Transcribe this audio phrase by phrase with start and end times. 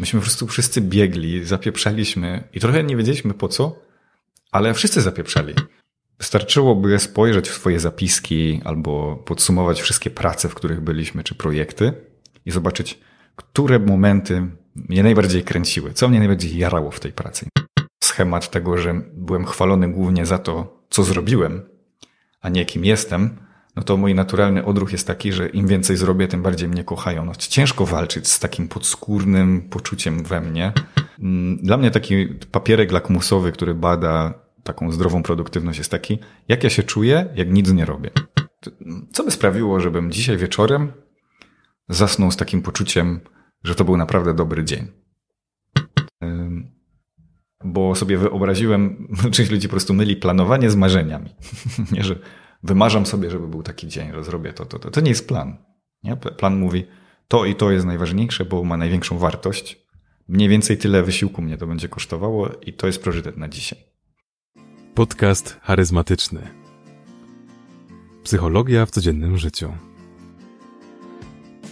[0.00, 3.76] Myśmy po prostu wszyscy biegli, zapieprzaliśmy i trochę nie wiedzieliśmy po co,
[4.52, 5.54] ale wszyscy zapieprzali.
[6.18, 11.92] Wystarczyłoby spojrzeć w swoje zapiski albo podsumować wszystkie prace, w których byliśmy, czy projekty
[12.46, 12.98] i zobaczyć,
[13.36, 17.46] które momenty mnie najbardziej kręciły, co mnie najbardziej jarało w tej pracy.
[18.04, 21.62] Schemat tego, że byłem chwalony głównie za to, co zrobiłem,
[22.40, 23.36] a nie kim jestem,
[23.76, 27.24] no to mój naturalny odruch jest taki, że im więcej zrobię, tym bardziej mnie kochają.
[27.24, 30.72] No, ciężko walczyć z takim podskórnym poczuciem we mnie.
[31.18, 36.70] Mm, dla mnie taki papierek lakmusowy, który bada taką zdrową produktywność jest taki, jak ja
[36.70, 38.10] się czuję, jak nic nie robię.
[39.12, 40.92] Co by sprawiło, żebym dzisiaj wieczorem
[41.88, 43.20] zasnął z takim poczuciem,
[43.64, 44.88] że to był naprawdę dobry dzień?
[47.64, 51.34] Bo sobie wyobraziłem, część ludzi po prostu myli planowanie z marzeniami.
[51.92, 52.18] Nie, że
[52.62, 54.90] wymarzam sobie, żeby był taki dzień, że zrobię to, to, to.
[54.90, 55.56] To nie jest plan.
[56.02, 56.16] Nie?
[56.16, 56.86] Plan mówi,
[57.28, 59.86] to i to jest najważniejsze, bo ma największą wartość.
[60.28, 63.78] Mniej więcej tyle wysiłku mnie to będzie kosztowało i to jest priorytet na dzisiaj.
[64.94, 66.40] Podcast charyzmatyczny.
[68.24, 69.72] Psychologia w codziennym życiu.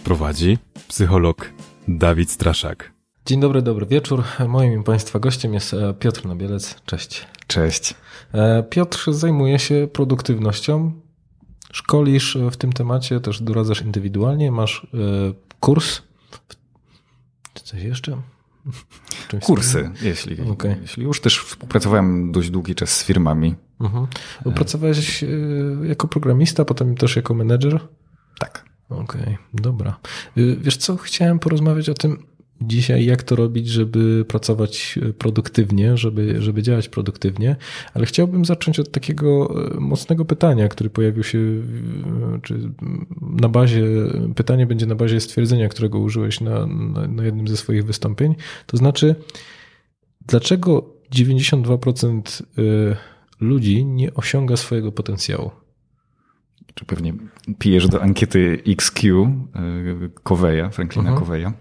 [0.03, 1.51] Prowadzi psycholog
[1.87, 2.93] Dawid Straszak.
[3.25, 4.23] Dzień dobry, dobry wieczór.
[4.47, 6.81] Moim Państwa gościem jest e, Piotr Nabielec.
[6.85, 7.27] Cześć.
[7.49, 7.95] Cześć.
[8.33, 10.91] E, Piotr zajmuje się produktywnością.
[11.71, 14.51] Szkolisz w tym temacie, też doradzasz indywidualnie.
[14.51, 14.97] Masz e,
[15.59, 16.01] kurs.
[17.53, 18.21] Czy coś jeszcze?
[19.43, 20.77] Kursy, jeśli, okay.
[20.81, 23.55] jeśli już też współpracowałem dość długi czas z firmami.
[23.79, 24.07] Mhm.
[24.55, 25.25] Pracowałeś
[25.83, 27.79] jako programista, potem też jako menedżer?
[28.39, 28.65] Tak.
[28.89, 29.99] Okej, okay, dobra.
[30.35, 32.25] Wiesz co, chciałem porozmawiać o tym,
[32.61, 37.55] dzisiaj, jak to robić, żeby pracować e, produktywnie, żeby, żeby działać produktywnie,
[37.93, 41.39] ale chciałbym zacząć od takiego e, mocnego pytania, które pojawił się,
[42.43, 42.59] czy
[43.21, 43.83] na bazie,
[44.35, 48.35] pytanie będzie na bazie stwierdzenia, którego użyłeś na, na, na jednym ze swoich wystąpień.
[48.65, 49.15] To znaczy,
[50.27, 52.95] dlaczego 92% e,
[53.39, 55.51] ludzi nie osiąga swojego potencjału?
[56.73, 57.13] Czy pewnie
[57.59, 59.27] pijesz do ankiety XQ
[60.23, 61.51] Coveya, Franklina uh -huh.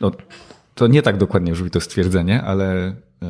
[0.00, 0.10] No,
[0.74, 3.28] to nie tak dokładnie brzmi to stwierdzenie, ale yy,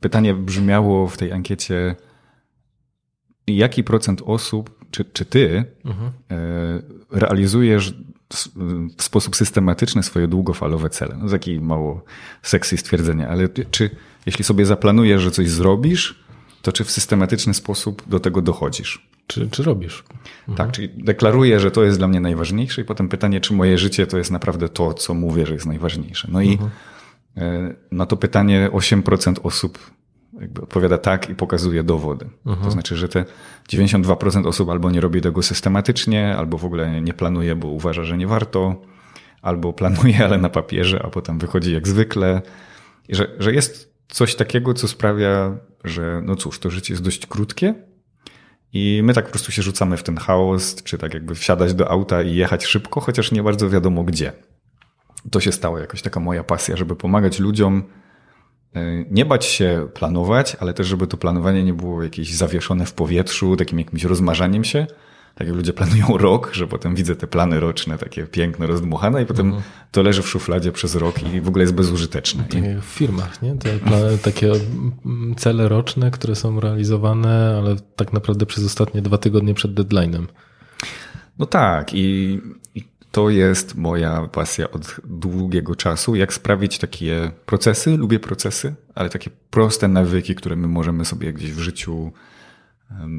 [0.00, 1.96] pytanie brzmiało w tej ankiecie,
[3.46, 6.12] jaki procent osób, czy, czy ty mhm.
[6.30, 7.94] yy, realizujesz
[8.98, 11.16] w sposób systematyczny swoje długofalowe cele.
[11.22, 12.04] No, takie mało
[12.42, 13.90] sexy stwierdzenie, ale czy
[14.26, 16.24] jeśli sobie zaplanujesz, że coś zrobisz,
[16.62, 19.08] to czy w systematyczny sposób do tego dochodzisz?
[19.26, 20.04] Czy, czy robisz?
[20.48, 20.56] Mhm.
[20.56, 24.06] Tak, czyli deklaruję, że to jest dla mnie najważniejsze i potem pytanie, czy moje życie
[24.06, 26.28] to jest naprawdę to, co mówię, że jest najważniejsze.
[26.32, 26.70] No i mhm.
[27.36, 29.78] E, na to pytanie 8% osób
[30.40, 32.28] jakby odpowiada tak i pokazuje dowody.
[32.46, 32.64] Mhm.
[32.64, 33.24] To znaczy, że te
[33.72, 38.18] 92% osób albo nie robi tego systematycznie, albo w ogóle nie planuje, bo uważa, że
[38.18, 38.82] nie warto,
[39.42, 42.42] albo planuje, ale na papierze, a potem wychodzi jak zwykle.
[43.08, 47.26] I że, że jest coś takiego, co sprawia, że no cóż, to życie jest dość
[47.26, 47.74] krótkie
[48.72, 51.90] i my tak po prostu się rzucamy w ten chaos, czy tak jakby wsiadać do
[51.90, 54.32] auta i jechać szybko, chociaż nie bardzo wiadomo gdzie.
[55.30, 57.82] To się stało jakoś taka moja pasja, żeby pomagać ludziom
[58.74, 62.92] e, nie bać się planować, ale też, żeby to planowanie nie było jakieś zawieszone w
[62.92, 64.86] powietrzu, takim jakimś rozmarzaniem się,
[65.38, 69.26] tak jak ludzie planują rok, że potem widzę te plany roczne, takie piękne, rozdmuchane i
[69.26, 69.64] potem mhm.
[69.90, 72.44] to leży w szufladzie przez rok i w ogóle jest bezużyteczne.
[72.50, 73.54] Tak w firmach, nie?
[73.54, 74.52] Te plany, takie
[75.36, 80.26] cele roczne, które są realizowane, ale tak naprawdę przez ostatnie dwa tygodnie przed deadline'em.
[81.38, 82.40] No tak i,
[82.74, 86.14] i to jest moja pasja od długiego czasu.
[86.14, 91.52] Jak sprawić takie procesy, lubię procesy, ale takie proste nawyki, które my możemy sobie gdzieś
[91.52, 92.12] w życiu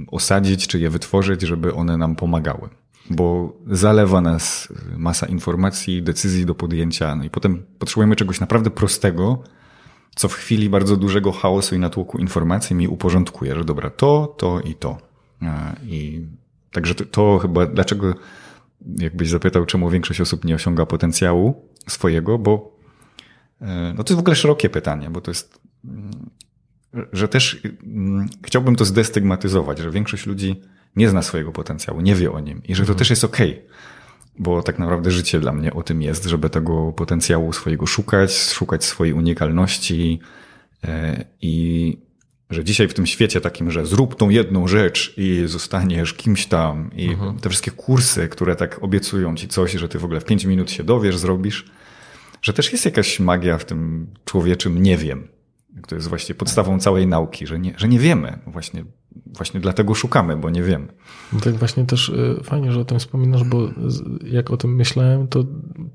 [0.07, 2.69] osadzić, czy je wytworzyć, żeby one nam pomagały.
[3.09, 9.43] Bo zalewa nas masa informacji, decyzji do podjęcia, no i potem potrzebujemy czegoś naprawdę prostego,
[10.15, 14.61] co w chwili bardzo dużego chaosu i natłoku informacji mi uporządkuje, że dobra, to, to
[14.61, 14.97] i to.
[15.83, 16.25] I
[16.71, 18.13] także to, to chyba, dlaczego
[18.97, 22.75] jakbyś zapytał, czemu większość osób nie osiąga potencjału swojego, bo
[23.61, 25.61] e, no to jest w ogóle szerokie pytanie, bo to jest
[27.13, 30.61] że też mm, chciałbym to zdestygmatyzować, że większość ludzi
[30.95, 32.97] nie zna swojego potencjału, nie wie o nim i że to mhm.
[32.97, 33.51] też jest okej.
[33.51, 33.63] Okay,
[34.39, 38.83] bo tak naprawdę życie dla mnie o tym jest, żeby tego potencjału swojego szukać, szukać
[38.83, 40.19] swojej unikalności
[40.83, 41.97] e, i
[42.49, 46.89] że dzisiaj w tym świecie takim, że zrób tą jedną rzecz i zostaniesz kimś tam
[46.95, 47.39] i mhm.
[47.39, 50.71] te wszystkie kursy, które tak obiecują ci coś, że ty w ogóle w pięć minut
[50.71, 51.65] się dowiesz, zrobisz,
[52.41, 55.27] że też jest jakaś magia w tym człowieczym nie wiem.
[55.87, 58.85] To jest właśnie podstawą całej nauki, że nie, że nie wiemy właśnie,
[59.37, 60.87] właśnie dlatego szukamy, bo nie wiemy.
[61.33, 63.69] No tak właśnie też y, fajnie, że o tym wspominasz, bo
[64.23, 65.45] jak o tym myślałem, to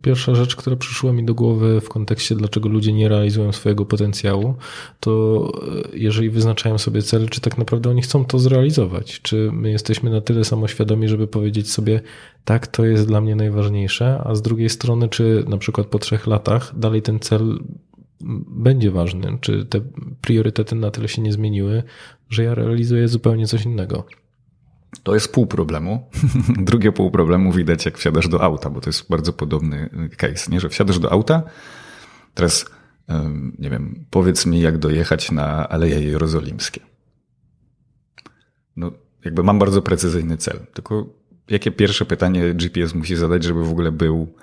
[0.03, 4.55] pierwsza rzecz, która przyszła mi do głowy w kontekście, dlaczego ludzie nie realizują swojego potencjału,
[5.01, 5.53] to
[5.95, 9.21] y, jeżeli wyznaczają sobie cel, czy tak naprawdę oni chcą to zrealizować?
[9.23, 12.01] Czy my jesteśmy na tyle samoświadomi, żeby powiedzieć sobie,
[12.45, 16.27] tak, to jest dla mnie najważniejsze, a z drugiej strony, czy na przykład po trzech
[16.27, 17.59] latach dalej ten cel
[18.49, 19.81] będzie ważny, czy te
[20.21, 21.83] priorytety na tyle się nie zmieniły,
[22.31, 24.07] że ja realizuję zupełnie coś innego.
[25.03, 26.11] To jest pół problemu.
[26.59, 30.61] Drugie pół problemu widać, jak wsiadasz do auta, bo to jest bardzo podobny case, nie?
[30.61, 31.43] że wsiadasz do auta,
[32.35, 32.67] teraz
[33.59, 36.81] nie wiem, powiedz mi, jak dojechać na Aleje Jerozolimskie.
[38.77, 38.93] No,
[39.25, 41.07] jakby mam bardzo precyzyjny cel, tylko
[41.51, 44.35] jakie pierwsze pytanie GPS musi zadać, żeby w ogóle był,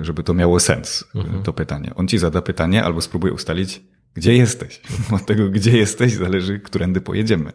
[0.00, 1.42] żeby to miało sens, mhm.
[1.42, 1.92] to pytanie.
[1.94, 3.82] On ci zada pytanie albo spróbuje ustalić,
[4.14, 4.80] gdzie jesteś.
[5.16, 7.52] Od tego, gdzie jesteś, zależy, którędy pojedziemy.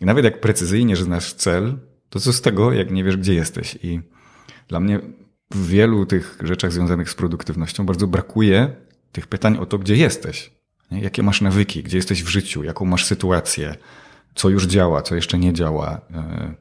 [0.00, 1.78] I nawet jak precyzyjnie znasz cel,
[2.10, 3.78] to co z tego, jak nie wiesz, gdzie jesteś.
[3.82, 4.00] I
[4.68, 5.00] dla mnie
[5.50, 8.76] w wielu tych rzeczach związanych z produktywnością bardzo brakuje
[9.12, 10.50] tych pytań o to, gdzie jesteś.
[10.90, 11.00] Nie?
[11.00, 13.74] Jakie masz nawyki, gdzie jesteś w życiu, jaką masz sytuację,
[14.34, 16.00] co już działa, co jeszcze nie działa.
[16.14, 16.54] E,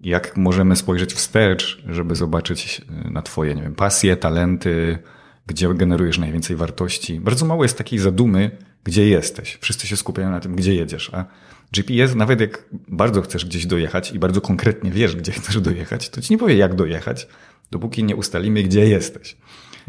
[0.00, 4.98] jak możemy spojrzeć wstecz, żeby zobaczyć e, na Twoje, nie wiem, pasje, talenty,
[5.46, 7.20] gdzie generujesz najwięcej wartości.
[7.20, 8.50] Bardzo mało jest takiej zadumy,
[8.84, 9.58] gdzie jesteś.
[9.60, 11.24] Wszyscy się skupiają na tym, gdzie jedziesz, a
[11.72, 16.20] GPS, nawet jak bardzo chcesz gdzieś dojechać i bardzo konkretnie wiesz, gdzie chcesz dojechać, to
[16.20, 17.28] ci nie powie, jak dojechać,
[17.70, 19.36] dopóki nie ustalimy, gdzie jesteś.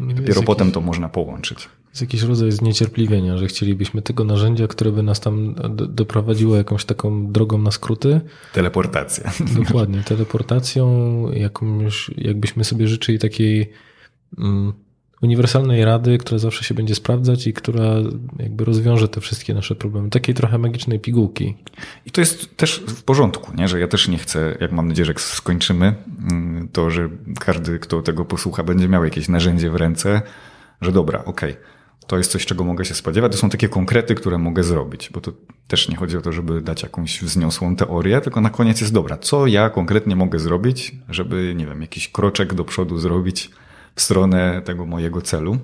[0.00, 1.68] I dopiero jakiś, potem to można połączyć.
[1.92, 5.54] Jest jakiś rodzaj zniecierpliwienia, że chcielibyśmy tego narzędzia, które by nas tam
[5.88, 8.20] doprowadziło jakąś taką drogą na skróty.
[8.52, 9.32] Teleportacja.
[9.64, 10.86] Dokładnie, teleportacją,
[11.32, 13.72] jakąś, jakbyśmy sobie życzyli takiej.
[14.38, 14.72] Mm,
[15.22, 17.94] uniwersalnej rady, która zawsze się będzie sprawdzać i która
[18.38, 20.10] jakby rozwiąże te wszystkie nasze problemy.
[20.10, 21.56] Takiej trochę magicznej pigułki.
[22.06, 23.68] I to jest też w porządku, nie?
[23.68, 25.94] że ja też nie chcę, jak mam nadzieję, że skończymy,
[26.30, 27.08] mm, to że
[27.40, 30.22] każdy, kto tego posłucha, będzie miał jakieś narzędzie w ręce,
[30.80, 31.64] że dobra, okej, okay,
[32.12, 33.32] to jest coś, czego mogę się spodziewać.
[33.32, 35.32] To są takie konkrety, które mogę zrobić, bo to
[35.68, 39.18] też nie chodzi o to, żeby dać jakąś wzniosłą teorię, tylko na koniec jest dobra,
[39.18, 43.50] co ja konkretnie mogę zrobić, żeby, nie wiem, jakiś kroczek do przodu zrobić,
[43.94, 45.58] w stronę tego mojego celu.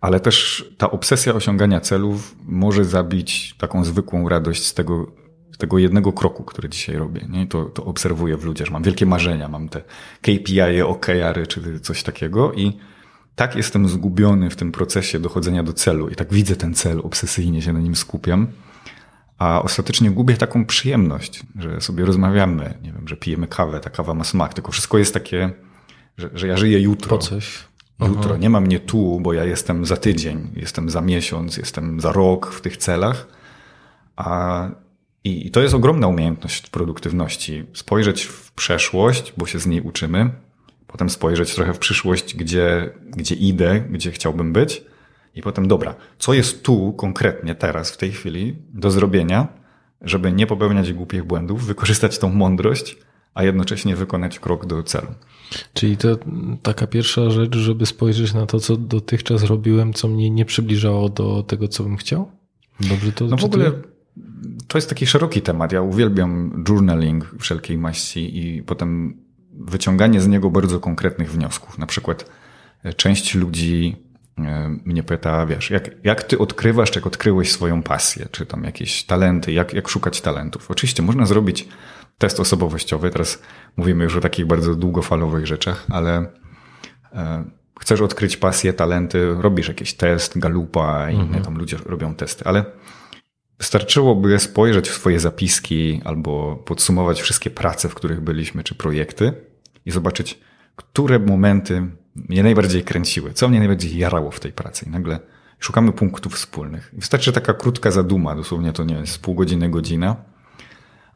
[0.00, 5.12] Ale też ta obsesja osiągania celów może zabić taką zwykłą radość z tego,
[5.58, 7.26] tego jednego kroku, który dzisiaj robię.
[7.28, 7.46] Nie?
[7.46, 9.82] To, to obserwuję w ludziach, mam wielkie marzenia, mam te
[10.20, 12.72] KPI, OKR-y czy coś takiego i
[13.36, 17.62] tak jestem zgubiony w tym procesie dochodzenia do celu i tak widzę ten cel, obsesyjnie
[17.62, 18.46] się na nim skupiam,
[19.38, 24.14] a ostatecznie gubię taką przyjemność, że sobie rozmawiamy, nie wiem, że pijemy kawę, ta kawa
[24.14, 25.52] ma smak, tylko wszystko jest takie
[26.18, 27.08] że, że ja żyję jutro.
[27.08, 27.58] Po coś.
[28.00, 28.30] Jutro.
[28.30, 28.36] Aha.
[28.36, 32.52] Nie ma mnie tu, bo ja jestem za tydzień, jestem za miesiąc, jestem za rok
[32.52, 33.26] w tych celach.
[34.16, 34.68] A,
[35.24, 37.64] i, I to jest ogromna umiejętność produktywności.
[37.74, 40.30] Spojrzeć w przeszłość, bo się z niej uczymy,
[40.96, 44.84] potem spojrzeć trochę w przyszłość, gdzie, gdzie idę, gdzie chciałbym być.
[45.34, 49.48] I potem, dobra, co jest tu konkretnie teraz, w tej chwili do zrobienia,
[50.00, 52.96] żeby nie popełniać głupich błędów, wykorzystać tą mądrość,
[53.34, 55.06] a jednocześnie wykonać krok do celu.
[55.74, 56.18] Czyli to
[56.62, 61.42] taka pierwsza rzecz, żeby spojrzeć na to, co dotychczas robiłem, co mnie nie przybliżało do
[61.42, 62.30] tego, co bym chciał?
[62.80, 63.72] Dobrze to No w ogóle
[64.68, 65.72] to jest taki szeroki temat.
[65.72, 69.25] Ja uwielbiam journaling wszelkiej maści i potem
[69.58, 71.78] wyciąganie z niego bardzo konkretnych wniosków.
[71.78, 72.30] Na przykład
[72.82, 73.96] e, część ludzi
[74.38, 79.04] e, mnie pyta, wiesz, jak, jak ty odkrywasz, jak odkryłeś swoją pasję, czy tam jakieś
[79.04, 80.70] talenty, jak, jak szukać talentów.
[80.70, 81.68] Oczywiście można zrobić
[82.18, 83.10] test osobowościowy.
[83.10, 83.42] Teraz
[83.76, 86.26] mówimy już o takich bardzo długofalowych rzeczach, ale
[87.12, 87.44] e,
[87.80, 91.44] chcesz odkryć pasję, talenty, robisz jakiś test, galupa, inne mhm.
[91.44, 92.64] tam ludzie robią testy, ale
[93.58, 99.32] wystarczyłoby spojrzeć w swoje zapiski albo podsumować wszystkie prace, w których byliśmy, czy projekty
[99.86, 100.40] i zobaczyć,
[100.76, 101.82] które momenty
[102.16, 104.86] mnie najbardziej kręciły, co mnie najbardziej jarało w tej pracy.
[104.86, 105.18] I nagle
[105.58, 106.90] szukamy punktów wspólnych.
[106.92, 110.16] Wystarczy taka krótka zaduma, dosłownie to nie jest pół godziny, godzina,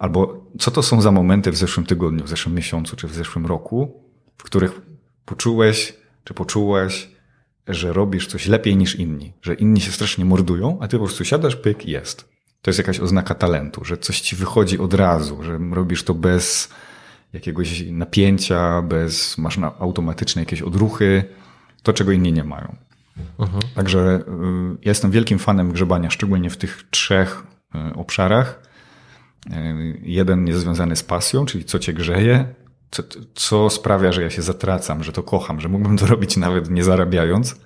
[0.00, 3.46] Albo co to są za momenty w zeszłym tygodniu, w zeszłym miesiącu czy w zeszłym
[3.46, 4.02] roku,
[4.38, 4.80] w których
[5.24, 5.94] poczułeś
[6.24, 7.10] czy poczułeś,
[7.68, 11.24] że robisz coś lepiej niż inni, że inni się strasznie mordują, a ty po prostu
[11.24, 12.28] siadasz, pyk, jest.
[12.62, 16.68] To jest jakaś oznaka talentu, że coś ci wychodzi od razu, że robisz to bez
[17.32, 21.24] jakiegoś napięcia, bez, masz na automatyczne jakieś odruchy,
[21.82, 22.76] to czego inni nie mają.
[23.38, 23.62] Mhm.
[23.74, 24.22] Także y,
[24.82, 27.42] ja jestem wielkim fanem grzebania, szczególnie w tych trzech
[27.74, 28.70] y, obszarach
[29.50, 32.54] E, jeden jest związany z pasją, czyli co cię grzeje,
[32.90, 33.02] co,
[33.34, 36.84] co sprawia, że ja się zatracam, że to kocham, że mógłbym to robić nawet nie
[36.84, 37.56] zarabiając.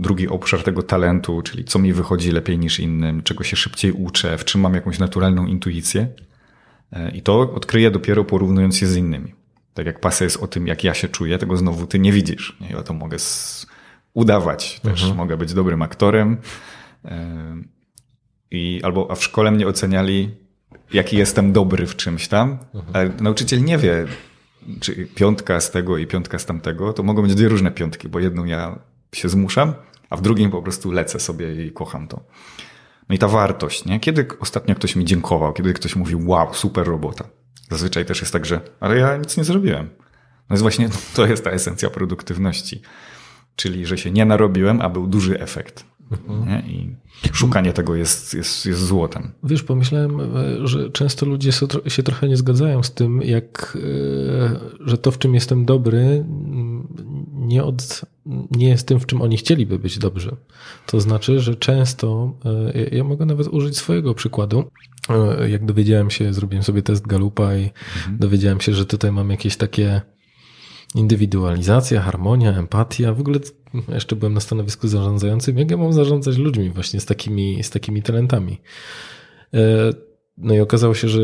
[0.00, 4.38] drugi obszar tego talentu, czyli co mi wychodzi lepiej niż innym, czego się szybciej uczę,
[4.38, 6.08] w czym mam jakąś naturalną intuicję.
[7.12, 9.34] I to odkryję dopiero porównując się z innymi.
[9.74, 12.56] Tak jak pasja jest o tym, jak ja się czuję, tego znowu ty nie widzisz.
[12.70, 13.16] Ja to mogę
[14.14, 14.80] udawać.
[14.80, 15.16] Też mhm.
[15.16, 16.36] mogę być dobrym aktorem.
[18.50, 20.34] I albo a w szkole mnie oceniali,
[20.92, 22.96] jaki jestem dobry w czymś tam, mhm.
[22.96, 24.06] ale nauczyciel nie wie,
[24.80, 28.20] czy piątka z tego i piątka z tamtego, to mogą być dwie różne piątki, bo
[28.20, 28.78] jedną ja
[29.14, 29.74] się zmuszam,
[30.10, 32.20] a w drugim po prostu lecę sobie i kocham to.
[33.08, 34.00] No i ta wartość, nie?
[34.00, 37.24] Kiedy ostatnio ktoś mi dziękował, kiedy ktoś mówił, wow, super robota.
[37.70, 39.90] Zazwyczaj też jest tak, że, ale ja nic nie zrobiłem.
[40.50, 42.82] No jest właśnie, to jest ta esencja produktywności.
[43.56, 45.84] Czyli, że się nie narobiłem, a był duży efekt.
[46.10, 46.66] Mhm.
[46.66, 46.96] I
[47.32, 49.32] szukanie tego jest, jest, jest złotem.
[49.44, 51.52] Wiesz, pomyślałem, e, że często ludzie
[51.88, 56.24] się trochę nie zgadzają z tym, jak, e, że to, w czym jestem dobry,
[57.32, 58.00] nie, od,
[58.50, 60.36] nie jest tym, w czym oni chcieliby być dobrzy.
[60.86, 62.34] To znaczy, że często,
[62.74, 64.64] e, ja mogę nawet użyć swojego przykładu.
[65.48, 68.18] Jak dowiedziałem się, zrobiłem sobie test Galupa i mhm.
[68.18, 70.00] dowiedziałem się, że tutaj mam jakieś takie
[70.94, 73.14] indywidualizacja, harmonia, empatia.
[73.14, 73.40] W ogóle
[73.88, 75.58] jeszcze byłem na stanowisku zarządzającym.
[75.58, 78.58] Jak ja mam zarządzać ludźmi właśnie z takimi, z takimi talentami?
[79.54, 79.92] E,
[80.38, 81.20] no i okazało się, że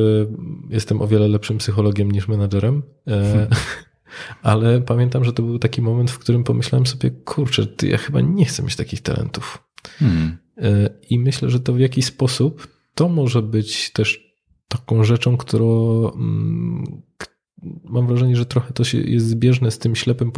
[0.71, 2.83] jestem o wiele lepszym psychologiem niż menadżerem.
[3.09, 3.47] E,
[4.43, 8.21] ale pamiętam, że to był taki moment, w którym pomyślałem sobie, kurczę, ty, ja chyba
[8.21, 9.65] nie chcę mieć takich talentów.
[9.99, 10.39] Hmm.
[10.59, 14.37] E, I myślę, że to w jakiś sposób to może być też
[14.69, 17.03] taką rzeczą, którą, mm,
[17.85, 20.33] mam wrażenie, że trochę to się jest zbieżne z tym ślepym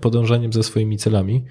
[0.00, 1.44] podążaniem za swoimi celami.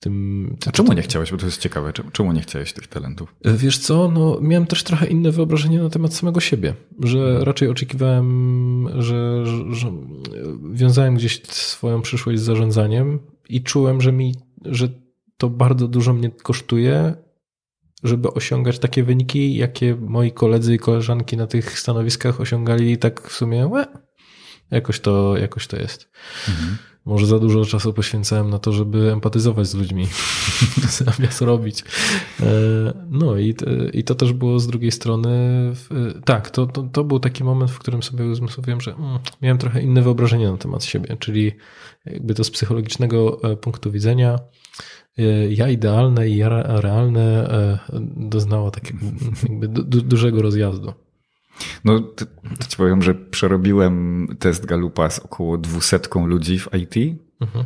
[0.00, 1.30] Tym, A czemu nie chciałeś?
[1.30, 1.92] Bo to jest ciekawe.
[2.12, 3.34] Czemu nie chciałeś tych talentów?
[3.44, 8.88] Wiesz co, no miałem też trochę inne wyobrażenie na temat samego siebie, że raczej oczekiwałem,
[9.02, 9.92] że, że, że
[10.72, 14.88] wiązałem gdzieś swoją przyszłość z zarządzaniem i czułem, że mi, że
[15.36, 17.14] to bardzo dużo mnie kosztuje,
[18.02, 23.32] żeby osiągać takie wyniki, jakie moi koledzy i koleżanki na tych stanowiskach osiągali tak w
[23.32, 23.86] sumie, łe,
[24.70, 26.08] Jakoś to, jakoś to jest.
[26.48, 26.76] Mhm.
[27.06, 30.06] Może za dużo czasu poświęcałem na to, żeby empatyzować z ludźmi,
[31.04, 31.84] zamiast robić.
[32.40, 32.44] E,
[33.10, 33.54] no i,
[33.92, 35.28] i to też było z drugiej strony,
[36.24, 39.82] tak, to, to, to był taki moment, w którym sobie uzmysłowiłem, że mm, miałem trochę
[39.82, 41.52] inne wyobrażenie na temat siebie, czyli
[42.06, 44.38] jakby to z psychologicznego e, punktu widzenia
[45.18, 46.48] e, ja idealne i ja
[46.80, 47.48] realne
[48.16, 49.06] doznało takiego
[49.48, 51.05] jakby du, dużego rozjazdu.
[51.84, 52.26] No, to,
[52.58, 57.64] to ci powiem, że przerobiłem test Galupa z około dwusetką ludzi w IT mhm.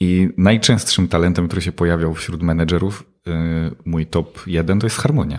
[0.00, 3.34] i najczęstszym talentem, który się pojawiał wśród menedżerów, yy,
[3.84, 5.38] mój top jeden, to jest harmonia.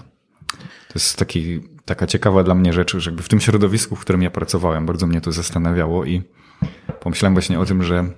[0.87, 4.21] To jest taki, taka ciekawa dla mnie rzecz, że jakby w tym środowisku, w którym
[4.21, 6.21] ja pracowałem, bardzo mnie to zastanawiało i
[6.99, 8.09] pomyślałem właśnie o tym, że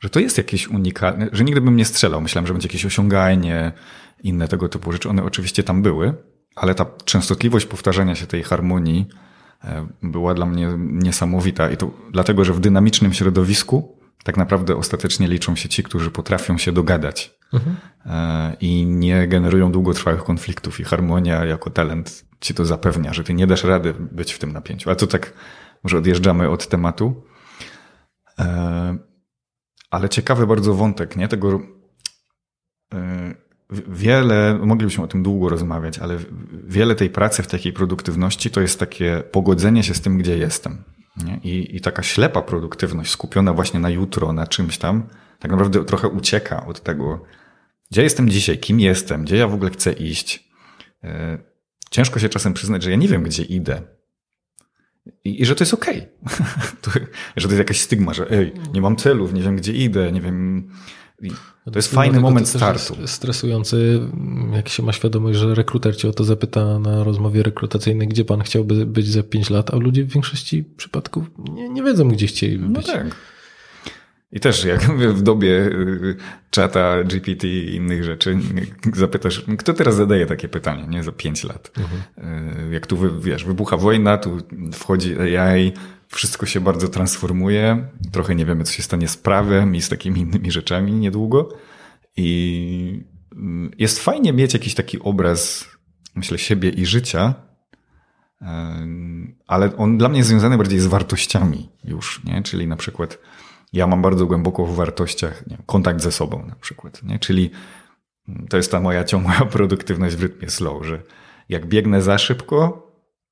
[0.00, 2.20] że to jest jakieś unikalne, że nigdy bym nie strzelał.
[2.20, 3.72] Myślałem, że będzie jakieś osiąganie,
[4.22, 5.08] inne tego typu rzeczy.
[5.08, 6.14] One oczywiście tam były,
[6.56, 9.08] ale ta częstotliwość powtarzania się tej harmonii
[9.64, 15.28] e, była dla mnie niesamowita i to dlatego, że w dynamicznym środowisku tak naprawdę ostatecznie
[15.28, 17.76] liczą się ci, którzy potrafią się dogadać mhm.
[18.06, 23.34] E, i nie generują długotrwałych konfliktów i harmonia jako talent ci to zapewnia, że ty
[23.34, 24.90] nie dasz rady być w tym napięciu.
[24.90, 25.32] A to tak
[25.84, 27.24] może odjeżdżamy od tematu.
[28.38, 28.98] E,
[29.90, 31.28] ale ciekawy bardzo wątek, nie?
[31.28, 31.60] Tego
[33.88, 36.18] wiele, moglibyśmy o tym długo rozmawiać, ale
[36.66, 40.84] wiele tej pracy w takiej produktywności to jest takie pogodzenie się z tym, gdzie jestem.
[41.42, 45.02] I, I taka ślepa produktywność skupiona właśnie na jutro, na czymś tam,
[45.38, 47.24] tak naprawdę trochę ucieka od tego,
[47.90, 50.50] gdzie jestem dzisiaj, kim jestem, gdzie ja w ogóle chcę iść.
[51.04, 51.38] E,
[51.90, 53.82] ciężko się czasem przyznać, że ja nie wiem, gdzie idę.
[55.24, 56.06] I, i że to jest okej.
[56.90, 57.06] Okay.
[57.36, 60.20] że to jest jakaś stygma, że ej, nie mam celów, nie wiem, gdzie idę, nie
[60.20, 60.70] wiem,
[61.64, 62.96] to jest fajny moment startu.
[63.06, 64.00] stresujący,
[64.52, 68.40] jak się ma świadomość, że rekruter cię o to zapyta na rozmowie rekrutacyjnej, gdzie pan
[68.40, 72.68] chciałby być za 5 lat, a ludzie w większości przypadków nie, nie wiedzą, gdzie chcieliby
[72.68, 72.86] no być.
[72.86, 73.16] No tak.
[74.32, 74.80] I też jak
[75.14, 76.16] w dobie y,
[76.50, 78.38] czata, GPT i innych rzeczy
[78.94, 81.02] zapytasz, kto teraz zadaje takie pytanie, nie?
[81.02, 81.70] Za 5 lat.
[81.78, 82.68] Mhm.
[82.68, 84.38] Y, jak tu, wiesz, wybucha wojna, tu
[84.72, 85.72] wchodzi AI,
[86.10, 87.88] wszystko się bardzo transformuje.
[88.12, 91.48] Trochę nie wiemy, co się stanie z prawem i z takimi innymi rzeczami niedługo.
[92.16, 95.68] I mm, jest fajnie mieć jakiś taki obraz,
[96.14, 97.34] myślę, siebie i życia,
[99.46, 102.42] ale on dla mnie jest związany bardziej z wartościami już, nie?
[102.42, 103.18] Czyli na przykład
[103.72, 107.18] ja mam bardzo głęboko w wartościach nie, kontakt ze sobą na przykład, nie?
[107.18, 107.50] Czyli
[108.28, 111.02] mm, to jest ta moja ciągła produktywność w rytmie slow, że
[111.48, 112.89] jak biegnę za szybko,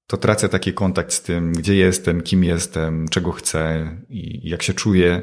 [0.09, 4.75] to tracę taki kontakt z tym, gdzie jestem, kim jestem, czego chcę i jak się
[4.75, 5.23] czuję.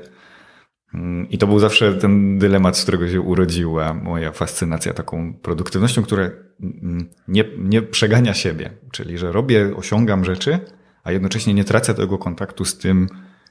[0.94, 6.04] Mm, I to był zawsze ten dylemat, z którego się urodziła moja fascynacja taką produktywnością,
[6.04, 6.24] która
[6.62, 8.70] mm, nie, nie przegania siebie.
[8.92, 10.60] Czyli, że robię, osiągam rzeczy,
[11.04, 13.08] a jednocześnie nie tracę tego kontaktu z tym,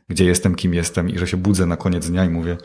[0.09, 2.57] gdzie jestem, kim jestem i że się budzę na koniec dnia i mówię,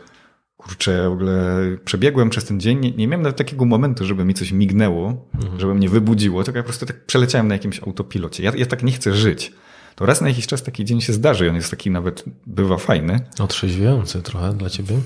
[0.60, 4.34] kurczę, w ogóle przebiegłem przez ten dzień, nie, nie miałem nawet takiego momentu, żeby mi
[4.34, 5.60] coś mignęło, mhm.
[5.60, 8.42] żeby mnie wybudziło, tylko ja po prostu tak przeleciałem na jakimś autopilocie.
[8.42, 9.52] Ja, ja tak nie chcę żyć.
[9.94, 12.76] To raz na jakiś czas taki dzień się zdarzy i on jest taki nawet, bywa
[12.76, 13.20] fajny.
[13.38, 14.96] Otrzeźwiający trochę dla ciebie?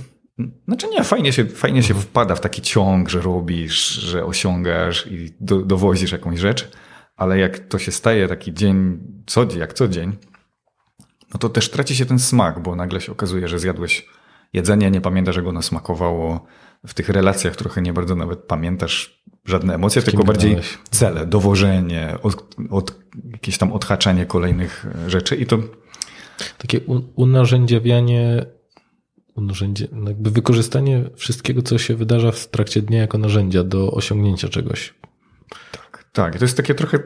[0.69, 2.07] Znaczy nie, fajnie się, fajnie się mhm.
[2.07, 6.71] wpada w taki ciąg, że robisz, że osiągasz i do, dowozisz jakąś rzecz,
[7.17, 10.17] ale jak to się staje taki dzień, co, jak co dzień,
[11.35, 14.07] no to też traci się ten smak, bo nagle się okazuje, że zjadłeś
[14.55, 16.47] jedzenie, nie pamiętasz, jak ono smakowało.
[16.87, 20.57] W tych relacjach trochę nie bardzo nawet pamiętasz żadne emocje, tylko bardziej
[20.91, 22.95] cele, dowożenie, od, od,
[23.33, 25.59] jakieś tam odhaczanie kolejnych rzeczy i to...
[26.59, 26.81] Takie
[27.17, 28.47] unarzędziawianie,
[29.35, 34.49] unarzędzie, no jakby wykorzystanie wszystkiego, co się wydarza w trakcie dnia jako narzędzia do osiągnięcia
[34.49, 34.95] czegoś.
[35.73, 36.39] Tak, tak.
[36.39, 36.99] To jest takie trochę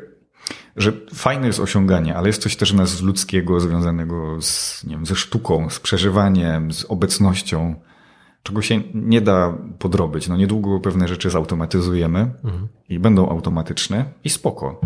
[0.78, 5.14] że fajne jest osiąganie, ale jest coś też nas ludzkiego związanego z, nie wiem, ze
[5.16, 7.74] sztuką, z przeżywaniem, z obecnością,
[8.42, 10.28] czego się nie da podrobić.
[10.28, 12.68] No niedługo pewne rzeczy zautomatyzujemy mhm.
[12.88, 14.80] i będą automatyczne i spoko.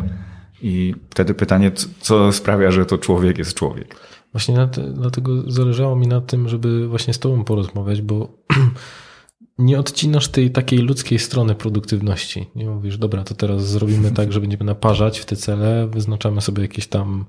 [0.63, 3.97] I wtedy pytanie, co sprawia, że to człowiek jest człowiek.
[4.33, 8.29] Właśnie dlatego zależało mi na tym, żeby właśnie z Tobą porozmawiać, bo
[9.59, 12.47] nie odcinasz tej takiej ludzkiej strony produktywności.
[12.57, 16.63] Nie mówisz, dobra, to teraz zrobimy tak, że będziemy naparzać w te cele, wyznaczamy sobie
[16.63, 17.25] jakieś tam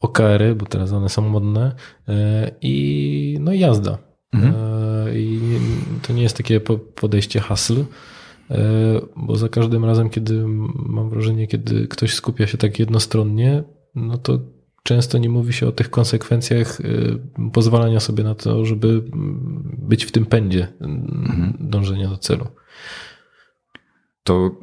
[0.00, 1.74] OKR-y, bo teraz one są modne
[2.08, 3.98] e, i no i jazda.
[4.32, 4.54] Mhm.
[4.54, 5.40] E, I
[6.02, 6.60] to nie jest takie
[6.94, 7.84] podejście hasl,
[8.50, 8.56] e,
[9.16, 10.44] bo za każdym razem, kiedy
[10.86, 13.62] mam wrażenie, kiedy ktoś skupia się tak jednostronnie,
[13.94, 14.38] no to
[14.88, 17.18] często nie mówi się o tych konsekwencjach y,
[17.52, 19.02] pozwalania sobie na to, żeby
[19.78, 21.56] być w tym pędzie mhm.
[21.60, 22.46] dążenia do celu.
[24.22, 24.60] To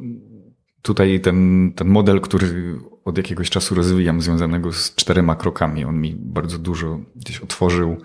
[0.82, 6.16] tutaj ten, ten model, który od jakiegoś czasu rozwijam, związanego z czterema krokami, on mi
[6.16, 7.98] bardzo dużo gdzieś otworzył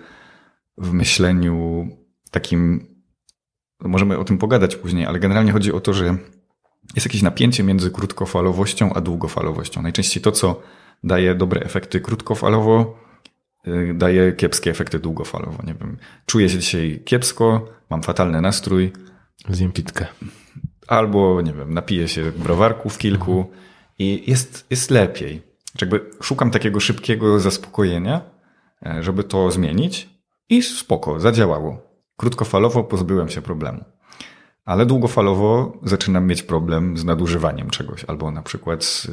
[0.77, 1.87] w myśleniu
[2.31, 2.87] takim,
[3.81, 6.17] no możemy o tym pogadać później, ale generalnie chodzi o to, że
[6.95, 9.81] jest jakieś napięcie między krótkofalowością a długofalowością.
[9.81, 10.61] Najczęściej to, co
[11.03, 12.99] daje dobre efekty krótkofalowo,
[13.67, 15.63] y, daje kiepskie efekty długofalowo.
[15.63, 18.91] Nie wiem, czuję się dzisiaj kiepsko, mam fatalny nastrój.
[19.49, 20.05] Zjem pitkę.
[20.87, 23.57] Albo, nie wiem, napiję się browarków kilku mhm.
[23.99, 25.41] i jest, jest lepiej.
[25.81, 28.21] Jakby szukam takiego szybkiego zaspokojenia,
[28.85, 30.09] e, żeby to zmienić
[30.49, 31.81] i spoko, zadziałało.
[32.17, 33.83] Krótkofalowo pozbyłem się problemu
[34.65, 39.11] ale długofalowo zaczynam mieć problem z nadużywaniem czegoś, albo na przykład z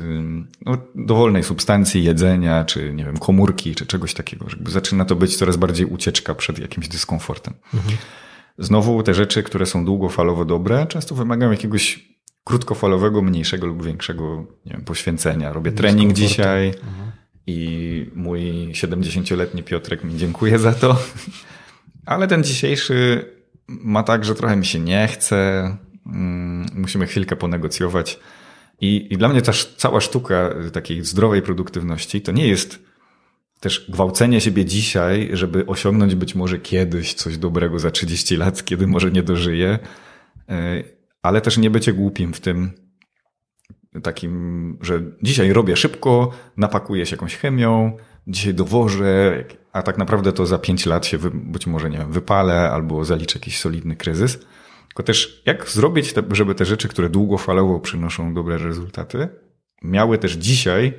[0.66, 4.46] no, dowolnej substancji, jedzenia, czy nie wiem, komórki, czy czegoś takiego.
[4.50, 7.54] Jakby zaczyna to być coraz bardziej ucieczka przed jakimś dyskomfortem.
[7.74, 7.96] Mhm.
[8.58, 12.08] Znowu te rzeczy, które są długofalowo dobre, często wymagają jakiegoś
[12.44, 15.52] krótkofalowego, mniejszego lub większego nie wiem, poświęcenia.
[15.52, 17.12] Robię trening dzisiaj mhm.
[17.46, 20.96] i mój 70-letni Piotrek mi dziękuję za to.
[22.06, 23.24] Ale ten dzisiejszy
[23.68, 25.36] ma tak, że trochę mi się nie chce,
[26.06, 28.20] mm, musimy chwilkę ponegocjować.
[28.80, 32.88] I, I dla mnie też cała sztuka takiej zdrowej produktywności to nie jest
[33.60, 38.86] też gwałcenie siebie dzisiaj, żeby osiągnąć być może kiedyś coś dobrego za 30 lat, kiedy
[38.86, 39.78] może nie dożyję,
[40.48, 40.82] e,
[41.22, 42.70] ale też nie bycie głupim w tym
[44.02, 47.96] takim, że dzisiaj robię szybko, napakuję się jakąś chemią,
[48.28, 52.12] dzisiaj dowożę, a tak naprawdę to za pięć lat się wy, być może, nie wiem,
[52.12, 54.38] wypalę albo zaliczę jakiś solidny kryzys.
[54.88, 59.28] Tylko też jak zrobić, te, żeby te rzeczy, które długofalowo przynoszą dobre rezultaty,
[59.82, 60.94] miały też dzisiaj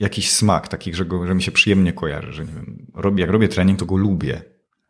[0.00, 3.30] jakiś smak, taki, że, go, że mi się przyjemnie kojarzy, że nie wiem, robię, jak
[3.30, 4.42] robię trening, to go lubię.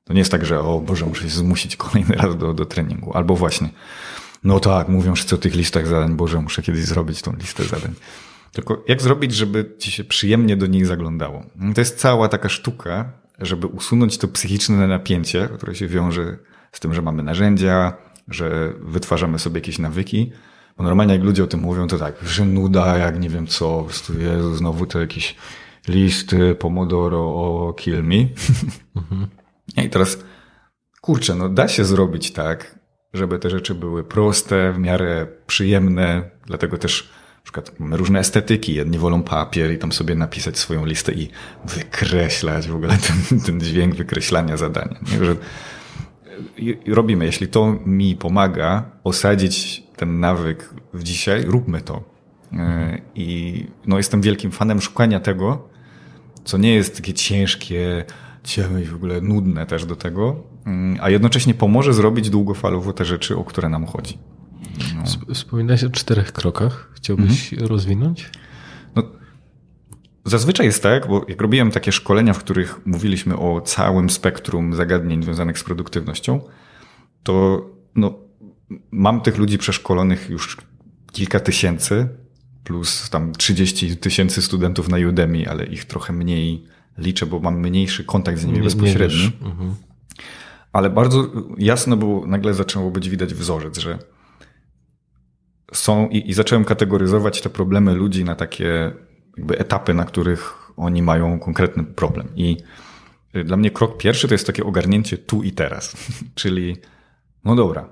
[0.04, 3.12] To nie jest tak, że o Boże, muszę się zmusić kolejny raz do, do treningu.
[3.16, 3.68] Albo właśnie,
[4.44, 7.94] no tak, mówią wszyscy o tych listach zadań, Boże, muszę kiedyś zrobić tą listę zadań.
[8.54, 11.42] Tylko jak zrobić, żeby ci się przyjemnie do nich zaglądało?
[11.74, 16.38] To jest cała taka sztuka, żeby usunąć to psychiczne napięcie, które się wiąże
[16.72, 17.92] z tym, że mamy narzędzia,
[18.28, 20.32] że wytwarzamy sobie jakieś nawyki.
[20.76, 23.78] Bo normalnie jak ludzie o tym mówią, to tak, że nuda, jak nie wiem co,
[23.78, 25.36] po prostu Jezu, znowu te jakieś
[25.88, 28.16] listy, pomodoro, o kill me.
[28.96, 29.26] Mhm.
[29.76, 30.18] I teraz,
[31.00, 32.78] kurczę, no da się zrobić tak,
[33.14, 37.10] żeby te rzeczy były proste, w miarę przyjemne, dlatego też
[37.44, 38.74] przykład mamy różne estetyki.
[38.74, 41.28] Jedni wolą papier i tam sobie napisać swoją listę i
[41.64, 44.98] wykreślać w ogóle ten, ten dźwięk wykreślania zadania.
[45.12, 45.24] Nie?
[45.24, 45.36] Że
[46.86, 52.02] robimy, jeśli to mi pomaga osadzić ten nawyk w dzisiaj, róbmy to.
[52.52, 55.68] E, I no, jestem wielkim fanem szukania tego,
[56.44, 58.04] co nie jest takie ciężkie,
[58.44, 63.04] ciemne i w ogóle nudne też do tego, mm, a jednocześnie pomoże zrobić długofalowo te
[63.04, 64.18] rzeczy, o które nam chodzi.
[64.96, 65.34] No.
[65.34, 66.90] Wspominałeś o czterech krokach.
[66.94, 67.68] Chciałbyś mhm.
[67.70, 68.30] rozwinąć?
[68.96, 69.02] No,
[70.24, 75.22] zazwyczaj jest tak, bo jak robiłem takie szkolenia, w których mówiliśmy o całym spektrum zagadnień
[75.22, 76.40] związanych z produktywnością,
[77.22, 78.14] to no,
[78.90, 80.56] mam tych ludzi przeszkolonych już
[81.12, 82.08] kilka tysięcy,
[82.64, 86.64] plus tam 30 tysięcy studentów na Udemy, ale ich trochę mniej
[86.98, 89.32] liczę, bo mam mniejszy kontakt z nimi nie, bezpośredni.
[89.40, 89.74] Nie mhm.
[90.72, 93.98] Ale bardzo jasno było, nagle zaczęło być widać wzorzec, że
[95.76, 98.92] są i, i zacząłem kategoryzować te problemy ludzi na takie
[99.36, 102.28] jakby etapy, na których oni mają konkretny problem.
[102.36, 102.56] I
[103.44, 105.96] dla mnie krok pierwszy to jest takie ogarnięcie tu i teraz.
[106.34, 106.76] Czyli,
[107.44, 107.88] no dobra,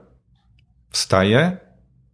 [0.91, 1.57] wstaję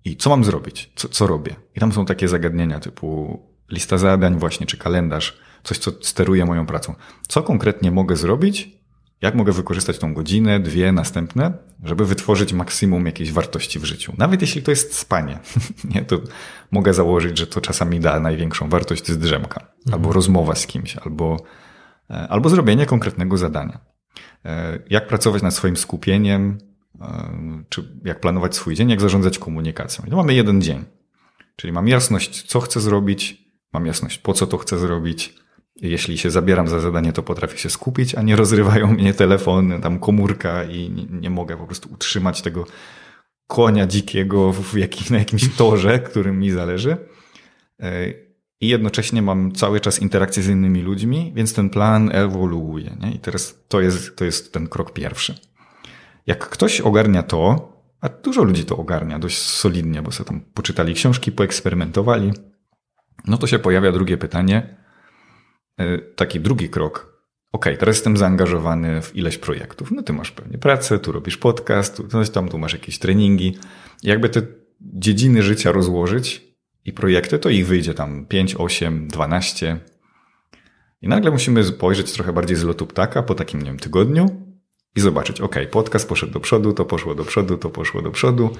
[0.05, 0.93] i co mam zrobić?
[0.97, 1.55] Co, co robię?
[1.77, 6.67] I tam są takie zagadnienia typu lista zadań właśnie, czy kalendarz, coś, co steruje moją
[6.67, 6.95] pracą.
[7.29, 8.78] Co konkretnie mogę zrobić?
[9.23, 11.53] Jak mogę wykorzystać tą godzinę, dwie następne,
[11.85, 14.13] żeby wytworzyć maksimum jakiejś wartości w życiu?
[14.19, 15.39] Nawet jeśli to jest spanie,
[15.95, 16.21] nie, to
[16.71, 19.95] mogę założyć, że to czasami da największą wartość z drzemka, mhm.
[19.95, 21.37] albo rozmowa z kimś, albo,
[22.11, 23.79] e, albo zrobienie konkretnego zadania.
[24.45, 26.59] E, jak pracować nad swoim skupieniem,
[27.01, 30.05] e, czy jak planować swój dzień, jak zarządzać komunikacją.
[30.07, 30.85] I to mamy jeden dzień.
[31.57, 35.35] Czyli mam jasność, co chcę zrobić, mam jasność, po co to chcę zrobić,
[35.81, 39.99] jeśli się zabieram za zadanie, to potrafię się skupić, a nie rozrywają mnie telefon, tam
[39.99, 42.67] komórka i nie, nie mogę po prostu utrzymać tego
[43.47, 46.97] konia dzikiego w jakim, na jakimś torze, którym mi zależy.
[47.81, 48.11] E,
[48.61, 52.97] I jednocześnie mam cały czas interakcję z innymi ludźmi, więc ten plan ewoluuje.
[53.01, 53.13] Nie?
[53.13, 55.35] I teraz to jest, to jest ten krok pierwszy.
[56.27, 60.95] Jak ktoś ogarnia to, a dużo ludzi to ogarnia dość solidnie, bo sobie tam poczytali
[60.95, 62.33] książki, poeksperymentowali,
[63.27, 64.78] no to się pojawia drugie pytanie,
[66.17, 67.19] taki drugi krok.
[67.53, 69.91] OK, teraz jestem zaangażowany w ileś projektów.
[69.91, 73.59] No ty masz pewnie pracę, tu robisz podcast, tu coś tam, tu masz jakieś treningi.
[74.03, 74.43] Jakby te
[74.81, 76.49] dziedziny życia rozłożyć
[76.85, 79.81] i projekty, to ich wyjdzie tam 5, 8, 12.
[81.03, 84.27] I nagle musimy spojrzeć trochę bardziej z lotu ptaka po takim, nie wiem, tygodniu
[84.97, 88.51] i zobaczyć, OK, podcast poszedł do przodu, to poszło do przodu, to poszło do przodu.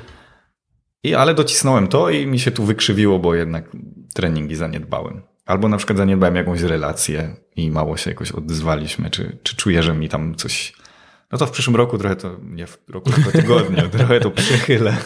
[1.03, 3.71] I ale docisnąłem to i mi się tu wykrzywiło, bo jednak
[4.15, 5.23] treningi zaniedbałem.
[5.49, 9.95] Albo na przykład zaniedbałem jakąś relację i mało się jakoś odzwaliśmy, czy, czy czuję, że
[9.95, 10.73] mi tam coś.
[11.33, 14.97] No to w przyszłym roku trochę to, nie w roku, tylko tygodniu, trochę to przechylę.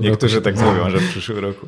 [0.00, 0.44] Niektórzy roku.
[0.44, 1.66] tak mówią, że w przyszłym roku.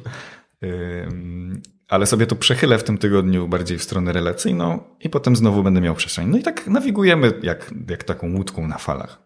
[1.88, 5.80] Ale sobie to przechylę w tym tygodniu bardziej w stronę relacyjną i potem znowu będę
[5.80, 6.28] miał przestrzeń.
[6.28, 9.22] No i tak nawigujemy jak, jak taką łódką na falach.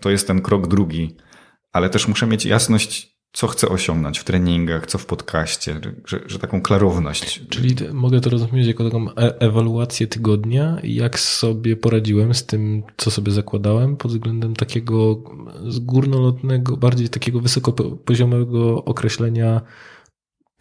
[0.00, 1.16] To jest ten krok drugi,
[1.72, 6.38] ale też muszę mieć jasność, co chcę osiągnąć w treningach, co w podcaście, że, że
[6.38, 7.42] taką klarowność.
[7.48, 13.10] Czyli mogę to rozumieć jako taką e ewaluację tygodnia, jak sobie poradziłem z tym, co
[13.10, 15.22] sobie zakładałem pod względem takiego
[15.80, 19.60] górnolotnego, bardziej takiego wysokopoziomego określenia,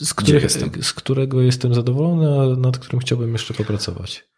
[0.01, 0.51] z, których,
[0.81, 4.29] z którego jestem zadowolony, a nad którym chciałbym jeszcze popracować.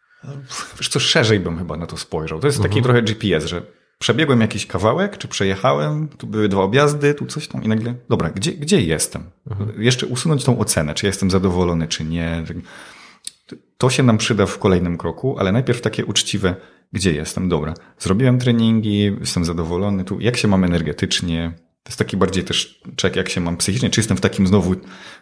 [0.78, 2.40] Wiesz co, szerzej bym chyba na to spojrzał.
[2.40, 2.84] To jest taki mhm.
[2.84, 3.62] trochę GPS, że
[4.02, 8.30] przebiegłem jakiś kawałek, czy przejechałem, tu były dwa objazdy, tu coś tam i nagle, dobra,
[8.30, 9.22] gdzie, gdzie jestem?
[9.50, 9.82] Mhm.
[9.82, 12.44] Jeszcze usunąć tą ocenę, czy jestem zadowolony, czy nie.
[13.78, 16.56] To się nam przyda w kolejnym kroku, ale najpierw takie uczciwe,
[16.92, 17.74] gdzie jestem, dobra.
[17.98, 23.16] Zrobiłem treningi, jestem zadowolony, tu jak się mam energetycznie, to jest taki bardziej też czek,
[23.16, 24.74] jak się mam psychicznie, czy jestem w takim znowu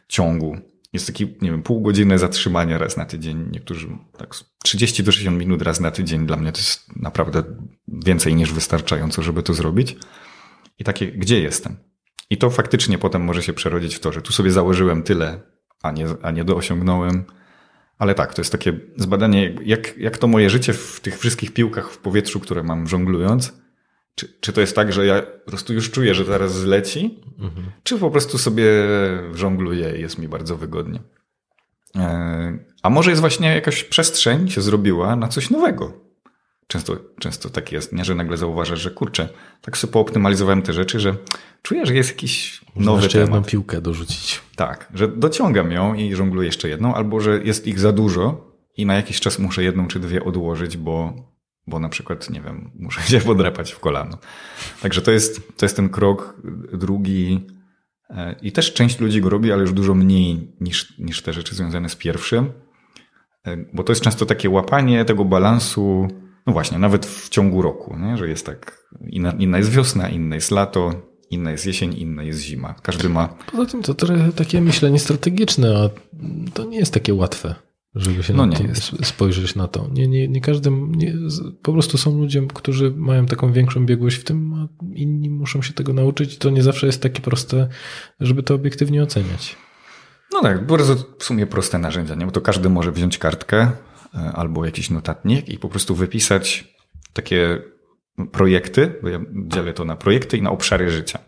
[0.08, 0.56] ciągu,
[0.92, 3.48] jest taki, nie wiem, pół godziny zatrzymania raz na tydzień.
[3.52, 6.26] Niektórzy tak 30 do 60 minut raz na tydzień.
[6.26, 7.42] Dla mnie to jest naprawdę
[7.88, 9.96] więcej niż wystarczająco, żeby to zrobić.
[10.78, 11.76] I takie, gdzie jestem?
[12.30, 15.40] I to faktycznie potem może się przerodzić w to, że tu sobie założyłem tyle,
[15.82, 17.24] a nie, a nie doosiągnąłem.
[17.98, 21.90] Ale tak, to jest takie zbadanie, jak, jak to moje życie w tych wszystkich piłkach
[21.90, 23.60] w powietrzu, które mam żonglując,
[24.14, 27.70] czy, czy to jest tak, że ja po prostu już czuję, że zaraz zleci, mhm.
[27.82, 28.64] czy po prostu sobie
[29.34, 31.00] żongluję i jest mi bardzo wygodnie.
[31.96, 36.10] E, a może jest właśnie jakaś przestrzeń się zrobiła na coś nowego.
[36.66, 38.04] Często, często tak jest, nie?
[38.04, 39.28] że nagle zauważasz, że kurczę,
[39.60, 41.16] tak sobie pooptymalizowałem te rzeczy, że
[41.62, 43.34] czuję, że jest jakiś Można nowy jeszcze temat.
[43.34, 44.40] jedną piłkę dorzucić.
[44.56, 48.86] Tak, że dociągam ją i żongluję jeszcze jedną, albo że jest ich za dużo i
[48.86, 51.14] na jakiś czas muszę jedną czy dwie odłożyć, bo,
[51.70, 54.18] bo na przykład, nie wiem, muszę się podrapać w kolano.
[54.82, 57.46] Także to jest, to jest ten krok drugi
[58.10, 61.54] e, i też część ludzi go robi, ale już dużo mniej niż, niż te rzeczy
[61.54, 62.52] związane z pierwszym,
[63.46, 66.08] e, bo to jest często takie łapanie tego balansu,
[66.46, 68.16] no właśnie, nawet w ciągu roku, nie?
[68.16, 72.40] że jest tak, inna, inna jest wiosna, inna jest lato, inna jest jesień, inna jest
[72.40, 72.74] zima.
[72.82, 73.28] Każdy ma...
[73.52, 75.90] Poza tym to trochę takie myślenie strategiczne, a
[76.54, 77.54] to nie jest takie łatwe.
[77.94, 79.88] Żeby się No na spojrzeć na to.
[79.92, 81.14] Nie, nie, nie każdym, nie,
[81.62, 85.72] po prostu są ludzie, którzy mają taką większą biegłość w tym, a inni muszą się
[85.72, 86.38] tego nauczyć.
[86.38, 87.68] To nie zawsze jest takie proste,
[88.20, 89.56] żeby to obiektywnie oceniać.
[90.32, 92.26] No tak, bardzo w sumie proste narzędzia, nie?
[92.26, 93.70] bo to każdy może wziąć kartkę
[94.14, 96.74] e, albo jakiś notatnik i po prostu wypisać
[97.12, 97.62] takie
[98.32, 101.18] projekty, bo ja dzielę to na projekty i na obszary życia.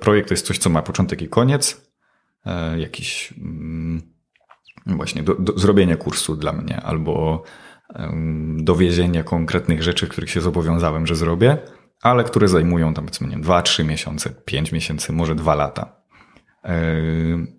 [0.00, 1.90] Projekt to jest coś, co ma początek i koniec,
[2.46, 4.13] e, jakiś mm,
[4.86, 7.42] właśnie do, do, zrobienie kursu dla mnie albo
[7.94, 11.58] em, dowiezienie konkretnych rzeczy, których się zobowiązałem, że zrobię,
[12.02, 16.04] ale które zajmują tam powiedzmy nie, 2-3 miesiące, 5 miesięcy, może 2 lata.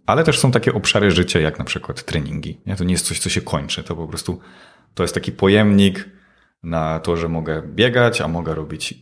[0.05, 2.61] Ale też są takie obszary życia, jak na przykład treningi.
[2.77, 3.83] To nie jest coś, co się kończy.
[3.83, 4.39] To po prostu
[4.93, 6.09] to jest taki pojemnik
[6.63, 8.99] na to, że mogę biegać, a mogę robić.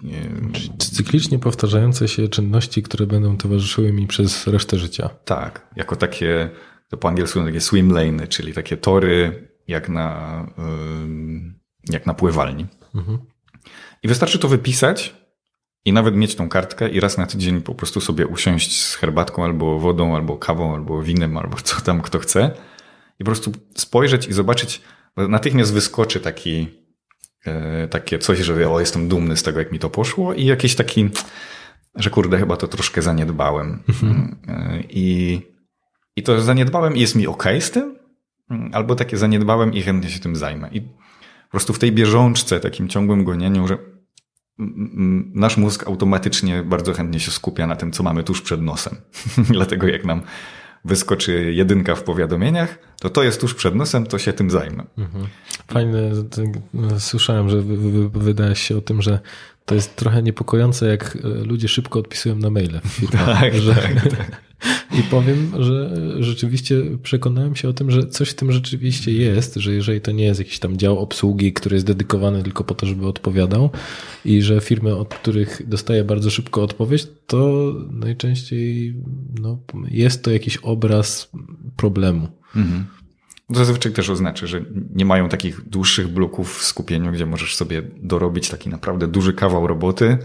[0.78, 5.10] Cyklicznie powtarzające się czynności, które będą towarzyszyły mi przez resztę życia.
[5.26, 6.50] Tak, jako takie,
[6.94, 10.46] to po angielsku są takie swim lane, czyli takie tory jak na,
[11.90, 12.66] jak na pływalni.
[12.96, 13.18] Mhm.
[14.04, 15.16] I wystarczy to wypisać
[15.86, 19.44] i nawet mieć tą kartkę i raz na tydzień po prostu sobie usiąść z herbatką
[19.44, 22.52] albo wodą, albo kawą, albo winem, albo co tam kto chce
[23.20, 24.82] i po prostu spojrzeć i zobaczyć,
[25.18, 26.68] natychmiast wyskoczy taki,
[27.46, 30.76] e, takie coś, że o, jestem dumny z tego, jak mi to poszło i jakiś
[30.76, 31.10] taki,
[31.96, 33.84] że kurde, chyba to troszkę zaniedbałem.
[34.48, 35.53] E, I,
[36.16, 37.96] I to zaniedbałem i jest mi ok z tym,
[38.72, 40.70] albo takie zaniedbałem i chętnie się tym zajmę.
[40.72, 43.78] I po prostu w tej bieżączce, takim ciągłym gonieniu, że
[44.60, 48.96] mm, nasz mózg automatycznie bardzo chętnie się skupia na tym, co mamy tuż przed nosem.
[49.50, 50.22] Dlatego jak nam
[50.86, 54.84] wyskoczy jedynka w powiadomieniach, to to jest tuż przed nosem, to się tym zajmę.
[55.68, 59.20] Fajne, to- słyszałem, że wy- wy- wypowiadałeś się o tym, że
[59.66, 62.82] to jest trochę niepokojące, jak e, ludzie szybko odpisują na maile.
[63.12, 64.42] Tak, że, tak,
[65.00, 69.74] I powiem, że rzeczywiście przekonałem się o tym, że coś w tym rzeczywiście jest, że
[69.74, 73.08] jeżeli to nie jest jakiś tam dział obsługi, który jest dedykowany tylko po to, żeby
[73.08, 73.70] odpowiadał
[74.26, 78.96] i że firmy, od których dostaję bardzo szybko odpowiedź, to najczęściej
[79.40, 79.60] no,
[79.92, 81.32] jest to jakiś obraz
[81.78, 82.28] problemu.
[82.56, 82.86] Mhm.
[83.50, 84.62] Zazwyczaj też oznacza, że
[84.96, 89.68] nie mają takich dłuższych bloków w skupieniu, gdzie możesz sobie dorobić taki naprawdę duży kawał
[89.68, 90.18] roboty,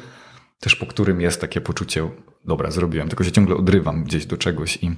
[0.61, 2.11] też po którym jest takie poczucie,
[2.45, 4.91] dobra, zrobiłem, tylko się ciągle odrywam gdzieś do czegoś i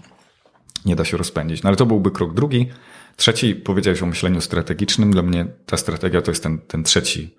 [0.84, 1.62] nie da się rozpędzić.
[1.62, 2.68] No ale to byłby krok drugi.
[3.16, 5.10] Trzeci, powiedziałeś o myśleniu strategicznym.
[5.10, 7.34] Dla mnie ta strategia to jest ten, ten trzeci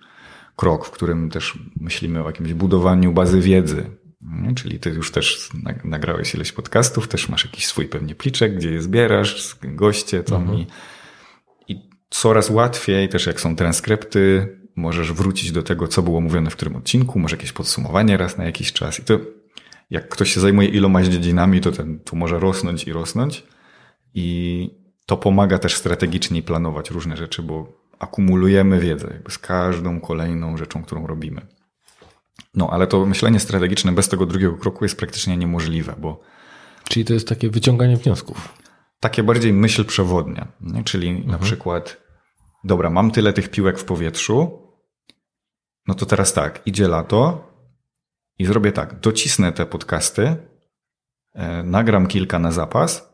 [0.56, 3.86] krok, w którym też myślimy o jakimś budowaniu bazy wiedzy.
[4.32, 4.56] Nie?
[4.56, 8.72] Czyli ty już też nag- nagrałeś ileś podcastów, też masz jakiś swój pewnie pliczek, gdzie
[8.72, 10.67] je zbierasz, goście tam i,
[11.67, 16.56] i coraz łatwiej, też jak są transkrypty, możesz wrócić do tego, co było mówione w
[16.56, 19.00] którym odcinku, może jakieś podsumowanie raz na jakiś czas.
[19.00, 19.20] I to
[19.89, 23.44] jak ktoś się zajmuje iloma dziedzinami, to ten, tu może rosnąć i rosnąć.
[24.13, 24.70] I
[25.06, 30.84] to pomaga też strategicznie planować różne rzeczy, bo akumulujemy wiedzę jakby z każdą kolejną rzeczą,
[30.84, 31.41] którą robimy.
[32.54, 36.20] No, ale to myślenie strategiczne bez tego drugiego kroku jest praktycznie niemożliwe, bo
[36.90, 38.58] Czyli to jest takie wyciąganie wniosków.
[39.00, 40.84] takie bardziej myśl przewodnia, nie?
[40.84, 41.98] czyli na przykład,
[42.64, 44.60] dobra, mam tyle tych piłek w powietrzu,
[45.88, 47.48] no to teraz tak, idzie lato
[48.40, 50.36] i zrobię tak, docisnę te podcasty,
[51.34, 53.14] e, nagram kilka na zapas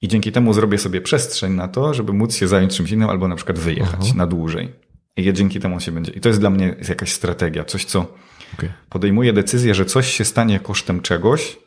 [0.00, 3.28] i dzięki temu zrobię sobie przestrzeń na to, żeby móc się zająć czymś innym albo
[3.28, 4.72] na przykład wyjechać na dłużej.
[5.16, 6.12] I dzięki temu się będzie.
[6.12, 8.06] I to jest dla mnie jakaś strategia, coś co
[8.54, 8.72] Okay.
[8.88, 11.58] podejmuję decyzję, że coś się stanie kosztem czegoś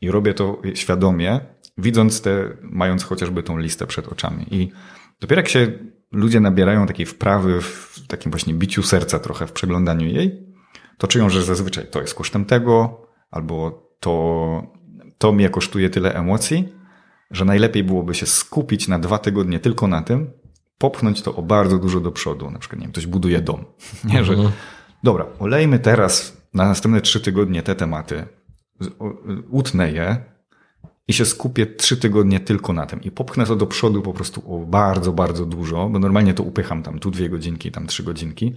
[0.00, 1.40] i robię to świadomie,
[1.78, 4.46] widząc te, mając chociażby tą listę przed oczami.
[4.50, 4.72] I
[5.20, 5.72] dopiero jak się
[6.12, 10.54] ludzie nabierają takiej wprawy w takim właśnie biciu serca trochę w przeglądaniu jej,
[10.98, 14.62] to czują, że zazwyczaj to jest kosztem tego, albo to,
[15.18, 16.68] to mnie kosztuje tyle emocji,
[17.30, 20.30] że najlepiej byłoby się skupić na dwa tygodnie tylko na tym,
[20.78, 22.50] popchnąć to o bardzo dużo do przodu.
[22.50, 23.64] Na przykład, nie wiem, ktoś buduje dom.
[24.12, 24.34] Nie, że
[25.04, 28.24] dobra, olejmy teraz na następne trzy tygodnie te tematy,
[29.50, 30.24] utnę je
[31.08, 33.02] i się skupię trzy tygodnie tylko na tym.
[33.02, 36.82] I popchnę to do przodu po prostu o bardzo, bardzo dużo, bo normalnie to upycham
[36.82, 38.56] tam tu dwie godzinki, tam trzy godzinki.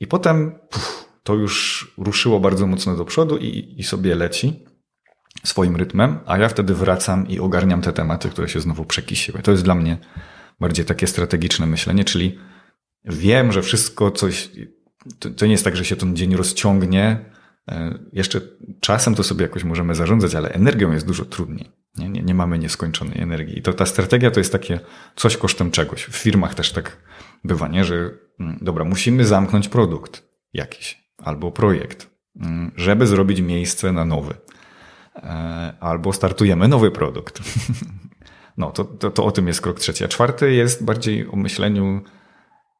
[0.00, 4.64] I potem puf, to już ruszyło bardzo mocno do przodu i, i sobie leci
[5.44, 9.42] swoim rytmem, a ja wtedy wracam i ogarniam te tematy, które się znowu przekisiły.
[9.42, 9.98] To jest dla mnie
[10.60, 12.38] bardziej takie strategiczne myślenie, czyli
[13.04, 14.50] wiem, że wszystko coś,
[15.18, 17.24] to, to nie jest tak, że się ten dzień rozciągnie.
[17.68, 18.40] E, Jeszcze
[18.80, 21.70] czasem to sobie jakoś możemy zarządzać, ale energią jest dużo trudniej.
[21.96, 23.58] Nie, nie, nie mamy nieskończonej energii.
[23.58, 24.80] I to ta strategia to jest takie
[25.16, 26.04] coś kosztem czegoś.
[26.04, 26.96] W firmach też tak
[27.44, 27.84] bywa, nie?
[27.84, 34.34] że mm, dobra, musimy zamknąć produkt jakiś albo projekt, mm, żeby zrobić miejsce na nowy.
[35.16, 37.40] E, Albo startujemy nowy produkt.
[38.56, 40.04] No, to, to, to o tym jest krok trzeci.
[40.04, 42.00] A czwarty jest bardziej o myśleniu,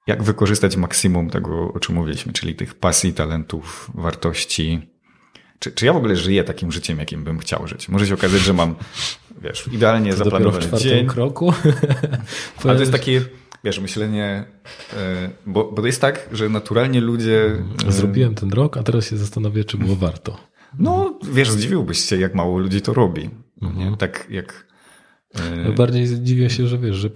[0.06, 4.90] jak wykorzystać maksimum tego, o czym mówiliśmy, czyli tych pasji, talentów, wartości.
[5.58, 7.88] Czy, czy ja w ogóle żyję takim życiem, jakim bym chciał żyć?
[7.88, 8.74] Może się okazać, że mam,
[9.42, 11.06] wiesz, idealnie To w zaplanowany czwartym dzień.
[11.06, 11.52] kroku.
[12.64, 13.22] Ale to jest takie,
[13.64, 14.44] wiesz, myślenie,
[14.92, 17.56] e, bo, bo to jest tak, że naturalnie ludzie.
[17.88, 20.38] e, Zrobiłem ten rok, a teraz się zastanowię, czy było warto.
[20.78, 23.30] No, wiesz, zdziwiłbyś się, jak mało ludzi to robi.
[23.62, 23.96] Mhm.
[23.96, 24.73] Tak jak.
[25.66, 27.10] E, Bardziej dziwię się, że wiesz, że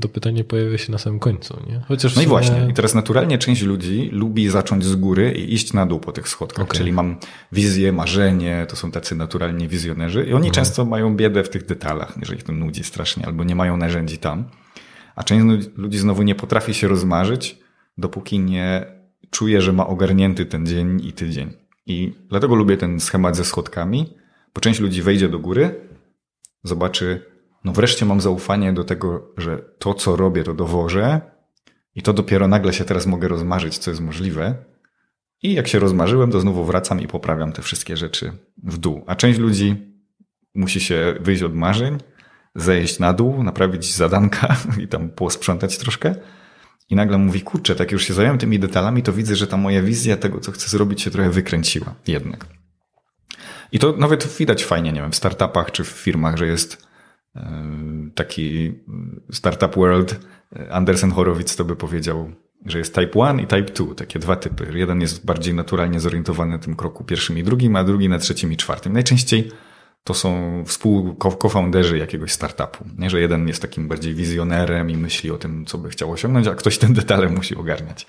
[0.00, 1.56] to pytanie pojawia się na samym końcu.
[1.68, 1.80] Nie?
[1.88, 2.68] Chociaż No i właśnie.
[2.70, 6.28] I teraz naturalnie część ludzi lubi zacząć z góry i iść na dół po tych
[6.28, 6.64] schodkach.
[6.64, 6.78] Okej.
[6.78, 7.16] Czyli mam
[7.52, 10.42] wizję, marzenie, to są tacy naturalni wizjonerzy i Mhm.
[10.42, 13.76] oni często mają biedę w tych detalach, jeżeli ich to nudzi strasznie, albo nie mają
[13.76, 14.44] narzędzi tam.
[15.16, 17.58] A część lu- ludzi znowu nie potrafi się rozmarzyć,
[17.98, 18.86] dopóki nie
[19.30, 21.50] czuje, że ma ogarnięty ten dzień i tydzień.
[21.86, 24.14] I dlatego lubię ten schemat ze schodkami,
[24.54, 25.74] bo część ludzi wejdzie do góry,
[26.64, 27.22] zobaczy,
[27.64, 31.20] no wreszcie mam zaufanie do tego, że to, co robię, to dowożę
[31.94, 34.54] i to dopiero nagle się teraz mogę rozmarzyć, co jest możliwe.
[35.42, 39.04] I jak się rozmarzyłem, to znowu wracam i poprawiam te wszystkie rzeczy w dół.
[39.06, 39.76] A część ludzi
[40.54, 41.98] musi się wyjść od marzeń,
[42.54, 46.14] zejść na dół, naprawić zadanka i tam posprzątać troszkę.
[46.90, 49.82] I nagle mówi, kurczę, tak już się zająłem tymi detalami, to widzę, że ta moja
[49.82, 52.46] wizja tego, co chcę zrobić, się trochę wykręciła jednak.
[53.72, 56.83] I to nawet widać fajnie, nie wiem, w startupach czy w firmach, że jest
[58.14, 58.72] taki
[59.32, 60.20] startup world.
[60.70, 62.30] Andersen Horowitz to by powiedział,
[62.66, 64.66] że jest type 1 i type 2, takie dwa typy.
[64.74, 68.52] Jeden jest bardziej naturalnie zorientowany na tym kroku pierwszym i drugim, a drugi na trzecim
[68.52, 68.92] i czwartym.
[68.92, 69.50] Najczęściej
[70.04, 72.84] to są współkofounderzy jakiegoś startupu.
[72.98, 76.46] Nie, że jeden jest takim bardziej wizjonerem i myśli o tym, co by chciał osiągnąć,
[76.46, 78.06] a ktoś ten detale musi ogarniać.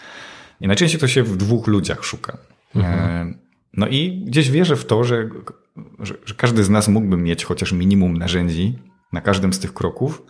[0.61, 2.37] I najczęściej to się w dwóch ludziach szuka.
[2.75, 3.33] E,
[3.77, 5.29] No i gdzieś wierzę w to, że,
[5.99, 8.79] że, że każdy z nas mógłby mieć chociaż minimum narzędzi
[9.15, 10.23] na każdym z tych kroków,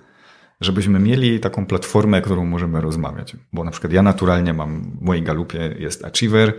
[0.62, 3.36] żebyśmy mieli taką platformę, którą możemy rozmawiać.
[3.54, 6.54] Bo na przykład ja naturalnie mam, w mojej galupie jest achiever,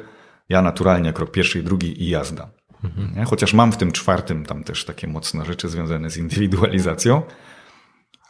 [0.48, 2.50] ja naturalnie krok pierwszy i drugi i jazda.
[3.16, 3.24] Nie?
[3.24, 7.22] Chociaż mam w tym czwartym tam też takie mocne rzeczy związane z indywidualizacją,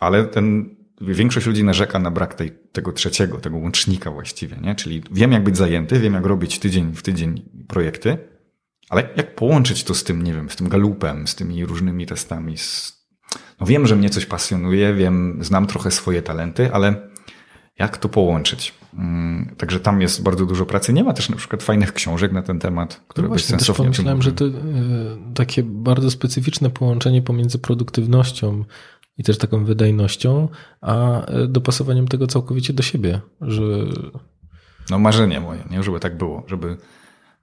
[0.01, 4.75] ale ten, większość ludzi narzeka na brak tej, tego trzeciego, tego łącznika właściwie, nie?
[4.75, 8.19] Czyli wiem jak być zajęty, wiem jak robić tydzień w tydzień projekty,
[8.89, 12.59] ale jak połączyć to z tym, nie wiem, z tym galupem, z tymi różnymi testami,
[12.59, 12.96] z...
[13.61, 17.09] no wiem, że mnie coś pasjonuje, wiem, znam trochę swoje talenty, ale
[17.79, 18.75] jak to połączyć?
[18.99, 20.93] Mm, Także tam jest bardzo dużo pracy.
[20.93, 23.67] Nie ma też na przykład fajnych książek na ten temat, które No by właśnie, też
[23.67, 24.51] sensownie tym pomyślałem, że to e,
[25.35, 28.65] takie bardzo specyficzne połączenie pomiędzy produktywnością
[29.19, 30.49] i też taką wydajnością,
[30.81, 33.63] a e, dopasowaniem tego całkowicie do siebie, że
[34.91, 35.83] No marzenie moje, nie?
[35.83, 36.77] żeby tak było, żeby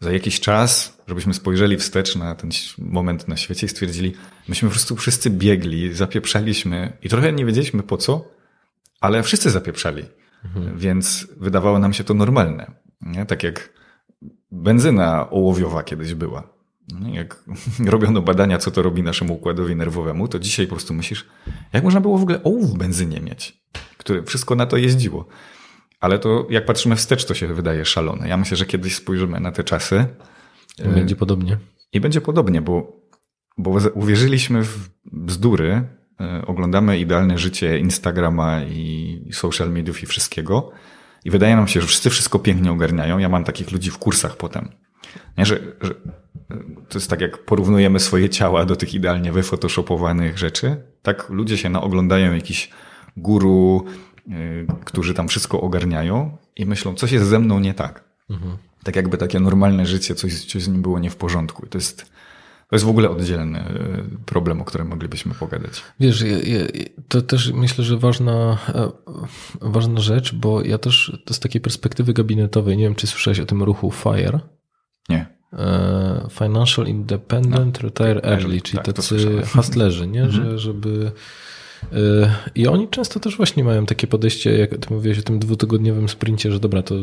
[0.03, 4.13] za jakiś czas, żebyśmy spojrzeli wstecz na ten moment na świecie i stwierdzili,
[4.47, 8.25] myśmy po prostu wszyscy biegli, zapieprzaliśmy i trochę nie wiedzieliśmy po co,
[9.01, 10.03] ale wszyscy zapieprzali,
[10.75, 12.71] więc wydawało nam się to normalne.
[13.01, 13.25] Nie?
[13.25, 13.73] Tak jak
[14.51, 16.53] benzyna ołowiowa kiedyś była.
[16.99, 17.15] Nie?
[17.15, 17.43] Jak
[17.85, 21.25] robiono badania, co to robi naszemu układowi nerwowemu, to dzisiaj po prostu myślisz,
[21.73, 23.63] jak można było w ogóle ołów w benzynie mieć,
[23.97, 25.27] które wszystko na to jeździło.
[26.03, 28.27] Ale to jak patrzymy wstecz, to się wydaje szalone.
[28.27, 30.05] Ja myślę, że kiedyś spojrzymy na te czasy
[30.93, 31.57] będzie podobnie.
[31.93, 33.01] i będzie podobnie, bo,
[33.57, 35.87] bo uwierzyliśmy w bzdury,
[36.21, 40.71] e, oglądamy idealne życie Instagrama i social mediów i wszystkiego
[41.25, 43.17] i wydaje nam się, że wszyscy wszystko pięknie ogarniają.
[43.17, 44.69] Ja mam takich ludzi w kursach potem.
[45.37, 46.57] Nie, że, że e,
[46.89, 51.69] to jest tak, jak porównujemy swoje ciała do tych idealnie wyfotoshopowanych rzeczy, tak ludzie się
[51.69, 52.69] naoglądają jakiś
[53.17, 53.85] guru,
[54.85, 58.03] którzy tam wszystko ogarniają i myślą, coś jest ze mną nie tak.
[58.83, 61.65] Tak jakby takie normalne życie, coś, coś z nim było nie w porządku.
[61.65, 62.05] I to jest,
[62.69, 65.83] to jest w ogóle oddzielny y, problem, o którym moglibyśmy pogadać.
[65.99, 66.23] Wiesz,
[67.07, 68.91] to też myślę, że ważna, e,
[69.61, 73.63] ważna rzecz, bo ja też z takiej perspektywy gabinetowej, nie wiem, czy słyszałeś o tym
[73.63, 74.39] ruchu FIRE,
[75.09, 75.25] Nie.
[75.53, 80.31] e, Financial Independent Retire Early, czyli tak, tacy hustlerzy, nie?
[80.31, 81.11] Że, żeby
[82.55, 86.51] i oni często też właśnie mają takie podejście, jak ty mówiłeś o tym dwutygodniowym sprincie,
[86.51, 86.95] że dobra, to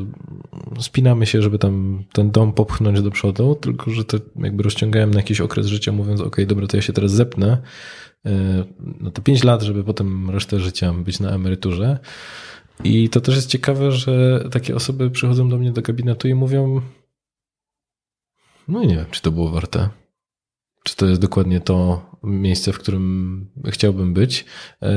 [0.80, 5.16] spinamy się, żeby tam ten dom popchnąć do przodu, tylko że to jakby rozciągałem na
[5.16, 7.58] jakiś okres życia, mówiąc, ok, dobra, to ja się teraz zepnę
[8.26, 8.30] e,
[9.00, 11.98] na te 5 lat, żeby potem resztę życia być na emeryturze.
[12.84, 16.80] I to też jest ciekawe, że takie osoby przychodzą do mnie do gabinetu i mówią,
[18.68, 19.88] no nie wiem, czy to było warte.
[20.84, 24.44] Czy to jest dokładnie to miejsce, w którym chciałbym być?
[24.82, 24.90] E,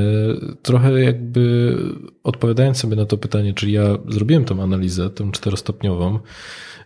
[0.62, 1.78] Trochę jakby
[2.24, 6.20] odpowiadając sobie na to pytanie, czyli ja zrobiłem tą analizę, tą czterostopniową,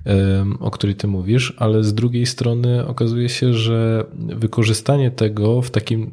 [0.05, 5.71] em, o której ty mówisz, ale z drugiej strony okazuje się, że wykorzystanie tego w
[5.71, 6.11] takim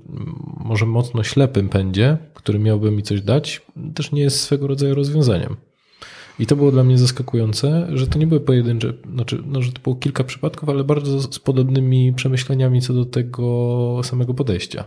[0.64, 3.62] może mocno ślepym pędzie, który miałby mi coś dać,
[3.94, 5.56] też nie jest swego rodzaju rozwiązaniem.
[6.38, 9.80] I to było dla mnie zaskakujące, że to nie były pojedyncze, znaczy, no, że to
[9.80, 14.84] było kilka przypadków, ale bardzo z podobnymi przemyśleniami co do tego samego podejścia.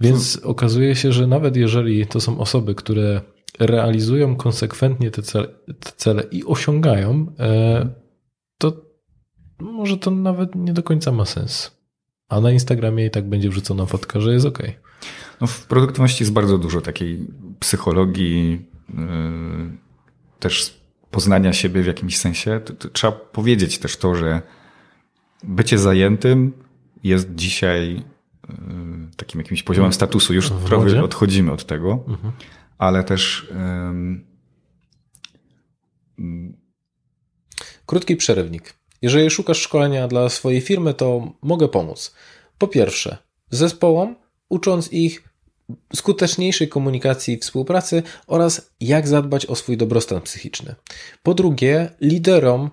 [0.00, 3.20] Więc okazuje się, że nawet jeżeli to są osoby, które
[3.58, 5.48] realizują konsekwentnie te cele,
[5.80, 7.88] te cele i osiągają, e,
[8.58, 8.72] to
[9.60, 11.76] może to nawet nie do końca ma sens.
[12.28, 14.62] A na Instagramie i tak będzie wrzucona fotka, że jest ok.
[15.40, 17.26] No w produktywności jest bardzo dużo takiej
[17.60, 18.96] psychologii, yy,
[20.38, 20.80] też
[21.10, 22.60] poznania siebie w jakimś sensie.
[22.64, 24.42] To, to trzeba powiedzieć też to, że
[25.42, 26.52] bycie zajętym
[27.02, 27.94] jest dzisiaj
[28.48, 28.54] yy,
[29.16, 30.34] takim jakimś poziomem statusu.
[30.34, 32.32] Już trochę odchodzimy od tego, Mhm.
[32.78, 33.52] ale też
[36.18, 36.36] yy,
[37.86, 38.74] Krótki przerywnik.
[39.02, 42.14] Jeżeli szukasz szkolenia dla swojej firmy, to mogę pomóc.
[42.58, 43.18] Po pierwsze,
[43.50, 44.16] zespołom,
[44.48, 45.28] ucząc ich
[45.94, 50.74] skuteczniejszej komunikacji i współpracy oraz jak zadbać o swój dobrostan psychiczny.
[51.22, 52.70] Po drugie, liderom,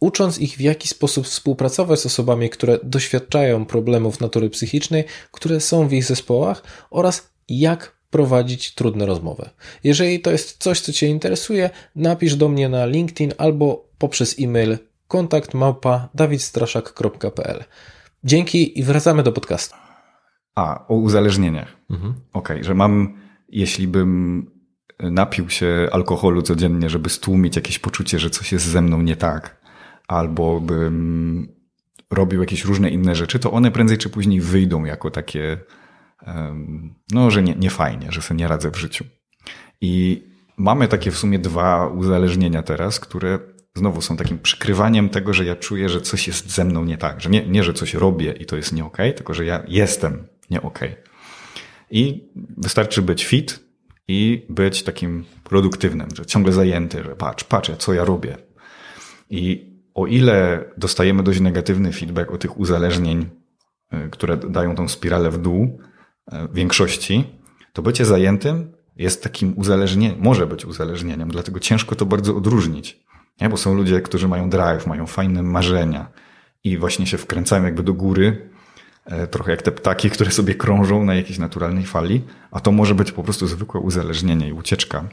[0.00, 5.88] ucząc ich w jaki sposób współpracować z osobami, które doświadczają problemów natury psychicznej, które są
[5.88, 9.50] w ich zespołach oraz jak prowadzić trudne rozmowy.
[9.84, 14.78] Jeżeli to jest coś, co Cię interesuje, napisz do mnie na LinkedIn albo poprzez e-mail
[15.08, 17.64] kontakt małpa dawidstraszak.pl.
[18.24, 19.91] Dzięki i wracamy do podcastu.
[20.54, 21.76] A, o uzależnieniach.
[21.90, 22.14] Mhm.
[22.32, 23.14] Okej, że mam,
[23.48, 24.46] jeśli bym
[25.00, 29.60] napił się alkoholu codziennie, żeby stłumić jakieś poczucie, że coś jest ze mną nie tak,
[30.08, 31.48] albo bym
[32.10, 35.58] robił jakieś różne inne rzeczy, to one prędzej czy później wyjdą jako takie,
[37.12, 39.04] no, że nie, nie fajnie, że sobie nie radzę w życiu.
[39.80, 40.22] I
[40.56, 43.38] mamy takie w sumie dwa uzależnienia teraz, które
[43.74, 47.20] znowu są takim przykrywaniem tego, że ja czuję, że coś jest ze mną nie tak.
[47.20, 50.26] Że nie, nie że coś robię i to jest nie okej, tylko że ja jestem
[50.52, 50.96] nie okej.
[51.90, 53.60] I wystarczy być fit
[54.08, 58.36] i być takim produktywnym, że ciągle zajęty, że patrz, patrz, co ja robię.
[59.30, 63.30] I o ile dostajemy dość negatywny feedback o tych uzależnień,
[63.94, 65.64] y, które dają tą spiralę w dół
[66.32, 67.24] y, w większości,
[67.72, 73.00] to bycie zajętym jest takim uzależnieniem, może być uzależnieniem, dlatego ciężko to bardzo odróżnić.
[73.40, 73.48] Nie?
[73.48, 76.10] Bo są ludzie, którzy mają drive, mają fajne marzenia
[76.64, 78.50] i właśnie się wkręcają jakby do góry,
[79.30, 83.12] trochę jak te ptaki, które sobie krążą na jakiejś naturalnej fali, a to może być
[83.12, 85.04] po prostu zwykłe uzależnienie i ucieczka.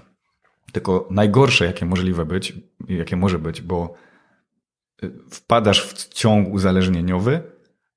[0.72, 2.54] Tylko najgorsze, jakie możliwe być,
[2.90, 3.94] jakie może być, bo
[5.04, 7.42] y, wpadasz w ciąg uzależnieniowy,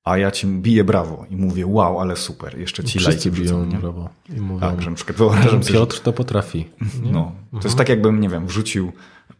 [0.03, 3.61] a ja ci biję brawo i mówię, wow, ale super, jeszcze ci Wszyscy lajki wrzucą,
[3.61, 3.79] biją nie?
[3.79, 6.65] brawo i mówią, Tak, że na przykład wyobrażam sobie, Piotr to potrafi.
[7.03, 7.11] Nie?
[7.11, 8.91] no, to jest tak jakbym, nie wiem, wrzucił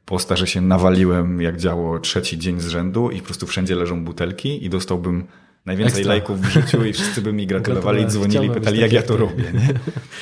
[0.05, 4.03] posta, że się nawaliłem jak działo trzeci dzień z rzędu i po prostu wszędzie leżą
[4.03, 5.27] butelki i dostałbym
[5.65, 6.13] najwięcej Ekstra.
[6.13, 9.43] lajków w życiu i wszyscy by mi gratulowali, dzwonili, pytali jak ja to robię.
[9.53, 9.73] Nie?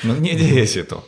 [0.04, 1.06] No nie dzieje się to.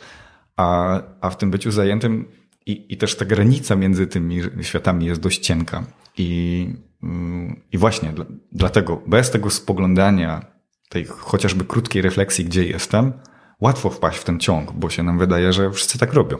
[0.56, 2.28] A, a w tym byciu zajętym
[2.66, 5.84] i, i też ta granica między tymi światami jest dość cienka.
[6.18, 6.68] I,
[7.02, 10.46] mm, i właśnie dla, dlatego bez tego spoglądania,
[10.88, 13.12] tej chociażby krótkiej refleksji, gdzie jestem,
[13.60, 16.36] łatwo wpaść w ten ciąg, bo się nam wydaje, że wszyscy tak robią.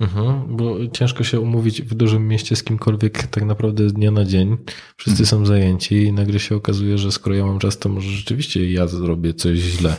[0.00, 4.24] Mhm, bo ciężko się umówić w dużym mieście z kimkolwiek tak naprawdę z dnia na
[4.24, 4.56] dzień.
[4.96, 5.26] Wszyscy Mhm.
[5.26, 8.86] są zajęci i nagle się okazuje, że skoro ja mam czas, to może rzeczywiście ja
[8.86, 9.96] zrobię coś źle.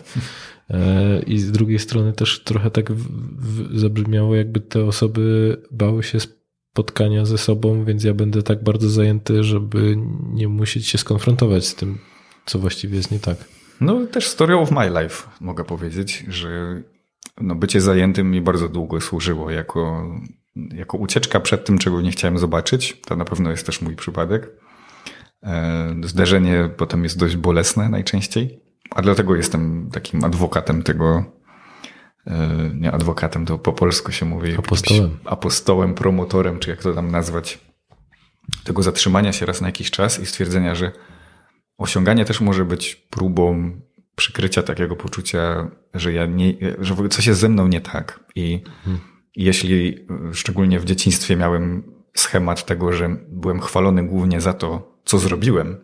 [0.70, 3.08] E, I z drugiej strony też trochę tak w,
[3.40, 8.90] w, zabrzmiało, jakby te osoby bały się spotkania ze sobą, więc ja będę tak bardzo
[8.90, 9.98] zajęty, żeby
[10.34, 11.98] nie musieć się skonfrontować z tym,
[12.46, 13.38] co właściwie jest nie tak.
[13.82, 16.82] No też story of my life, mogę powiedzieć, że
[17.42, 20.12] no, bycie zajętym mi bardzo długo służyło jako,
[20.56, 23.02] jako ucieczka przed tym, czego nie chciałem zobaczyć.
[23.06, 24.50] To na pewno jest też mój przypadek.
[25.44, 28.60] E, Zderzenie potem jest dość bolesne najczęściej,
[28.92, 31.24] a dlatego jestem takim adwokatem tego,
[32.28, 34.56] e, nie adwokatem, to po polsku się mówi.
[34.58, 35.18] Apostołem.
[35.26, 37.60] Apostołem, promotorem, czy jak to tam nazwać,
[38.64, 40.92] tego zatrzymania się raz na jakiś czas i stwierdzenia, że
[41.78, 43.72] osiąganie też może być próbą
[44.18, 48.20] przykrycia takiego poczucia, że ja nie, że w ogóle coś jest ze mną nie tak.
[48.36, 48.64] I
[49.36, 50.00] jeśli
[50.32, 51.84] y, szczególnie w dzieciństwie miałem
[52.16, 55.78] schemat tego, że byłem chwalony głównie za to, co zrobiłem,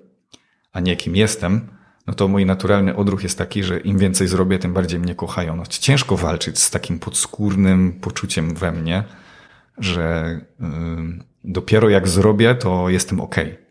[0.71, 1.67] a nie kim jestem,
[2.07, 5.55] no to mój naturalny odruch jest taki, że im więcej zrobię, tym bardziej mnie kochają.
[5.55, 9.03] No, ciężko walczyć z takim podskórnym poczuciem we mnie,
[9.77, 10.65] że y,
[11.43, 13.62] dopiero jak zrobię, to jestem okej.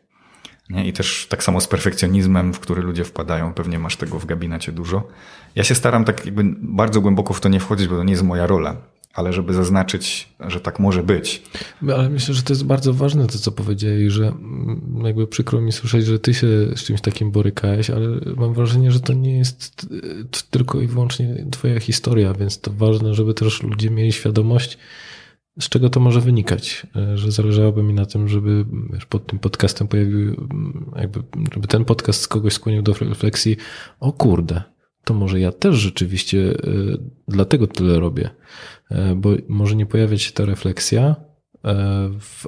[0.73, 0.87] Nie?
[0.89, 4.73] I też tak samo z perfekcjonizmem, w który ludzie wpadają, pewnie masz tego w gabinecie
[4.73, 5.09] dużo.
[5.55, 8.23] Ja się staram tak jakby bardzo głęboko w to nie wchodzić, bo to nie jest
[8.23, 8.77] moja rola,
[9.15, 11.43] ale żeby zaznaczyć, że tak może być.
[11.83, 15.73] Ale myślę, że to jest bardzo ważne to, co powiedziałeś, że mm, jakby przykro mi
[15.73, 16.47] słyszeć, że ty się
[16.77, 21.47] z czymś takim borykałeś, ale mam wrażenie, że to nie jest e, tylko i wyłącznie
[21.51, 24.79] twoja historia, więc to ważne, żeby też ludzie mieli świadomość,
[25.61, 29.39] z czego to może wynikać, e, że zależałoby mi na tym, żeby wiesz, pod tym
[29.39, 30.49] podcastem pojawił,
[30.97, 31.23] jakby,
[31.55, 33.57] żeby ten podcast kogoś skłonił do refleksji,
[34.01, 34.63] o kurde,
[35.05, 36.55] to może ja też rzeczywiście e,
[37.29, 38.31] dlatego tyle robię,
[38.91, 41.17] e, bo może nie pojawiać się ta refleksja,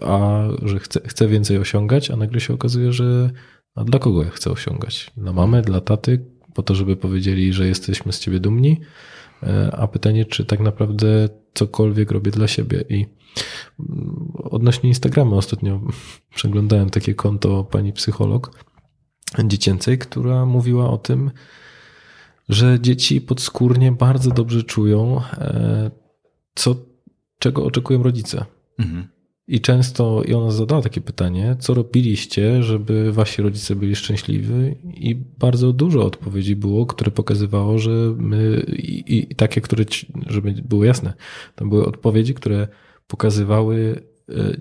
[0.02, 3.30] a że chcę, chcę więcej osiągać, a nagle się okazuje, że
[3.74, 5.10] a dla kogo ja chcę osiągać?
[5.16, 6.24] Dla mamy, dla taty,
[6.54, 8.80] po to, żeby powiedzieli, że jesteśmy z ciebie dumni,
[9.72, 12.84] a pytanie, czy tak naprawdę cokolwiek robię dla siebie.
[12.88, 13.06] I
[14.34, 15.80] odnośnie Instagrama ostatnio
[16.34, 18.64] przeglądałem takie konto pani psycholog
[19.44, 21.30] dziecięcej, która mówiła o tym,
[22.48, 25.90] że dzieci podskórnie bardzo dobrze czują, e,
[26.54, 26.76] co,
[27.38, 28.44] czego oczekują rodzice.
[28.78, 29.13] Mhm.
[29.48, 34.52] I często, i ona zadała takie pytanie, co robiliście, żeby wasi rodzice byli szczęśliwi?
[34.84, 39.84] I bardzo dużo odpowiedzi było, które pokazywało, że my, i, i takie, które,
[40.26, 41.12] żeby było jasne,
[41.54, 42.68] to były odpowiedzi, które
[43.06, 44.02] pokazywały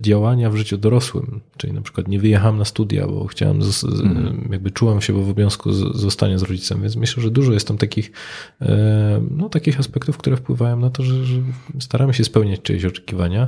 [0.01, 3.59] działania w życiu dorosłym, czyli na przykład nie wyjechałem na studia, bo chciałem,
[4.03, 4.47] mm.
[4.51, 8.11] jakby czułem się w obowiązku zostania z rodzicem, więc myślę, że dużo jest tam takich,
[8.61, 11.41] e, no, takich aspektów, które wpływają na to, że, że
[11.80, 13.47] staramy się spełniać czyjeś oczekiwania,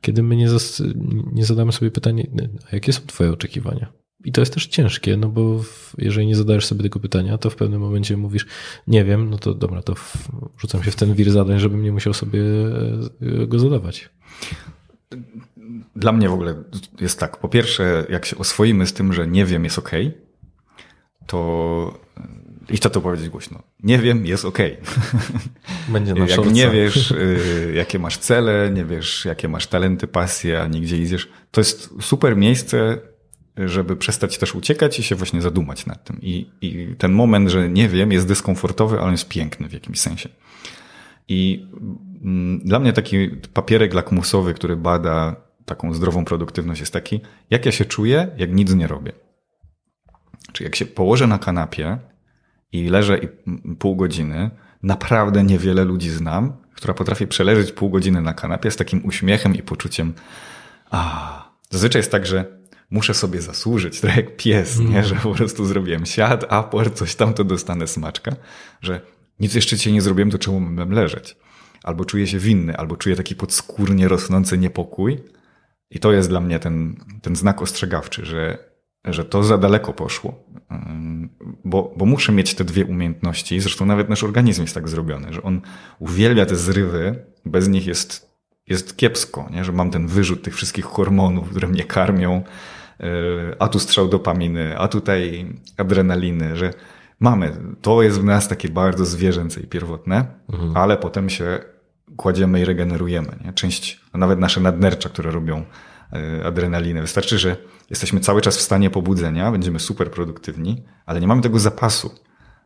[0.00, 0.82] kiedy my nie, zas,
[1.32, 2.24] nie zadamy sobie pytania,
[2.70, 3.92] a jakie są twoje oczekiwania?
[4.24, 5.64] I to jest też ciężkie, no bo
[5.98, 8.46] jeżeli nie zadajesz sobie tego pytania, to w pewnym momencie mówisz,
[8.86, 9.94] nie wiem, no to dobra, to
[10.58, 12.40] rzucam się w ten wir zadań, żebym nie musiał sobie
[13.46, 14.10] go zadawać
[15.96, 16.54] dla mnie w ogóle
[17.00, 17.36] jest tak.
[17.36, 19.90] Po pierwsze, jak się oswoimy z tym, że nie wiem, jest ok,
[21.26, 22.02] to
[22.68, 23.62] i to to powiedzieć głośno.
[23.82, 24.58] Nie wiem, jest ok.
[25.88, 30.62] Będzie na Jak nie wiesz, y, jakie masz cele, nie wiesz, jakie masz talenty, pasje,
[30.62, 32.98] a nigdzie idziesz, to jest super miejsce,
[33.56, 36.18] żeby przestać też uciekać i się właśnie zadumać nad tym.
[36.22, 40.28] I, I ten moment, że nie wiem, jest dyskomfortowy, ale jest piękny w jakimś sensie.
[41.28, 41.66] I
[42.24, 47.72] mm, dla mnie taki papierek lakmusowy, który bada taką zdrową produktywność jest taki, jak ja
[47.72, 49.12] się czuję, jak nic nie robię.
[50.52, 51.98] Czy jak się położę na kanapie
[52.72, 53.18] i leżę
[53.78, 54.50] pół godziny,
[54.82, 59.62] naprawdę niewiele ludzi znam, która potrafi przeleżeć pół godziny na kanapie z takim uśmiechem i
[59.62, 60.14] poczuciem
[60.92, 62.44] a zazwyczaj jest tak, że
[62.90, 64.86] muszę sobie zasłużyć, trochę jak pies, nie?
[64.86, 65.04] Mm.
[65.04, 68.32] że po prostu zrobiłem siad, aport, coś tam, to dostanę smaczka,
[68.80, 69.00] że
[69.40, 71.36] nic jeszcze cię nie zrobiłem, to czemu mam leżeć?
[71.82, 75.18] Albo czuję się winny, albo czuję taki podskórnie rosnący niepokój,
[75.92, 78.58] i to jest dla mnie ten, ten znak ostrzegawczy, że,
[79.04, 80.44] że to za daleko poszło.
[81.64, 83.60] Bo, bo muszę mieć te dwie umiejętności.
[83.60, 85.60] Zresztą nawet nasz organizm jest tak zrobiony, że on
[85.98, 88.36] uwielbia te zrywy, bez nich jest,
[88.66, 89.64] jest kiepsko, nie?
[89.64, 92.42] że mam ten wyrzut tych wszystkich hormonów, które mnie karmią,
[93.00, 93.06] e,
[93.58, 96.74] a tu strzał dopaminy, a tutaj adrenaliny, że
[97.20, 97.56] mamy.
[97.82, 100.76] To jest w nas takie bardzo zwierzęce i pierwotne, mhm.
[100.76, 101.58] ale potem się
[102.16, 103.38] kładziemy i regenerujemy.
[103.44, 103.52] Nie?
[103.52, 105.64] Część, nawet nasze nadnercza, które robią
[106.12, 107.00] e, adrenalinę.
[107.00, 107.56] Wystarczy, że
[107.90, 112.10] jesteśmy cały czas w stanie pobudzenia, będziemy super produktywni, ale nie mamy tego zapasu,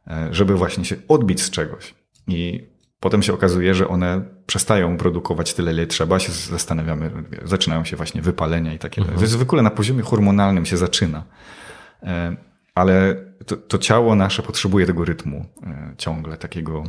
[0.06, 1.94] e, żeby właśnie się odbić z czegoś.
[2.28, 2.68] I
[3.00, 7.10] potem się okazuje, że one przestają produkować tyle, ile trzeba, się zastanawiamy,
[7.44, 9.00] zaczynają się właśnie wypalenia i takie.
[9.00, 9.30] Mhm.
[9.30, 11.24] To w ogóle na poziomie hormonalnym się zaczyna.
[12.02, 12.36] E,
[12.74, 13.16] ale
[13.46, 15.46] to, to ciało nasze potrzebuje tego rytmu
[15.98, 16.84] ciągle, takiego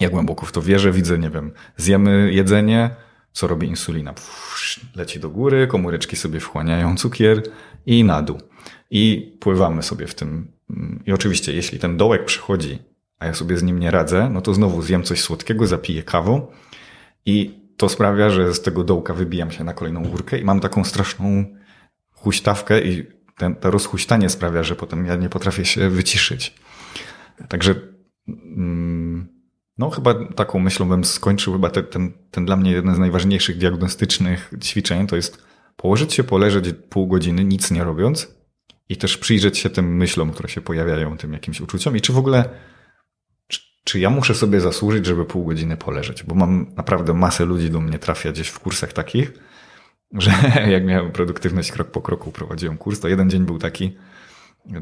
[0.00, 2.90] ja głęboko w to wierzę, widzę, nie wiem, zjemy jedzenie,
[3.32, 4.12] co robi insulina?
[4.12, 7.42] Pff, leci do góry, komóreczki sobie wchłaniają cukier
[7.86, 8.40] i na dół.
[8.90, 10.52] I pływamy sobie w tym.
[11.06, 12.78] I oczywiście, jeśli ten dołek przychodzi,
[13.18, 16.46] a ja sobie z nim nie radzę, no to znowu zjem coś słodkiego, zapiję kawą
[17.26, 20.84] i to sprawia, że z tego dołka wybijam się na kolejną górkę i mam taką
[20.84, 21.44] straszną
[22.10, 26.54] huśtawkę i ten, to rozhuśtanie sprawia, że potem ja nie potrafię się wyciszyć.
[27.48, 27.74] Także
[28.28, 29.33] mm,
[29.78, 31.52] no, chyba taką myślą bym skończył.
[31.52, 35.44] Chyba te, ten, ten dla mnie jeden z najważniejszych diagnostycznych ćwiczeń to jest
[35.76, 38.34] położyć się, poleżeć pół godziny, nic nie robiąc
[38.88, 42.18] i też przyjrzeć się tym myślom, które się pojawiają, tym jakimś uczuciom i czy w
[42.18, 42.48] ogóle,
[43.48, 47.70] czy, czy ja muszę sobie zasłużyć, żeby pół godziny poleżeć, bo mam naprawdę masę ludzi
[47.70, 49.32] do mnie trafia gdzieś w kursach takich,
[50.18, 50.30] że
[50.66, 53.96] jak miałem produktywność krok po kroku, prowadziłem kurs, to jeden dzień był taki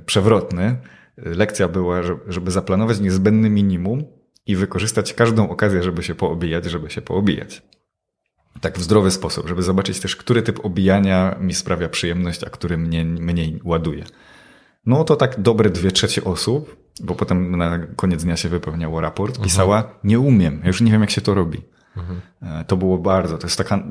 [0.07, 0.77] przewrotny.
[1.17, 4.05] Lekcja była, żeby zaplanować niezbędny minimum,
[4.47, 7.63] i wykorzystać każdą okazję, żeby się poobijać, żeby się poobijać.
[8.61, 12.79] Tak w zdrowy sposób, żeby zobaczyć też, który typ obijania mi sprawia przyjemność, a który
[12.79, 14.05] mnie mniej ładuje.
[14.87, 19.43] No to tak dobre dwie trzecie osób, bo potem na koniec dnia się wypełniało raport,
[19.43, 21.63] pisała, nie umiem, ja już nie wiem jak się to robi.
[21.97, 22.21] Mhm.
[22.67, 23.83] To było bardzo, to jest taka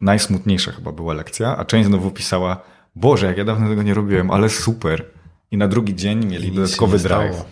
[0.00, 2.62] najsmutniejsza chyba była lekcja, a część znowu pisała,
[2.96, 5.04] Boże, jak ja dawno tego nie robiłem, ale super.
[5.50, 7.44] I na drugi dzień mieli dodatkowy drive.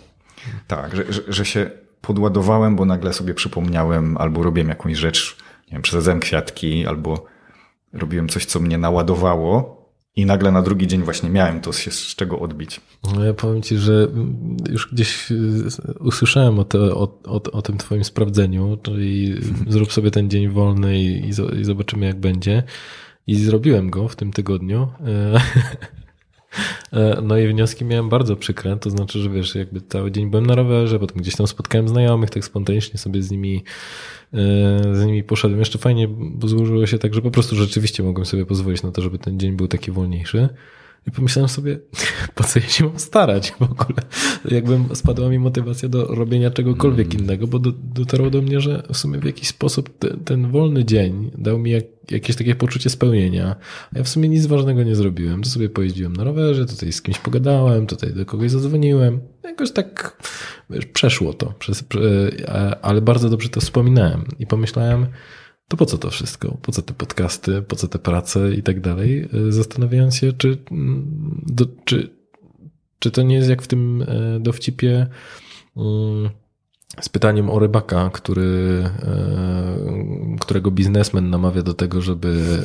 [0.67, 1.71] Tak, że, że, że się
[2.01, 5.37] podładowałem, bo nagle sobie przypomniałem, albo robiłem jakąś rzecz,
[5.67, 7.25] nie wiem, przesadzałem kwiatki, albo
[7.93, 9.77] robiłem coś, co mnie naładowało
[10.15, 12.81] i nagle na drugi dzień właśnie miałem to się z czego odbić.
[13.15, 14.07] No ja powiem ci, że
[14.69, 15.69] już gdzieś y,
[15.99, 19.35] usłyszałem o, te, o, o, o tym twoim sprawdzeniu, czyli
[19.67, 21.29] zrób sobie ten dzień wolny i,
[21.59, 22.63] i zobaczymy jak będzie.
[23.27, 24.87] I zrobiłem go w tym tygodniu.
[26.93, 30.45] E, no i wnioski miałem bardzo przykre, to znaczy, że wiesz, jakby cały dzień byłem
[30.45, 33.63] na rowerze, potem gdzieś tam spotkałem znajomych, tak spontanicznie sobie z nimi
[34.33, 34.37] e,
[34.95, 35.59] z nimi poszedłem.
[35.59, 36.07] Jeszcze fajnie,
[36.43, 39.55] złożyło się tak, że po prostu rzeczywiście mogłem sobie pozwolić na to, żeby ten dzień
[39.55, 40.49] był taki wolniejszy.
[41.07, 41.79] I pomyślałem sobie,
[42.35, 44.01] po co ja się mam starać w ogóle.
[44.45, 47.23] Jakbym spadła mi motywacja do robienia czegokolwiek mm.
[47.23, 50.85] innego, bo do, dotarło do mnie, że w sumie w jakiś sposób ten, ten wolny
[50.85, 53.55] dzień dał mi jak, jakieś takie poczucie spełnienia.
[53.95, 55.43] A ja w sumie nic ważnego nie zrobiłem.
[55.43, 59.19] To sobie pojeździłem na rowerze, tutaj z kimś pogadałem, tutaj do kogoś zadzwoniłem.
[59.43, 60.17] Jakoś tak
[60.69, 61.83] wiesz, przeszło to, przez,
[62.81, 64.25] ale bardzo dobrze to wspominałem.
[64.39, 65.07] I pomyślałem,
[65.67, 66.57] to po co to wszystko?
[66.61, 69.29] Po co te podcasty, po co te prace i tak dalej?
[69.47, 72.09] E, zastanawiając się, czy, mm, do, czy,
[72.99, 75.07] czy to nie jest jak w tym e, dowcipie
[75.77, 76.29] mm,
[77.01, 82.59] z pytaniem o rybaka, który, e, którego biznesmen namawia do tego, żeby,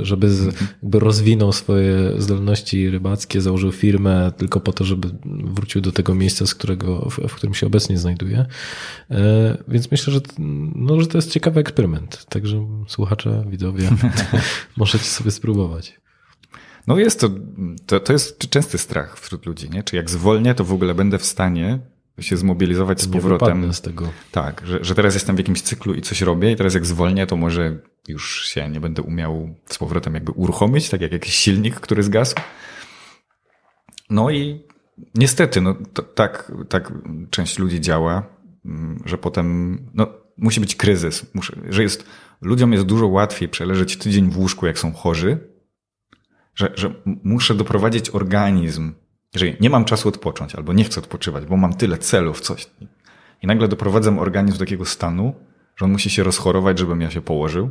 [0.00, 0.56] e, żeby z,
[0.92, 6.54] rozwinął swoje zdolności rybackie, założył firmę tylko po to, żeby wrócił do tego miejsca, z
[6.54, 8.46] którego, w, w którym się obecnie znajduje.
[9.10, 10.20] E, więc myślę, że,
[10.74, 12.26] no, że to jest ciekawy eksperyment.
[12.28, 13.90] Także słuchacze, widzowie,
[14.76, 16.00] możecie sobie spróbować.
[16.86, 17.30] No jest to,
[17.86, 19.82] to, to jest częsty strach wśród ludzi, nie?
[19.82, 21.78] Czy jak zwolnię, to w ogóle będę w stanie
[22.20, 23.74] się zmobilizować z powrotem.
[23.74, 24.12] z tego.
[24.32, 27.26] Tak, że, że teraz jestem w jakimś cyklu i coś robię i teraz jak zwolnię,
[27.26, 31.80] to może już się nie będę umiał z powrotem jakby uruchomić, tak jak jakiś silnik,
[31.80, 32.34] który zgasł.
[34.10, 34.64] No i
[35.14, 36.92] niestety, no to, tak, tak
[37.30, 38.22] część ludzi działa,
[38.64, 40.06] mm, że potem, no
[40.36, 42.06] musi być kryzys, muszę, że jest,
[42.40, 45.38] ludziom jest dużo łatwiej przeleżeć tydzień w łóżku, jak są chorzy,
[46.54, 48.92] że, że muszę doprowadzić organizm
[49.34, 52.70] jeżeli nie mam czasu odpocząć albo nie chcę odpoczywać, bo mam tyle celów, coś.
[53.42, 55.34] I nagle doprowadzam organizm do takiego stanu,
[55.76, 57.70] że on musi się rozchorować, żebym ja się położył.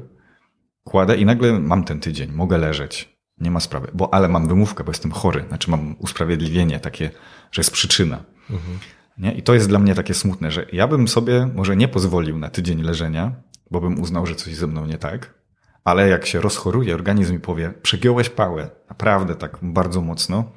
[0.84, 3.20] Kładę i nagle mam ten tydzień, mogę leżeć.
[3.38, 5.46] Nie ma sprawy, bo ale mam wymówkę, bo jestem chory.
[5.48, 7.12] Znaczy mam usprawiedliwienie takie,
[7.52, 8.24] że jest przyczyna.
[8.50, 8.80] Mhm.
[9.18, 9.32] Nie?
[9.32, 12.50] I to jest dla mnie takie smutne, że ja bym sobie może nie pozwolił na
[12.50, 13.32] tydzień leżenia,
[13.72, 15.34] bo bym uznał, że coś ze mną nie tak,
[15.84, 20.52] ale jak się rozchoruje, organizm mi powie, przegiąłeś pałę, naprawdę tak bardzo mocno,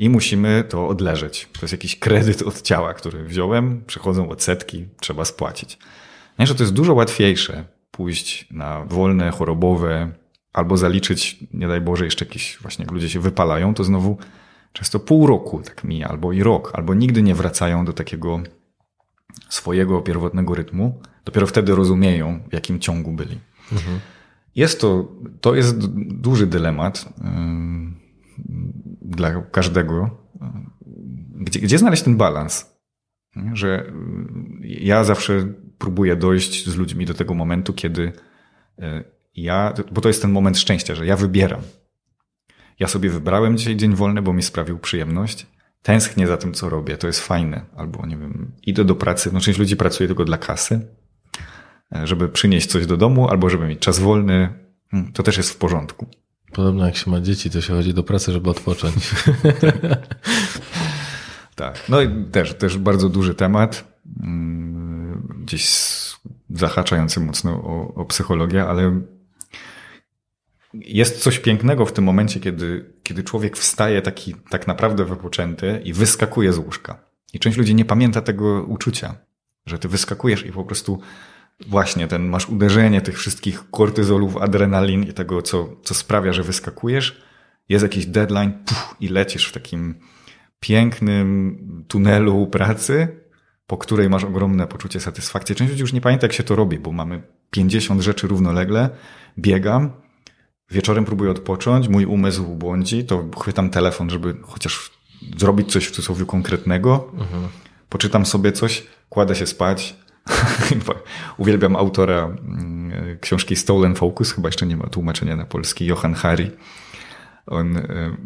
[0.00, 1.48] i musimy to odleżeć.
[1.52, 5.78] To jest jakiś kredyt od ciała, który wziąłem, przychodzą odsetki, trzeba spłacić.
[6.38, 10.12] Nie, że to jest dużo łatwiejsze pójść na wolne, chorobowe,
[10.52, 14.18] albo zaliczyć, nie daj Boże, jeszcze jakieś właśnie jak ludzie się wypalają, to znowu
[14.72, 18.40] często pół roku tak mija, albo i rok, albo nigdy nie wracają do takiego
[19.48, 21.00] swojego pierwotnego rytmu.
[21.24, 23.38] Dopiero wtedy rozumieją, w jakim ciągu byli.
[23.72, 24.00] Mhm.
[24.54, 25.08] Jest to,
[25.40, 27.04] to jest duży dylemat
[29.10, 30.10] dla każdego.
[31.34, 32.80] Gdzie, gdzie znaleźć ten balans?
[33.52, 33.86] Że
[34.64, 38.12] y, ja zawsze próbuję dojść z ludźmi do tego momentu, kiedy
[38.78, 39.04] y,
[39.34, 41.60] ja, bo to jest ten moment szczęścia, że ja wybieram.
[42.78, 45.46] Ja sobie wybrałem dzisiaj dzień wolny, bo mi sprawił przyjemność.
[45.82, 47.64] Tęsknię za tym, co robię, to jest fajne.
[47.76, 49.30] Albo nie wiem, idę do pracy.
[49.32, 50.88] No, część ludzi pracuje tylko dla kasy,
[51.94, 54.48] e, żeby przynieść coś do domu, albo żeby mieć czas wolny.
[54.90, 56.06] Hmm, to też jest w porządku.
[56.52, 58.94] Podobno jak się ma dzieci, to się chodzi do pracy, żeby odpocząć.
[61.54, 61.88] tak.
[61.88, 63.84] No i też, też bardzo duży temat.
[64.22, 65.70] Mm, gdzieś
[66.50, 69.00] zahaczający mocno o, o psychologię, ale
[70.74, 75.92] jest coś pięknego w tym momencie, kiedy, kiedy człowiek wstaje taki tak naprawdę wypoczęty i
[75.92, 76.98] wyskakuje z łóżka.
[77.32, 79.14] I część ludzi nie pamięta tego uczucia,
[79.66, 81.00] że ty wyskakujesz i po prostu
[81.68, 87.22] właśnie ten, masz uderzenie tych wszystkich kortyzolów, adrenalin i tego, co, co sprawia, że wyskakujesz.
[87.68, 89.94] Jest jakiś deadline puf, i lecisz w takim
[90.60, 93.08] pięknym tunelu pracy,
[93.66, 95.54] po której masz ogromne poczucie satysfakcji.
[95.54, 98.90] Część ludzi już nie pamięta, jak się to robi, bo mamy 50 rzeczy równolegle,
[99.38, 99.92] biegam,
[100.70, 104.90] wieczorem próbuję odpocząć, mój umysł błądzi, to chwytam telefon, żeby chociaż
[105.38, 107.48] zrobić coś w cudzysłowie konkretnego, mhm.
[107.88, 109.96] poczytam sobie coś, kładę się spać,
[111.38, 116.50] Uwielbiam autora mm, książki Stolen Focus, chyba jeszcze nie ma tłumaczenia na polski, Johan Hari.
[117.46, 118.16] On e,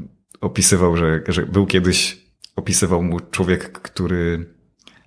[0.40, 2.24] opisywał, że, że był kiedyś,
[2.56, 4.46] opisywał mu człowiek, który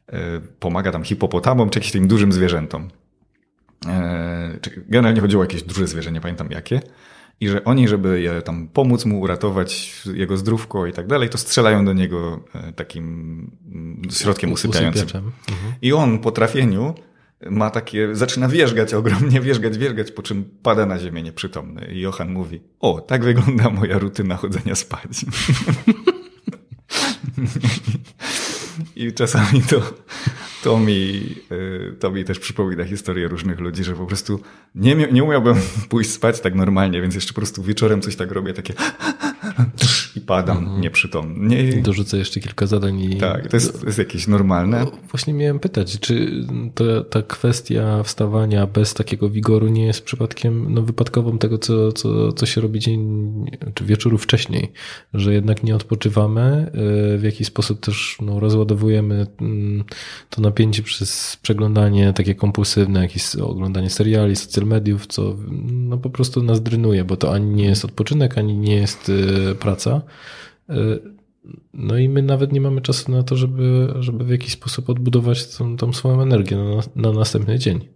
[0.08, 2.90] e, pomaga tam hipopotamom czy jakimś tym dużym zwierzętom.
[3.88, 6.82] E, generalnie chodziło o jakieś duże zwierzę, nie pamiętam jakie,
[7.40, 11.38] i że oni, żeby je tam pomóc mu uratować jego zdrówko i tak dalej, to
[11.38, 13.06] strzelają do niego e, takim
[13.72, 15.08] mm, środkiem usypiającym.
[15.08, 15.74] Mhm.
[15.82, 16.96] I on po trafieniu
[17.50, 21.88] ma takie, zaczyna wierzgać ogromnie, wierzgać, wierzgać, po czym pada na ziemię nieprzytomny.
[21.94, 25.26] I Johan mówi, o, tak wygląda moja rutyna chodzenia spać.
[28.96, 29.82] I czasami to,
[30.68, 34.40] to, mi, y, to mi też przypomina historię różnych ludzi, że po prostu
[34.76, 35.56] nie, nie umiałbym
[35.90, 38.74] pójść spać tak normalnie, więc jeszcze po prostu wieczorem coś tak robię, takie
[40.16, 40.82] i padam Mhm.
[40.82, 41.64] nieprzytomny.
[41.64, 43.16] Nie, Dorzucę jeszcze kilka zadań i...
[43.18, 44.80] tak, to jest, jest jakieś normalne.
[44.80, 46.32] No, właśnie miałem pytać, czy
[46.76, 52.32] to, ta kwestia wstawania bez takiego wigoru nie jest przypadkiem no, wypadkową tego, co, co,
[52.32, 53.32] co się robi dzień
[53.74, 54.72] czy wieczoru wcześniej,
[55.14, 56.72] że jednak nie odpoczywamy,
[57.16, 59.84] y, w jakiś sposób też no, rozładowujemy mm,
[60.30, 65.36] to napięcie przez przeglądanie takie kompulsywne, jakieś oglądanie seriali, social mediów, co
[65.72, 69.47] no, po prostu nas drynuje, bo to ani nie jest odpoczynek, ani nie jest y,
[69.56, 70.02] praca.
[70.70, 70.74] Y,
[71.74, 75.56] no i my nawet nie mamy czasu na to, żeby, żeby w jakiś sposób odbudować
[75.58, 77.88] tą, tą swoją energię na, na następny dzień.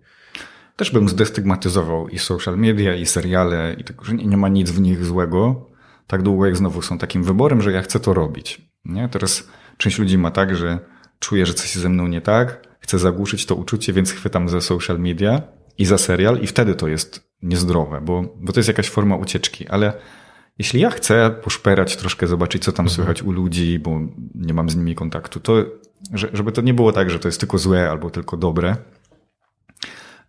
[0.76, 4.72] Też bym zdestygmatyzował i social media, i seriale, i tego, że nie, nie ma nic
[4.72, 5.70] w nich złego,
[6.08, 8.62] tak długo jak znowu są takim wyborem, że ja chcę to robić.
[8.86, 9.10] Nie?
[9.10, 10.80] Teraz część ludzi ma tak, że
[11.20, 15.00] czuje, że coś ze mną nie tak, chcę zagłuszyć to uczucie, więc chwytam za social
[15.00, 15.42] media
[15.78, 19.68] i za serial i wtedy to jest niezdrowe, bo, bo to jest jakaś forma ucieczki,
[19.68, 19.94] ale
[20.62, 24.00] jeśli ja chcę poszperać troszkę, zobaczyć, co tam słychać u ludzi, bo
[24.36, 25.66] nie mam z nimi kontaktu, to
[26.14, 28.76] że- żeby to nie było tak, że to jest tylko złe albo tylko dobre,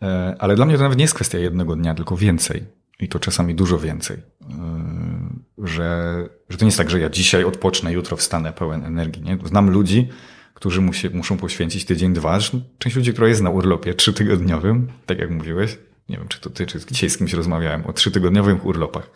[0.03, 2.65] E, Ale dla mnie to nawet nie jest kwestia jednego dnia, tylko więcej.
[3.01, 4.17] I to czasami dużo więcej.
[4.17, 9.23] E, Że, że to nie jest tak, że ja dzisiaj odpocznę, jutro wstanę pełen energii.
[9.23, 9.39] Nie?
[9.45, 10.09] Znam ludzi,
[10.55, 12.39] którzy musi, muszą poświęcić tydzień, dwa.
[12.79, 15.79] Część ludzi, która jest na urlopie trzytygodniowym, tak jak mówiłeś.
[16.09, 19.11] Nie wiem, czy to ty, czy dzisiaj z kimś rozmawiałem o trzytygodniowych urlopach.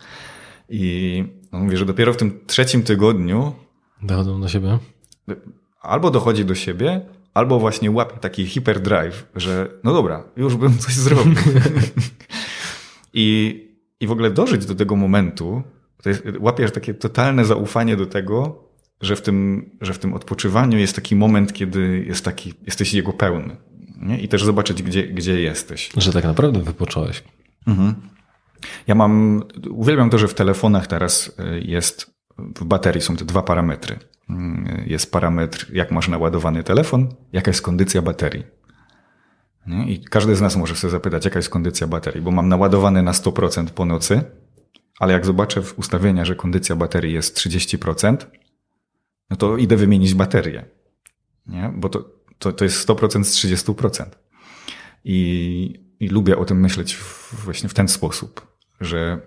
[0.69, 3.53] I on mówi, że dopiero w tym trzecim tygodniu
[4.01, 4.79] Dochodzą do siebie.
[5.81, 7.01] albo dochodzi do siebie,
[7.33, 11.35] albo właśnie łapie taki hyperdrive, że no dobra, już bym coś zrobił.
[13.13, 13.63] I,
[13.99, 15.63] I w ogóle dożyć do tego momentu,
[16.03, 18.63] to jest, łapiesz takie totalne zaufanie do tego,
[19.01, 23.13] że w tym, że w tym odpoczywaniu jest taki moment, kiedy jest taki, jesteś jego
[23.13, 23.55] pełny.
[24.01, 24.19] Nie?
[24.19, 25.89] I też zobaczyć, gdzie, gdzie jesteś.
[25.97, 27.23] Że tak naprawdę wypocząłeś.
[28.87, 33.41] Ja mam, uwielbiam to, że w telefonach teraz y, jest, w baterii są te dwa
[33.41, 33.95] parametry.
[34.29, 34.33] Y,
[34.85, 38.43] Jest parametr, jak masz naładowany telefon, jaka jest kondycja baterii.
[39.87, 43.11] I każdy z nas może sobie zapytać, jaka jest kondycja baterii, bo mam naładowany na
[43.11, 44.23] 100% po nocy,
[44.99, 48.17] ale jak zobaczę w ustawienia, że kondycja baterii jest 30%,
[49.29, 50.65] no to idę wymienić baterię.
[51.47, 51.73] Nie?
[51.75, 54.05] Bo to, to, to jest 100% z 30%.
[55.03, 56.97] I, I lubię o tym myśleć
[57.43, 58.47] właśnie w ten sposób,
[58.81, 59.19] że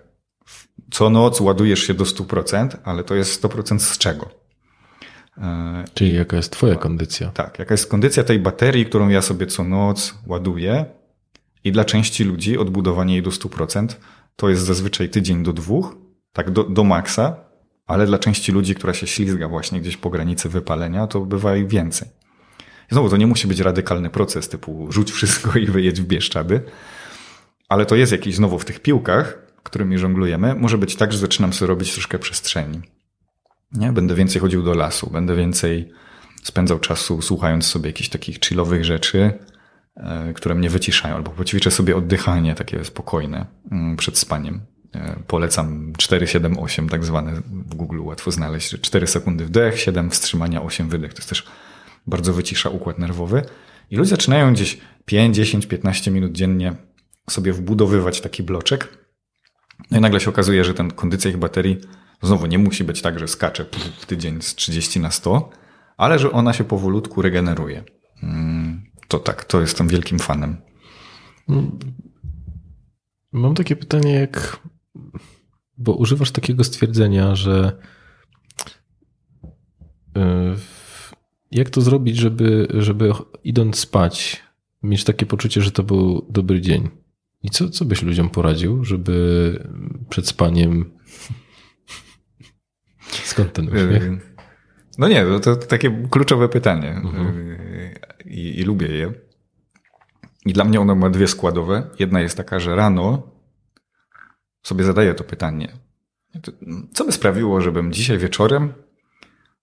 [0.91, 4.29] co noc ładujesz się do 100%, ale to jest 100% z czego?
[5.37, 7.29] E, Czyli jaka jest twoja kondycja?
[7.29, 10.85] tak, jaka jest kondycja tej baterii, którą ja sobie co noc ładuję
[11.63, 13.87] i dla części ludzi odbudowanie jej do 100%
[14.35, 15.95] to jest zazwyczaj tydzień do dwóch,
[16.33, 17.35] tak do, do maksa,
[17.87, 21.65] ale dla części ludzi, która się ślizga właśnie gdzieś po granicy wypalenia, to bywa i
[21.67, 22.07] więcej.
[22.91, 26.61] Znowu, to nie musi być radykalny proces typu rzuć wszystko i wyjedź w Bieszczady,
[27.69, 31.53] ale to jest jakiś znowu w tych piłkach, którymi żonglujemy, może być tak, że zaczynam
[31.53, 32.81] sobie robić troszkę przestrzeni.
[33.71, 33.91] Nie?
[33.91, 35.91] Będę więcej chodził do lasu, będę więcej
[36.43, 39.33] spędzał czasu słuchając sobie jakichś takich chillowych rzeczy,
[39.95, 44.61] e, które mnie wyciszają, albo poćwiczę sobie oddychanie takie spokojne mm, przed spaniem.
[44.95, 48.69] E, Polecam 4-7-8, tak zwane w Google łatwo znaleźć.
[48.69, 51.13] że 4 sekundy wdech, 7 wstrzymania, 8 wydech.
[51.13, 51.47] To jest też
[52.11, 53.41] bardzo wycisza układ nerwowy.
[53.89, 56.73] I ludzie zaczynają gdzieś 5, 10, 15 minut dziennie
[57.29, 58.97] sobie wbudowywać taki bloczek.
[59.91, 61.77] No i nagle się okazuje, że ten kondycja ich baterii
[62.21, 63.65] znowu nie musi być tak, że skacze
[63.99, 65.49] w tydzień z 30 na 100,
[65.97, 67.83] ale że ona się powolutku regeneruje.
[68.23, 70.57] Mm, To tak, to jestem wielkim fanem.
[73.31, 74.59] Mam takie pytanie, jak.
[75.77, 77.79] Bo używasz takiego stwierdzenia, że.
[80.17, 80.21] y,
[81.51, 83.11] Jak to zrobić, żeby, żeby
[83.43, 84.43] idąc spać,
[84.83, 86.89] mieć takie poczucie, że to był dobry dzień?
[87.43, 89.69] I co, co byś ludziom poradził, żeby
[90.09, 90.91] przed spaniem.
[93.23, 94.03] Skąd ten uśmiech?
[94.03, 94.19] Yy,
[94.97, 99.13] No nie, to, takie kluczowe pytanie Yy, I, i lubię je.
[100.45, 101.89] I dla mnie ono ma dwie składowe.
[101.99, 103.31] Jedna jest taka, że rano
[104.63, 105.77] sobie zadaję to pytanie.
[106.93, 108.73] Co by sprawiło, żebym dzisiaj wieczorem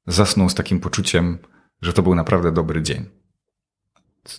[0.06, 1.38] zasnął z takim poczuciem,
[1.82, 3.06] że to był naprawdę dobry dzień?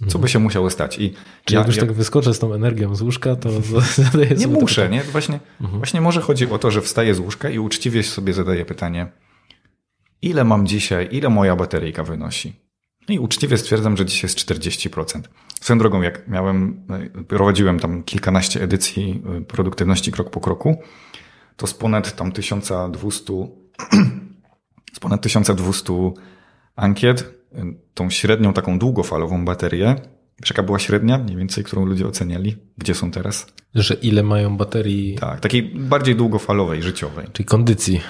[0.08, 1.00] Co by się musiało stać?
[1.00, 1.14] I
[1.46, 3.50] Czy ja, jak już tak wyskoczę z tą energią z łóżka, to
[4.04, 5.04] zadaję Nie muszę, nie?
[5.04, 5.80] Właśnie, mhm.
[5.80, 9.12] właśnie może chodzi o to, że wstaję z łóżka i uczciwie sobie zadaję pytanie,
[10.22, 12.70] ile mam dzisiaj, ile moja bateryjka wynosi?
[13.10, 15.22] I uczciwie stwierdzam, że dzisiaj jest 40%.
[15.62, 16.88] Swoją drogą, jak miałem,
[17.28, 20.78] prowadziłem tam kilkanaście edycji y, produktywności krok po kroku,
[21.58, 23.34] to z ponad tam 1200,
[24.96, 25.94] z ponad 1200
[26.80, 27.34] ankiet,
[27.94, 29.96] tą średnią taką długofalową baterię,
[30.42, 32.58] wiesz jaka była średnia mniej więcej, którą ludzie oceniali?
[32.78, 33.48] Gdzie są teraz?
[33.76, 35.16] Że ile mają baterii?
[35.16, 37.26] Tak, takiej bardziej długofalowej, życiowej.
[37.34, 38.02] Czyli kondycji.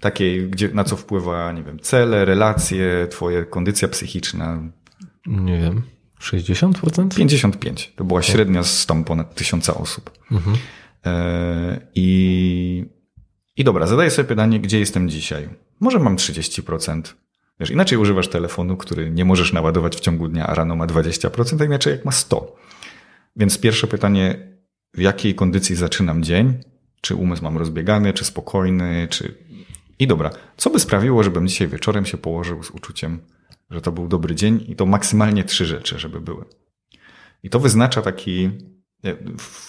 [0.00, 4.62] Takiej, gdzie, na co wpływa, nie wiem, cele, relacje, twoja kondycja psychiczna.
[5.26, 5.82] Nie wiem.
[6.20, 7.14] 60%?
[7.14, 7.92] 55.
[7.96, 10.10] To była średnia z tam ponad tysiąca osób.
[10.32, 10.56] Mhm.
[11.06, 12.84] E, I,
[13.56, 15.48] I dobra, zadaję sobie pytanie, gdzie jestem dzisiaj?
[15.80, 17.02] Może mam 30%.
[17.60, 21.62] Wiesz, inaczej używasz telefonu, który nie możesz naładować w ciągu dnia, a rano ma 20%,
[21.62, 22.56] a inaczej jak ma 100.
[23.36, 24.54] Więc pierwsze pytanie,
[24.94, 26.54] w jakiej kondycji zaczynam dzień?
[27.00, 29.34] Czy umysł mam rozbiegany, czy spokojny, czy...
[29.98, 33.18] I dobra, co by sprawiło, żebym dzisiaj wieczorem się położył z uczuciem,
[33.70, 36.44] że to był dobry dzień i to maksymalnie trzy rzeczy, żeby były.
[37.42, 38.50] I to wyznacza taki,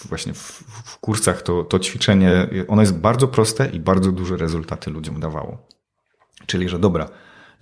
[0.08, 4.90] właśnie w, w kursach to, to ćwiczenie, ono jest bardzo proste i bardzo duże rezultaty
[4.90, 5.68] ludziom dawało.
[6.46, 7.08] Czyli, że dobra,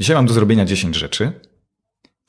[0.00, 1.40] dzisiaj mam do zrobienia 10 rzeczy,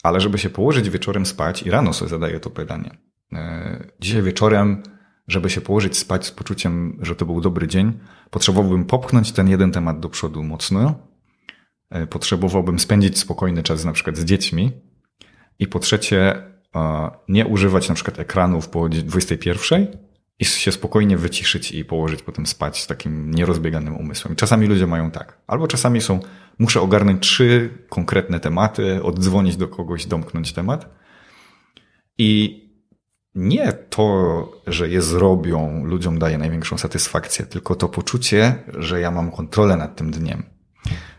[0.04, 2.98] ale żeby się położyć wieczorem spać i rano sobie zadaję to pytanie.
[3.34, 4.84] E, dzisiaj wieczorem,
[5.28, 8.00] żeby się położyć spać z poczuciem, że to był dobry dzień,
[8.30, 10.96] potrzebowałbym popchnąć ten jeden temat do przodu mocno,
[11.90, 14.72] E, potrzebowałbym spędzić spokojny czas na przykład z dziećmi.
[15.60, 16.44] I po trzecie,
[16.76, 19.88] e, nie używać na przykład ekranów po 21
[20.40, 24.36] i się spokojnie wyciszyć i położyć potem spać z takim nierozbieganym umysłem.
[24.36, 25.38] Czasami ludzie mają tak.
[25.48, 26.20] Albo czasami są,
[26.60, 30.96] muszę ogarnąć trzy konkretne tematy, oddzwonić do kogoś, domknąć temat.
[32.18, 32.62] I
[33.36, 39.32] nie to, że je zrobią, ludziom daje największą satysfakcję, tylko to poczucie, że ja mam
[39.32, 40.56] kontrolę nad tym dniem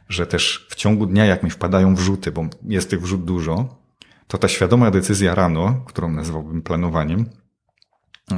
[0.09, 3.77] że też w ciągu dnia, jak mi wpadają wrzuty, bo jest tych wrzut dużo,
[4.27, 7.31] to ta świadoma decyzja rano, którą nazwałbym planowaniem,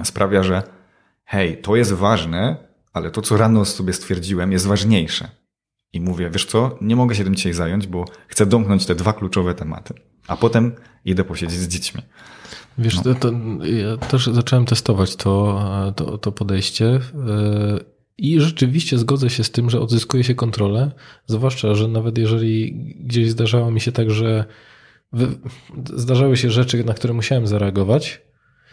[0.05, 0.63] sprawia, że
[1.25, 2.57] hej, to jest ważne,
[2.93, 5.31] ale to, co rano sobie stwierdziłem, jest ważniejsze.
[5.93, 9.13] I mówię, wiesz co, nie mogę się tym dzisiaj zająć, bo chcę domknąć te dwa
[9.13, 9.95] kluczowe tematy,
[10.27, 10.73] a potem
[11.05, 12.03] idę posiedzieć z dziećmi.
[12.79, 13.03] Wiesz, no.
[13.03, 13.33] to, to,
[13.67, 16.85] ja też zacząłem testować to, to, to podejście.
[16.85, 20.91] Yy i rzeczywiście zgodzę się z tym, że odzyskuje się kontrolę,
[21.27, 24.45] zwłaszcza, że nawet jeżeli gdzieś zdarzało mi się tak, że
[25.95, 28.21] zdarzały się rzeczy, na które musiałem zareagować,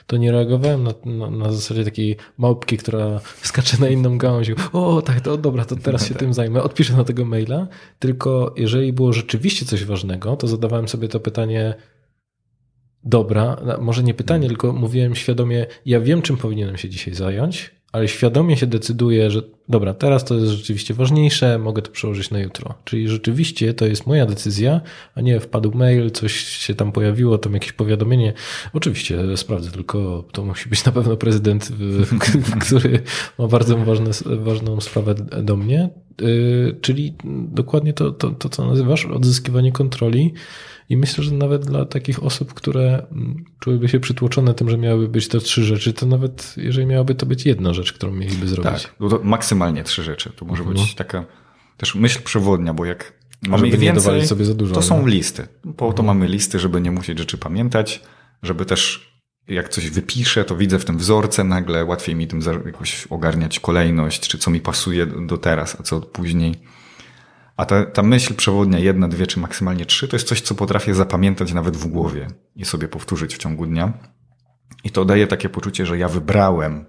[0.07, 4.51] to nie reagowałem na, na, na, zasadzie takiej małpki, która skacze na inną gałąź.
[4.73, 7.67] O, tak, to dobra, to teraz się tym zajmę, odpiszę na tego maila.
[7.99, 11.73] Tylko jeżeli było rzeczywiście coś ważnego, to zadawałem sobie to pytanie,
[13.03, 18.07] dobra, może nie pytanie, tylko mówiłem świadomie, ja wiem, czym powinienem się dzisiaj zająć, ale
[18.07, 22.73] świadomie się decyduje, że dobra, teraz to jest rzeczywiście ważniejsze, mogę to przełożyć na jutro.
[22.85, 24.81] Czyli rzeczywiście to jest moja decyzja,
[25.15, 28.33] a nie wpadł mail, coś się tam pojawiło, tam jakieś powiadomienie.
[28.73, 31.71] Oczywiście sprawdzę, tylko to musi być na pewno prezydent,
[32.67, 32.99] który
[33.39, 35.89] ma bardzo ważne, ważną sprawę do mnie.
[36.21, 37.13] Y, czyli
[37.51, 40.33] dokładnie to, to, to, co nazywasz, odzyskiwanie kontroli.
[40.89, 45.07] I myślę, że nawet dla takich osób, które mm, czułyby się przytłoczone tym, że miałyby
[45.07, 48.83] być to trzy rzeczy, to nawet jeżeli miałaby to być jedna rzecz, którą mieliby zrobić.
[48.83, 50.31] Tak, no to maksymalnie trzy rzeczy.
[50.35, 50.77] To może mhm.
[50.77, 51.25] być taka
[51.77, 53.13] też myśl przewodnia, bo jak
[53.47, 55.47] mamy ich więcej, sobie za dużo, to są listy.
[55.61, 56.05] Po to mhm.
[56.05, 58.01] mamy listy, żeby nie musieć rzeczy pamiętać,
[58.43, 59.15] żeby też
[59.47, 64.27] jak coś wypiszę, to widzę w tym wzorce nagle, łatwiej mi tym jakoś ogarniać kolejność,
[64.27, 66.55] czy co mi pasuje do teraz, a co później.
[67.57, 70.93] A ta, ta myśl przewodnia, jedna, dwie czy maksymalnie trzy, to jest coś, co potrafię
[70.93, 73.93] zapamiętać nawet w głowie i sobie powtórzyć w ciągu dnia.
[74.83, 76.85] I to daje takie poczucie, że ja wybrałem.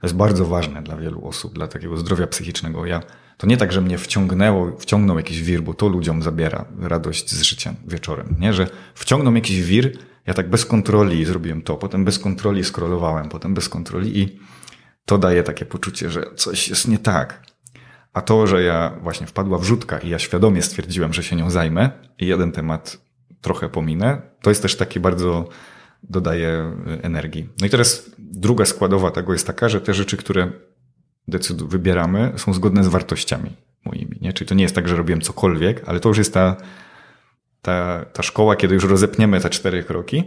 [0.00, 2.86] To jest bardzo ważne dla wielu osób, dla takiego zdrowia psychicznego.
[2.86, 3.02] Ja,
[3.36, 7.42] to nie tak, że mnie wciągnęło, wciągnął jakiś wir, bo to ludziom zabiera radość z
[7.42, 8.36] życia wieczorem.
[8.40, 9.92] Nie, że wciągnął jakiś wir,
[10.26, 14.38] ja tak bez kontroli zrobiłem to, potem bez kontroli scrollowałem, potem bez kontroli i
[15.04, 17.49] to daje takie poczucie, że coś jest nie tak.
[18.12, 21.90] A to, że ja właśnie wpadła wrzutka i ja świadomie stwierdziłem, że się nią zajmę
[22.18, 22.98] i jeden temat
[23.40, 25.48] trochę pominę, to jest też taki bardzo
[26.02, 27.48] dodaje y, energii.
[27.60, 30.52] No i teraz druga składowa tego jest taka, że te rzeczy, które
[31.28, 34.18] decyd- wybieramy, są zgodne z wartościami moimi.
[34.20, 34.32] Nie?
[34.32, 36.56] Czyli to nie jest tak, że robiłem cokolwiek, ale to już jest ta,
[37.62, 40.24] ta, ta szkoła, kiedy już rozepniemy te cztery kroki.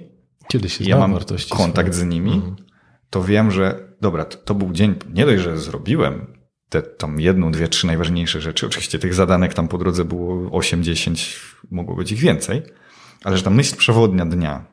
[0.47, 1.17] Kiedy się ja mam
[1.49, 2.09] kontakt swoje.
[2.09, 2.55] z nimi, mhm.
[3.09, 6.42] to wiem, że dobra, to, to był dzień, nie dość, że zrobiłem
[6.73, 8.67] te tam jedną, dwie, trzy najważniejsze rzeczy.
[8.67, 11.39] Oczywiście tych zadanek tam po drodze było 8, 10,
[11.71, 12.63] mogło być ich więcej,
[13.23, 14.65] ale że ta myśl przewodnia dnia,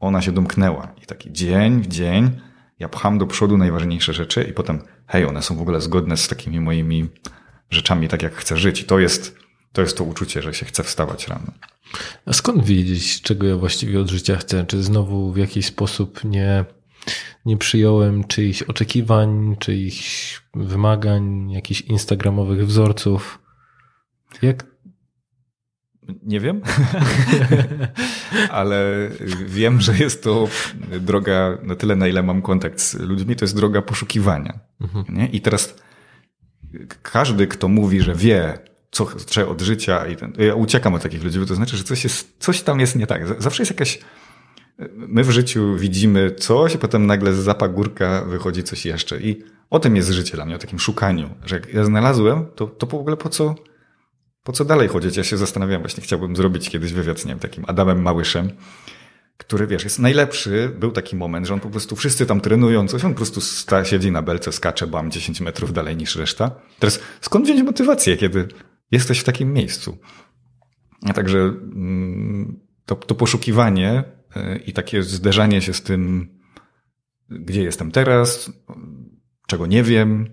[0.00, 0.94] ona się domknęła.
[1.02, 2.30] I taki dzień w dzień
[2.78, 6.28] ja pcham do przodu najważniejsze rzeczy i potem, hej, one są w ogóle zgodne z
[6.28, 7.08] takimi moimi
[7.70, 8.80] rzeczami, tak jak chcę żyć.
[8.80, 9.36] I to jest
[9.72, 11.52] to, jest to uczucie, że się chce wstawać rano.
[12.26, 14.64] A skąd wiedzieć, czego ja właściwie od życia chcę?
[14.66, 16.64] Czy znowu w jakiś sposób nie,
[17.46, 23.38] nie przyjąłem czyichś oczekiwań, czyichś wymagań, jakichś instagramowych wzorców?
[24.42, 24.70] Jak?
[26.22, 26.60] Nie wiem,
[28.50, 29.10] ale
[29.46, 30.48] wiem, że jest to
[31.00, 34.60] droga na tyle, na ile mam kontakt z ludźmi, to jest droga poszukiwania.
[34.80, 35.04] Mhm.
[35.08, 35.26] Nie?
[35.26, 35.74] I teraz
[37.02, 38.58] każdy, kto mówi, że wie,
[38.90, 41.84] co chce od życia i ten, ja uciekam od takich ludzi, bo to znaczy, że
[41.84, 43.42] coś, jest, coś tam jest nie tak.
[43.42, 43.98] Zawsze jest jakaś,
[44.94, 49.78] my w życiu widzimy coś, a potem nagle z zapagórka wychodzi coś jeszcze i o
[49.80, 52.94] tym jest życie dla mnie, o takim szukaniu, że jak ja znalazłem, to, to w
[52.94, 53.54] ogóle po co,
[54.42, 55.16] po co dalej chodzić?
[55.16, 58.50] Ja się zastanawiam, właśnie chciałbym zrobić kiedyś wywiad z nim, takim Adamem Małyszem,
[59.36, 60.76] który, wiesz, jest najlepszy.
[60.78, 63.84] Był taki moment, że on po prostu, wszyscy tam trenują coś, on po prostu sta,
[63.84, 66.50] siedzi na belce, skacze, bam, 10 metrów dalej niż reszta.
[66.78, 68.48] Teraz skąd wziąć motywację, kiedy
[68.90, 69.98] jesteś w takim miejscu.
[71.06, 74.04] A także mm, to, to poszukiwanie
[74.66, 76.28] i takie zderzanie się z tym,
[77.30, 78.52] gdzie jestem teraz,
[79.46, 80.26] czego nie wiem.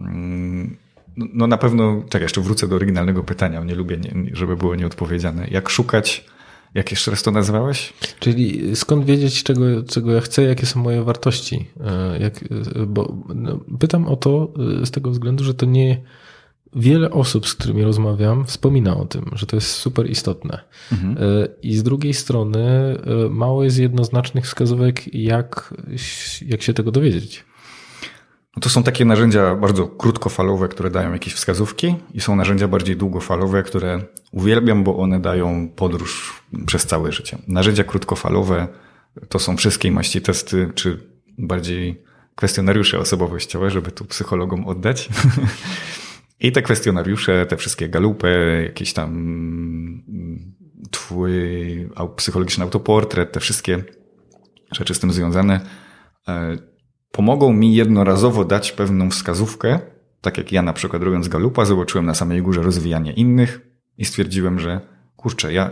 [0.00, 0.76] Mm,
[1.16, 4.00] no, no na pewno, czekaj, jeszcze wrócę do oryginalnego pytania, nie lubię,
[4.32, 5.48] żeby było nieodpowiedziane.
[5.50, 6.26] Jak szukać,
[6.74, 7.92] jak jeszcze raz to nazywałeś?
[8.20, 11.66] Czyli skąd wiedzieć, czego, czego ja chcę, jakie są moje wartości?
[11.80, 12.44] E, jak,
[12.86, 16.02] bo no, pytam o to e, z tego względu, że to nie
[16.76, 20.60] Wiele osób, z którymi rozmawiam, wspomina o tym, że to jest super istotne.
[20.92, 21.16] Mhm.
[21.16, 25.74] E, I z drugiej strony e, mało jest jednoznacznych wskazówek, jak,
[26.46, 27.44] jak się tego dowiedzieć.
[28.56, 32.96] No to są takie narzędzia bardzo krótkofalowe, które dają jakieś wskazówki, i są narzędzia bardziej
[32.96, 34.00] długofalowe, które
[34.32, 37.38] uwielbiam, bo one dają podróż przez całe życie.
[37.48, 38.68] Narzędzia krótkofalowe
[39.28, 41.00] to są wszystkie maści testy, czy
[41.38, 42.02] bardziej
[42.34, 45.08] kwestionariusze osobowościowe, żeby tu psychologom oddać.
[46.40, 50.54] I te kwestionariusze, te wszystkie galupy, jakieś tam mm,
[50.90, 51.32] twój
[52.16, 53.84] psychologiczny autoportret, te wszystkie
[54.72, 55.60] rzeczy z tym związane,
[56.28, 56.56] e,
[57.12, 59.78] pomogą mi jednorazowo dać pewną wskazówkę,
[60.20, 63.60] tak jak ja na przykład robiąc galupa, zobaczyłem na samej górze rozwijanie innych
[63.98, 64.80] i stwierdziłem, że
[65.16, 65.70] kurczę, ja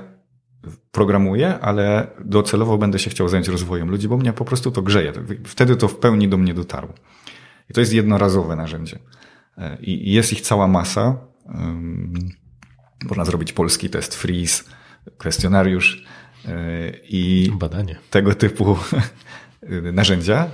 [0.93, 5.13] programuję, ale docelowo będę się chciał zająć rozwojem ludzi, bo mnie po prostu to grzeje.
[5.45, 6.95] Wtedy to w pełni do mnie dotarło.
[7.71, 8.99] I to jest jednorazowe narzędzie.
[9.81, 11.17] I jest ich cała masa.
[13.09, 14.65] Można zrobić polski test freeze,
[15.19, 16.05] kwestionariusz
[16.49, 17.99] e, i Badanie.
[18.11, 18.77] tego typu
[19.93, 20.49] narzędzia.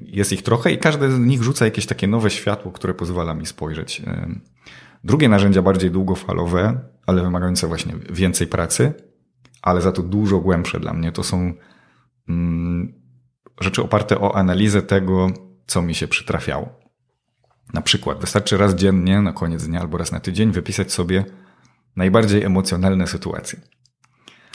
[0.00, 3.46] Jest ich trochę i każde z nich rzuca jakieś takie nowe światło, które pozwala mi
[3.46, 4.02] spojrzeć.
[5.04, 8.92] Drugie narzędzia bardziej długofalowe, ale wymagające właśnie więcej pracy,
[9.62, 11.54] ale za to dużo głębsze dla mnie, to są
[12.28, 12.94] mm,
[13.60, 15.30] rzeczy oparte o analizę tego,
[15.66, 16.79] co mi się przytrafiało.
[17.72, 21.24] Na przykład wystarczy raz dziennie, na koniec dnia albo raz na tydzień wypisać sobie
[21.96, 23.60] najbardziej emocjonalne sytuacje.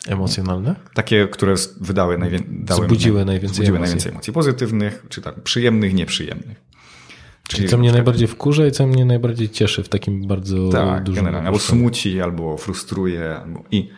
[0.07, 0.76] Emocjonalne?
[0.93, 3.91] Takie, które wydały najwię- wzbudziły, najwięcej, wzbudziły emocji.
[3.91, 4.34] najwięcej emocji.
[4.34, 6.66] Pozytywnych, czy tak, przyjemnych, nieprzyjemnych.
[7.47, 11.03] Czyli, Czyli co mnie najbardziej wkurza i co mnie najbardziej cieszy w takim bardzo tak,
[11.03, 11.24] dużym...
[11.24, 11.47] generalnie.
[11.47, 13.36] Albo smuci, albo frustruje.
[13.36, 13.63] Albo...
[13.72, 13.89] I,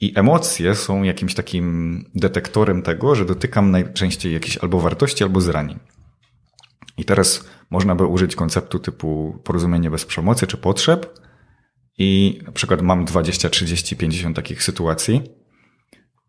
[0.00, 5.78] I emocje są jakimś takim detektorem tego, że dotykam najczęściej jakichś albo wartości, albo zranień.
[6.96, 11.20] I teraz można by użyć konceptu typu porozumienie bez przemocy czy potrzeb
[11.98, 15.22] i na przykład mam 20, 30, 50 takich sytuacji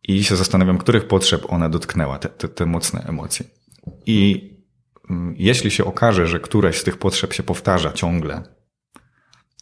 [0.04, 3.46] i się zastanawiam, których potrzeb ona dotknęła, te, te, te mocne emocje.
[4.06, 4.50] I
[5.10, 8.44] mm, jeśli się okaże, że któreś z tych potrzeb się powtarza ciągle,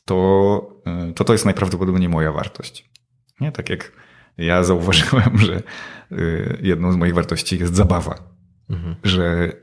[0.06, 2.90] to y, to, to jest najprawdopodobniej moja wartość.
[3.42, 3.52] Nie?
[3.52, 3.92] Tak jak
[4.38, 5.62] ja zauważyłem, że
[6.12, 8.16] y, jedną z moich wartości jest zabawa.
[8.70, 8.96] Mhm.
[9.04, 9.54] Że,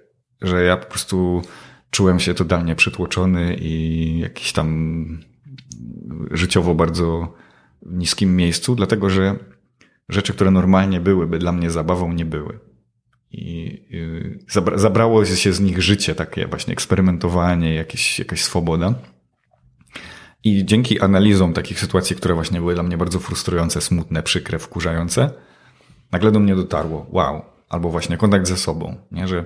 [0.42, 1.42] że ja po prostu
[1.90, 5.06] czułem się totalnie przytłoczony i jakiś tam
[6.30, 7.34] życiowo bardzo
[7.82, 9.36] niskim miejscu, dlatego że
[10.08, 12.58] rzeczy, które normalnie byłyby dla mnie zabawą, nie były.
[13.30, 13.82] I
[14.74, 18.94] zabrało się z nich życie, takie właśnie eksperymentowanie, jakieś, jakaś swoboda.
[20.44, 25.30] I dzięki analizom takich sytuacji, które właśnie były dla mnie bardzo frustrujące, smutne, przykre, wkurzające,
[26.12, 29.28] nagle do mnie dotarło, wow, albo właśnie kontakt ze sobą, nie?
[29.28, 29.44] że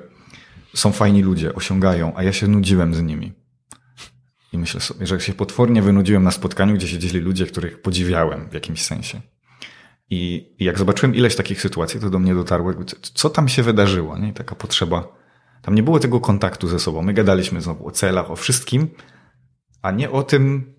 [0.75, 3.33] są fajni ludzie, osiągają, a ja się nudziłem z nimi.
[4.53, 8.55] I myślę sobie, że się potwornie wynudziłem na spotkaniu, gdzie siedzieli ludzie, których podziwiałem w
[8.55, 9.21] jakimś sensie.
[10.11, 14.33] I, jak zobaczyłem ileś takich sytuacji, to do mnie dotarło, co tam się wydarzyło, nie?
[14.33, 15.09] Taka potrzeba.
[15.62, 17.03] Tam nie było tego kontaktu ze sobą.
[17.03, 18.89] My gadaliśmy znowu o celach, o wszystkim,
[19.83, 20.75] a nie o tym,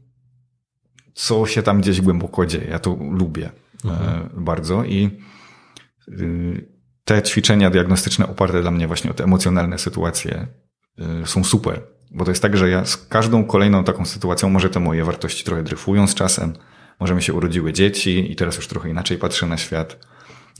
[1.14, 2.68] co się tam gdzieś głęboko dzieje.
[2.68, 3.52] Ja to lubię
[3.86, 4.30] e, mhm.
[4.34, 5.20] bardzo i
[7.12, 10.48] te ćwiczenia diagnostyczne oparte dla mnie właśnie o te emocjonalne sytuacje
[11.26, 11.82] są super.
[12.12, 15.44] Bo to jest tak, że ja z każdą kolejną taką sytuacją może te moje wartości
[15.44, 16.54] trochę dryfują z czasem,
[17.00, 19.98] może mi się urodziły dzieci i teraz już trochę inaczej patrzę na świat.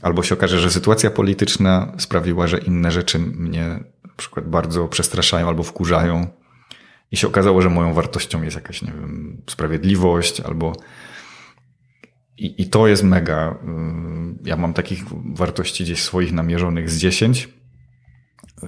[0.02, 3.66] Albo się okaże, że sytuacja polityczna sprawiła, że inne rzeczy mnie
[4.04, 6.26] na przykład bardzo przestraszają albo wkurzają.
[7.12, 10.72] I się okazało, że moją wartością jest jakaś, nie wiem, sprawiedliwość albo.
[12.42, 13.58] I, i to jest mega.
[14.44, 17.48] Ja mam takich wartości gdzieś swoich namierzonych z 10,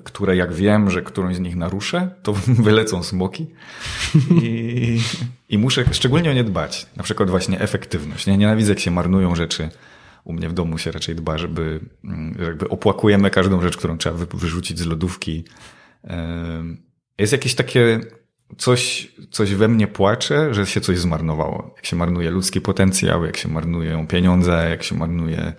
[0.04, 2.32] które jak wiem, że którąś z nich naruszę, to
[2.68, 3.46] wylecą smoki
[4.42, 5.00] i,
[5.48, 6.86] i muszę szczególnie o nie dbać.
[6.96, 8.26] Na przykład właśnie efektywność.
[8.26, 9.68] Nie nienawidzę, jak się marnują rzeczy.
[10.24, 11.80] U mnie w domu się raczej dba, żeby
[12.38, 15.44] jakby opłakujemy każdą rzecz, którą trzeba wyrzucić z lodówki.
[17.18, 18.00] Jest jakieś takie
[18.58, 21.74] coś, coś we mnie płacze, że się coś zmarnowało.
[21.76, 25.52] Jak się marnuje ludzki potencjał, jak się marnują pieniądze, jak się marnuje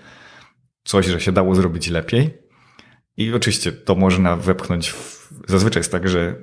[0.83, 2.37] coś, że się dało zrobić lepiej
[3.17, 4.89] i oczywiście to można wepchnąć.
[4.91, 6.35] W, zazwyczaj jest tak, że,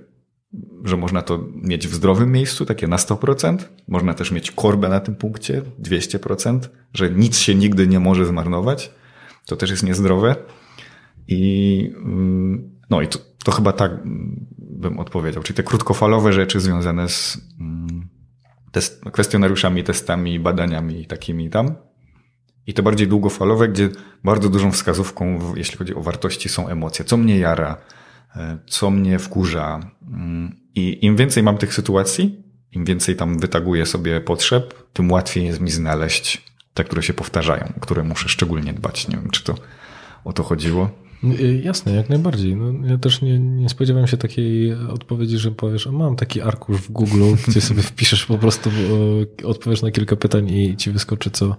[0.84, 3.58] że można to mieć w zdrowym miejscu, takie na 100%.
[3.88, 6.60] Można też mieć korbę na tym punkcie, 200%,
[6.94, 8.90] że nic się nigdy nie może zmarnować.
[9.46, 10.36] To też jest niezdrowe.
[11.28, 13.92] I mm, no i to, to chyba tak
[14.72, 15.42] bym odpowiedział.
[15.42, 18.08] Czyli te krótkofalowe rzeczy związane z mm,
[18.72, 21.74] test, kwestionariuszami, testami, badaniami takimi tam
[22.66, 23.88] i te bardziej długofalowe, gdzie
[24.24, 27.04] bardzo dużą wskazówką, jeśli chodzi o wartości, są emocje.
[27.04, 27.76] Co mnie jara,
[28.36, 29.80] e, co mnie wkurza.
[30.08, 32.42] Mm, I im więcej mam tych sytuacji,
[32.72, 37.72] im więcej tam wytaguję sobie potrzeb, tym łatwiej jest mi znaleźć te, które się powtarzają,
[37.80, 39.08] które muszę szczególnie dbać.
[39.08, 39.54] Nie wiem, czy to
[40.24, 41.01] o to chodziło.
[41.24, 42.56] Y, jasne, jak najbardziej.
[42.56, 46.90] No, ja też nie, nie spodziewałem się takiej odpowiedzi, że powiesz, mam taki arkusz w
[46.90, 48.70] Google, gdzie sobie wpiszesz po prostu,
[49.44, 51.56] odpowiesz na kilka pytań i ci wyskoczy, co,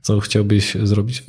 [0.00, 1.24] co chciałbyś zrobić.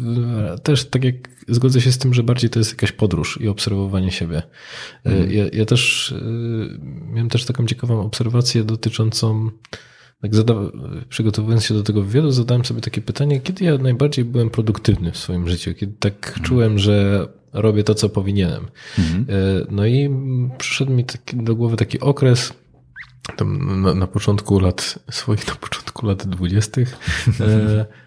[0.63, 1.15] Też tak jak
[1.47, 4.43] zgodzę się z tym, że bardziej to jest jakaś podróż i obserwowanie siebie.
[5.03, 5.31] Mm.
[5.31, 9.49] Ja, ja, też y, miałem też taką ciekawą obserwację dotyczącą
[10.23, 10.53] tak zada,
[11.09, 15.17] przygotowując się do tego wywiadu, zadałem sobie takie pytanie, kiedy ja najbardziej byłem produktywny w
[15.17, 16.49] swoim życiu, kiedy tak mm.
[16.49, 18.67] czułem, że robię to, co powinienem.
[18.99, 19.25] Mm.
[19.71, 20.09] No i
[20.57, 22.53] przyszedł mi taki, do głowy taki okres,
[23.35, 26.97] tam na, na, początku lat swoich, na początku lat dwudziestych,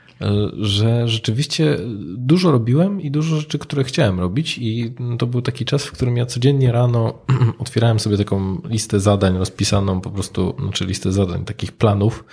[0.59, 1.79] że rzeczywiście
[2.17, 6.17] dużo robiłem i dużo rzeczy, które chciałem robić i to był taki czas, w którym
[6.17, 7.19] ja codziennie rano
[7.59, 12.25] otwierałem sobie taką listę zadań rozpisaną po prostu, znaczy listę zadań, takich planów,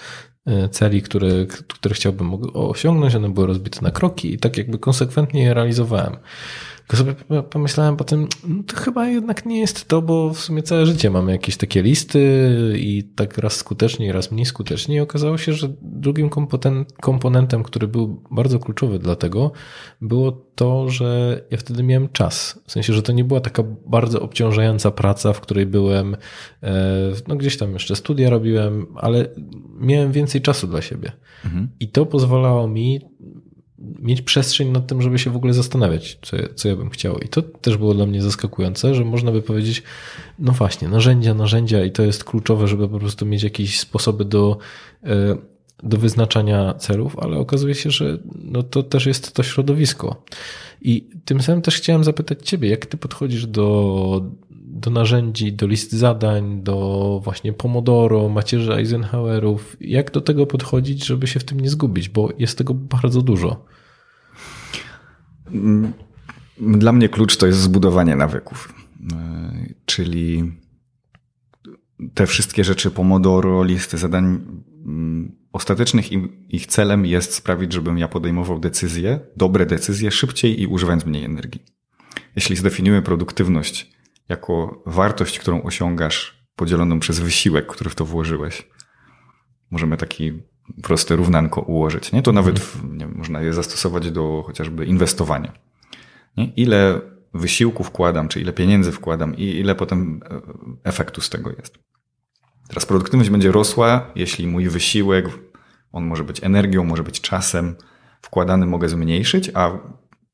[0.46, 5.44] e, celi, które, które chciałbym osiągnąć, one były rozbite na kroki i tak jakby konsekwentnie
[5.44, 6.18] je realizowałem.
[6.88, 10.86] Tylko sobie pomyślałem potem, no to chyba jednak nie jest to, bo w sumie całe
[10.86, 12.48] życie mamy jakieś takie listy
[12.80, 14.96] i tak raz skutecznie, raz mniej skutecznie.
[14.96, 16.30] I okazało się, że drugim
[17.02, 19.52] komponentem, który był bardzo kluczowy dla tego,
[20.02, 22.60] było to, że ja wtedy miałem czas.
[22.68, 26.16] W sensie, że to nie była taka bardzo obciążająca praca, w której byłem,
[26.64, 29.26] e, no gdzieś tam jeszcze studia robiłem, ale
[29.80, 31.12] miałem więcej czasu dla siebie.
[31.46, 31.70] Mhm.
[31.80, 33.02] I to pozwalało mi
[34.00, 37.18] mieć przestrzeń nad tym, żeby się w ogóle zastanawiać, co, co ja bym chciał.
[37.18, 39.84] I to też było dla mnie zaskakujące, że można by powiedzieć,
[40.40, 44.58] no właśnie, narzędzia, narzędzia i to jest kluczowe, żeby po prostu mieć jakieś sposoby do,
[45.04, 45.38] e,
[45.84, 50.24] do wyznaczania celów, ale okazuje się, że no to też jest to środowisko.
[50.82, 55.92] I tym samym też chciałem zapytać Ciebie, jak Ty podchodzisz do, do narzędzi, do list
[55.92, 59.78] zadań, do właśnie Pomodoro, macierzy Eisenhowerów.
[59.82, 63.66] Jak do tego podchodzić, żeby się w tym nie zgubić, bo jest tego bardzo dużo.
[65.54, 65.94] Mm,
[66.58, 68.74] dla mnie klucz to jest zbudowanie nawyków.
[69.14, 70.54] E, czyli
[72.14, 74.26] te wszystkie rzeczy Pomodoro, listy zadań,
[74.86, 76.12] mm, ostatecznych
[76.50, 81.64] ich celem jest sprawić, żebym ja podejmował decyzje, dobre decyzje szybciej i używając mniej energii.
[82.36, 83.92] Jeśli zdefiniujemy produktywność
[84.30, 88.68] jako wartość, którą osiągasz, podzieloną przez wysiłek, który w to włożyłeś,
[89.72, 90.34] możemy taki
[90.84, 92.12] proste równanko ułożyć.
[92.12, 92.22] Nie?
[92.22, 95.52] To nawet w, nie, można je zastosować do chociażby inwestowania.
[96.38, 96.46] Nie?
[96.46, 97.02] Ile
[97.34, 100.42] wysiłku wkładam, czy ile pieniędzy wkładam i ile potem e,
[100.84, 101.80] efektu z tego jest.
[102.68, 105.26] Teraz produktywność będzie rosła, jeśli mój wysiłek,
[105.92, 107.76] on może być energią, może być czasem,
[108.22, 109.72] wkładany mogę zmniejszyć, a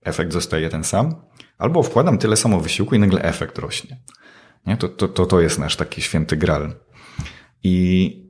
[0.04, 1.16] efekt zostaje ten sam,
[1.58, 4.00] albo wkładam tyle samo wysiłku i nagle efekt rośnie.
[4.66, 4.78] Nie?
[4.78, 6.74] To, to, to, to jest nasz taki święty gral.
[7.64, 8.29] I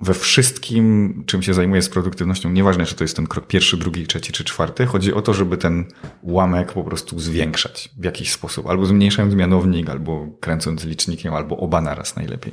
[0.00, 4.06] we wszystkim, czym się zajmuję z produktywnością, nieważne czy to jest ten krok pierwszy, drugi,
[4.06, 5.84] trzeci czy czwarty, chodzi o to, żeby ten
[6.22, 8.66] ułamek po prostu zwiększać w jakiś sposób.
[8.66, 12.52] Albo zmniejszając mianownik, albo kręcąc licznikiem, albo oba naraz najlepiej.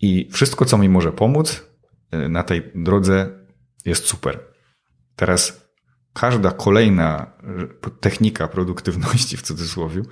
[0.00, 1.64] I wszystko, co mi może pomóc
[2.14, 3.38] y, na tej drodze,
[3.84, 4.40] jest super.
[5.16, 5.68] Teraz
[6.12, 7.32] każda kolejna
[8.00, 10.02] technika produktywności w cudzysłowie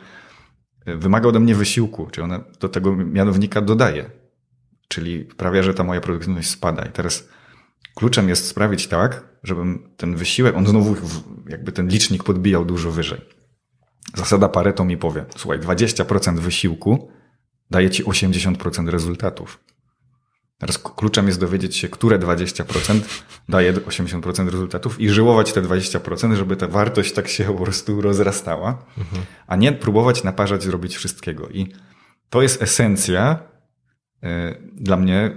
[0.87, 4.11] wymaga ode mnie wysiłku, czyli ona do tego mianownika dodaje.
[4.89, 6.85] Czyli sprawia, że ta moja produktywność spada.
[6.85, 7.29] I teraz
[7.95, 10.97] kluczem jest sprawić tak, żebym ten wysiłek, on znowu
[11.49, 13.21] jakby ten licznik podbijał dużo wyżej.
[14.15, 17.11] Zasada Pareto mi powie, słuchaj, 20% wysiłku
[17.71, 19.61] daje ci 80% rezultatów.
[20.59, 23.01] Teraz kluczem jest dowiedzieć się, które 20%
[23.49, 28.85] daje 80% rezultatów i żyłować te 20%, żeby ta wartość tak się po prostu rozrastała,
[28.99, 29.23] mhm.
[29.47, 31.49] a nie próbować naparzać, zrobić wszystkiego.
[31.49, 31.73] I
[32.31, 33.39] to jest esencja
[34.73, 35.31] dla mnie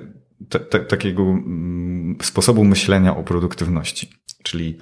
[0.50, 4.10] te, te, takiego mm, sposobu myślenia o produktywności.
[4.44, 4.78] Czyli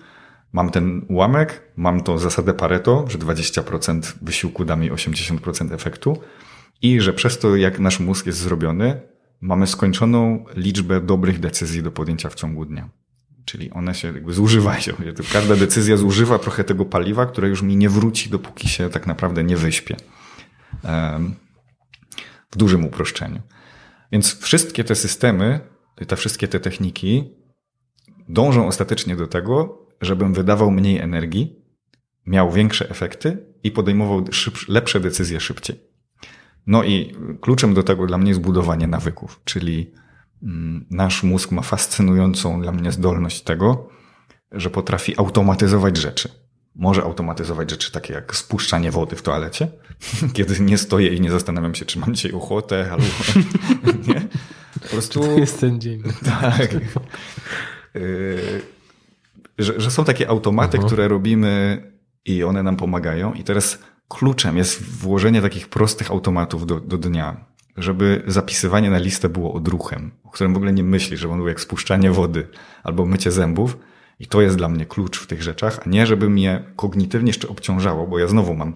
[0.53, 6.21] mam ten ułamek, mam tą zasadę Pareto, że 20% wysiłku da mi 80% efektu
[6.81, 9.01] i że przez to, jak nasz mózg jest zrobiony,
[9.41, 12.89] mamy skończoną liczbę dobrych decyzji do podjęcia w ciągu dnia.
[13.45, 14.93] Czyli one się jakby zużywają.
[15.33, 19.43] Każda decyzja zużywa trochę tego paliwa, które już mi nie wróci, dopóki się tak naprawdę
[19.43, 19.95] nie wyśpię.
[22.51, 23.41] W dużym uproszczeniu.
[24.11, 25.59] Więc wszystkie te systemy,
[26.07, 27.37] te wszystkie te techniki
[28.29, 31.55] dążą ostatecznie do tego, żebym wydawał mniej energii,
[32.25, 34.25] miał większe efekty i podejmował
[34.67, 35.79] lepsze decyzje szybciej.
[36.67, 39.93] No i kluczem do tego dla mnie jest budowanie nawyków, czyli
[40.43, 43.89] mm, nasz mózg ma fascynującą dla mnie zdolność tego,
[44.51, 46.46] że potrafi automatyzować rzeczy.
[46.77, 49.67] Może automatyzować rzeczy takie jak spuszczanie wody w toalecie,
[50.33, 53.05] kiedy nie stoję i nie zastanawiam się, czy mam dzisiaj ochotę albo
[54.07, 54.27] nie.
[54.81, 55.19] Po prostu...
[55.23, 56.03] To jest ten dzień.
[56.25, 56.73] Tak.
[57.95, 58.61] Y,
[59.57, 60.85] że, że są takie automaty, uh-huh.
[60.85, 61.81] które robimy
[62.25, 63.33] i one nam pomagają.
[63.33, 67.45] I teraz kluczem jest włożenie takich prostych automatów do, do dnia,
[67.77, 71.47] żeby zapisywanie na listę było odruchem, o którym w ogóle nie myśli, że on był
[71.47, 72.47] jak spuszczanie wody
[72.83, 73.77] albo mycie zębów.
[74.19, 77.47] I to jest dla mnie klucz w tych rzeczach, a nie żeby mnie kognitywnie jeszcze
[77.47, 78.73] obciążało, bo ja znowu mam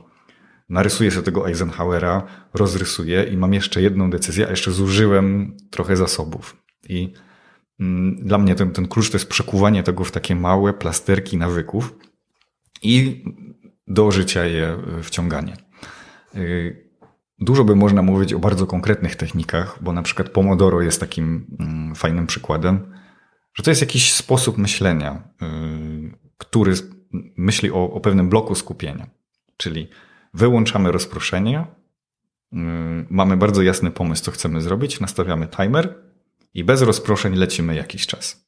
[0.69, 2.23] narysuję sobie tego Eisenhowera,
[2.53, 6.57] rozrysuję i mam jeszcze jedną decyzję, a jeszcze zużyłem trochę zasobów.
[6.89, 7.13] I
[7.79, 11.95] mm, dla mnie ten, ten klucz to jest przekuwanie tego w takie małe plasterki nawyków
[12.81, 13.25] i
[13.87, 15.57] do życia je wciąganie.
[16.35, 16.91] Y,
[17.39, 21.95] dużo by można mówić o bardzo konkretnych technikach, bo na przykład Pomodoro jest takim mm,
[21.95, 22.93] fajnym przykładem,
[23.53, 26.73] że to jest jakiś sposób myślenia, y, który
[27.37, 29.09] myśli o, o pewnym bloku skupienia.
[29.57, 29.89] Czyli
[30.33, 32.57] wyłączamy rozproszenie, y,
[33.09, 35.95] mamy bardzo jasny pomysł, co chcemy zrobić, nastawiamy timer
[36.53, 38.47] i bez rozproszeń lecimy jakiś czas.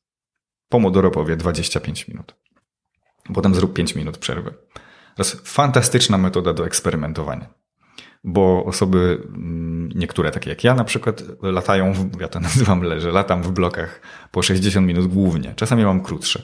[0.69, 2.35] Pomodoro powie 25 minut.
[3.33, 4.53] Potem zrób 5 minut przerwy.
[5.15, 7.62] To jest fantastyczna metoda do eksperymentowania.
[8.23, 13.43] Bo osoby, mm, niektóre takie jak ja na przykład, latają, ja to nazywam leżę, latam
[13.43, 14.01] w blokach
[14.31, 15.53] po 60 minut głównie.
[15.55, 16.43] Czasami mam krótsze.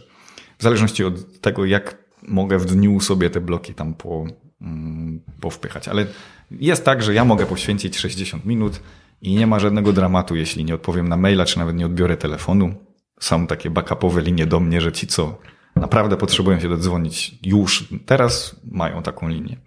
[0.58, 1.98] W zależności od tego, jak
[2.28, 4.26] mogę w dniu sobie te bloki tam po,
[4.62, 5.88] mm, powpychać.
[5.88, 6.06] Ale
[6.52, 8.80] jest tak, że ja mogę poświęcić 60 minut
[9.22, 12.76] i nie ma żadnego dramatu, jeśli nie odpowiem na maila, czy nawet nie odbiorę telefonu.
[13.20, 15.38] Są takie backupowe linie do mnie, że ci co
[15.76, 19.58] naprawdę potrzebują się dodzwonić już teraz, mają taką linię.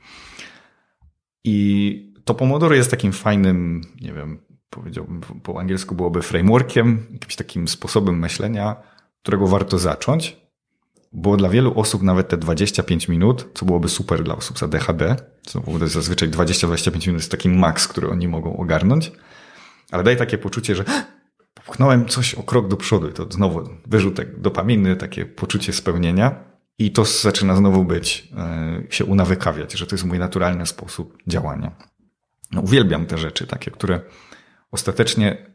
[1.44, 4.38] I to Pomodoro jest takim fajnym, nie wiem,
[4.70, 8.76] powiedziałbym po angielsku byłoby frameworkiem, jakimś takim sposobem myślenia,
[9.22, 10.36] którego warto zacząć,
[11.12, 15.16] bo dla wielu osób nawet te 25 minut, co byłoby super dla osób za DHD,
[15.48, 19.12] znowu zazwyczaj 20-25 minut jest taki maks, który oni mogą ogarnąć,
[19.90, 20.84] ale daje takie poczucie, że
[21.54, 26.92] popchnąłem coś o krok do przodu i to znowu wyrzutek dopaminy, takie poczucie spełnienia i
[26.92, 31.76] to zaczyna znowu być, e, się unawykawiać, że to jest mój naturalny sposób działania.
[32.52, 34.00] No, uwielbiam te rzeczy takie, które
[34.70, 35.46] ostatecznie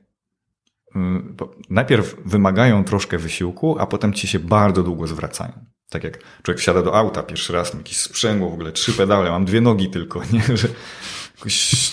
[0.95, 1.35] mm,
[1.69, 5.65] najpierw wymagają troszkę wysiłku, a potem ci się bardzo długo zwracają.
[5.89, 9.31] Tak jak człowiek wsiada do auta pierwszy raz, mam jakieś sprzęgło, w ogóle trzy pedale,
[9.31, 10.57] mam dwie nogi tylko, nie?
[10.57, 10.68] Że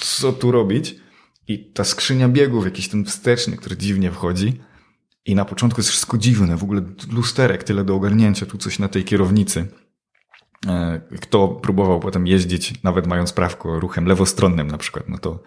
[0.01, 0.97] co tu robić?
[1.49, 4.61] I ta skrzynia biegów, jakiś ten wsteczny, który dziwnie wchodzi.
[5.27, 6.83] I na początku jest wszystko dziwne, w ogóle
[7.13, 9.67] lusterek tyle do ogarnięcia, tu coś na tej kierownicy.
[10.67, 15.43] E, kto próbował potem jeździć, nawet mając prawko ruchem lewostronnym na przykład, no to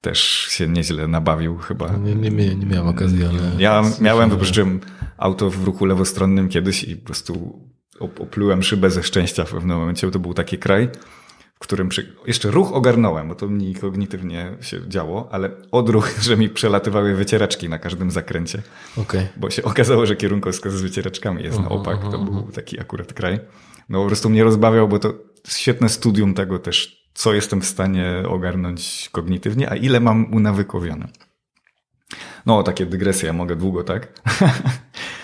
[0.00, 0.20] też
[0.50, 1.92] się nieźle nabawił chyba.
[1.92, 3.38] No nie, nie, nie miałem okazji, ale...
[3.58, 4.80] Ja miałem, wypożyczyłem
[5.18, 7.62] auto w ruchu lewostronnym kiedyś i po prostu
[8.00, 10.88] oplułem szybę ze szczęścia w pewnym momencie, bo to był taki kraj,
[11.62, 12.16] którym przy...
[12.26, 17.68] jeszcze ruch ogarnąłem, bo to mi kognitywnie się działo, ale odruch, że mi przelatywały wycieraczki
[17.68, 18.62] na każdym zakręcie.
[18.96, 19.28] Okay.
[19.36, 22.00] Bo się okazało, że kierunkowskaz z wycieraczkami jest na opak.
[22.10, 23.40] To był taki akurat kraj.
[23.88, 25.14] No po prostu mnie rozbawiał, bo to
[25.48, 31.08] świetne studium tego też, co jestem w stanie ogarnąć kognitywnie, a ile mam unawykowione.
[32.46, 34.20] No, takie dygresje, ja mogę długo, tak?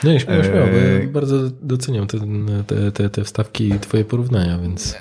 [0.05, 2.19] No nie, śmiało, śmiało, bo ja bardzo doceniam te,
[2.67, 4.97] te, te, te wstawki i twoje porównania, więc...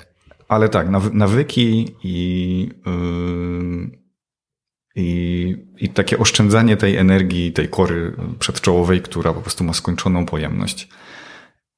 [0.48, 3.98] Ale tak, nawyki i, yy,
[4.96, 10.88] i, i takie oszczędzanie tej energii, tej kory przedczołowej, która po prostu ma skończoną pojemność.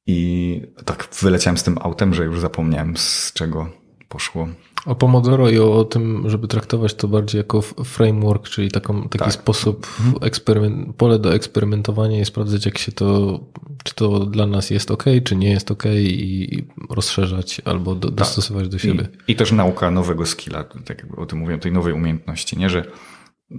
[0.07, 3.71] I tak wyleciałem z tym autem, że już zapomniałem z czego
[4.09, 4.49] poszło.
[4.87, 9.33] O Pomodoro i o tym, żeby traktować to bardziej jako framework, czyli taką, taki tak.
[9.33, 10.25] sposób, mhm.
[10.25, 13.41] eksperyment, pole do eksperymentowania i sprawdzać, jak się to,
[13.85, 18.17] czy to dla nas jest ok, czy nie jest ok i rozszerzać albo do, tak.
[18.17, 19.09] dostosować do siebie.
[19.29, 22.71] I, I, też nauka nowego skilla, tak jak o tym mówiłem, tej nowej umiejętności, nie,
[22.71, 22.85] że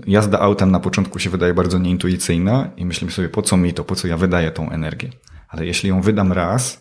[0.07, 3.84] jazda autem na początku się wydaje bardzo nieintuicyjna i myślimy sobie, po co mi to,
[3.84, 5.10] po co ja wydaję tą energię.
[5.49, 6.80] Ale jeśli ją wydam raz,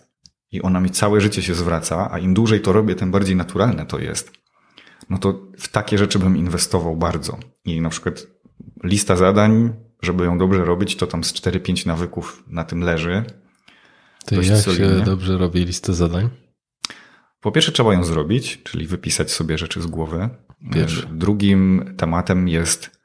[0.53, 3.87] i ona mi całe życie się zwraca, a im dłużej to robię, tym bardziej naturalne
[3.87, 4.33] to jest,
[5.11, 7.39] no to w takie rzeczy bym inwestował bardzo.
[7.65, 8.27] I na przykład
[8.85, 9.73] lista zadań,
[10.03, 13.25] żeby ją dobrze robić, to tam z 4-5 nawyków na tym leży.
[14.27, 14.99] To jak solidnie.
[14.99, 16.29] się dobrze robi listę zadań?
[17.41, 20.29] Po pierwsze trzeba ją zrobić, czyli wypisać sobie rzeczy z głowy.
[20.73, 21.07] Pierwszy.
[21.13, 23.01] Drugim tematem jest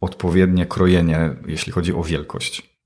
[0.00, 2.76] odpowiednie krojenie, jeśli chodzi o wielkość.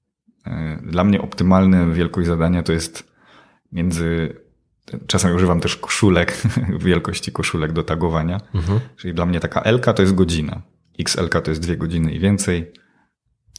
[0.82, 3.07] Dla mnie optymalna wielkość zadania to jest
[3.73, 4.36] między.
[5.07, 6.43] Czasami używam też koszulek,
[6.86, 8.40] wielkości koszulek do tagowania.
[8.55, 8.81] Mhm.
[8.97, 10.62] Czyli dla mnie taka LK to jest godzina.
[10.99, 12.73] XLK to jest dwie godziny i więcej,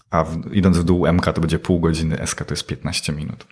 [0.10, 3.48] a w, idąc w dół MK to będzie pół godziny, SK to jest 15 minut.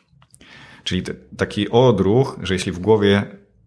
[0.83, 3.23] Czyli te, taki odruch, że jeśli w głowie,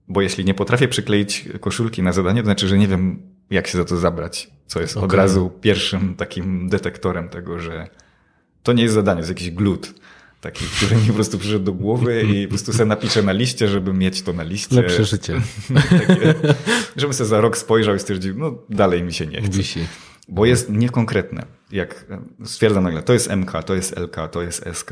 [0.09, 3.79] bo jeśli nie potrafię przykleić koszulki na zadanie, to znaczy, że nie wiem, jak się
[3.79, 5.07] za to zabrać, co jest okay.
[5.07, 7.89] od razu pierwszym takim detektorem tego, że
[8.63, 9.95] to nie jest zadanie, to jest jakiś glut
[10.41, 13.69] taki, który mi po prostu przyszedł do głowy i po prostu sobie napiszę na liście,
[13.69, 14.77] żeby mieć to na liście.
[14.77, 15.41] Lepsze życie.
[16.09, 16.35] Takie,
[16.97, 19.59] żebym sobie za rok spojrzał i stwierdził, no dalej mi się nie chce.
[19.59, 19.81] Wisi.
[20.29, 21.47] Bo jest niekonkretne.
[21.73, 22.07] Jak
[22.45, 24.91] stwierdzam nagle, to jest MK, to jest LK, to jest SK,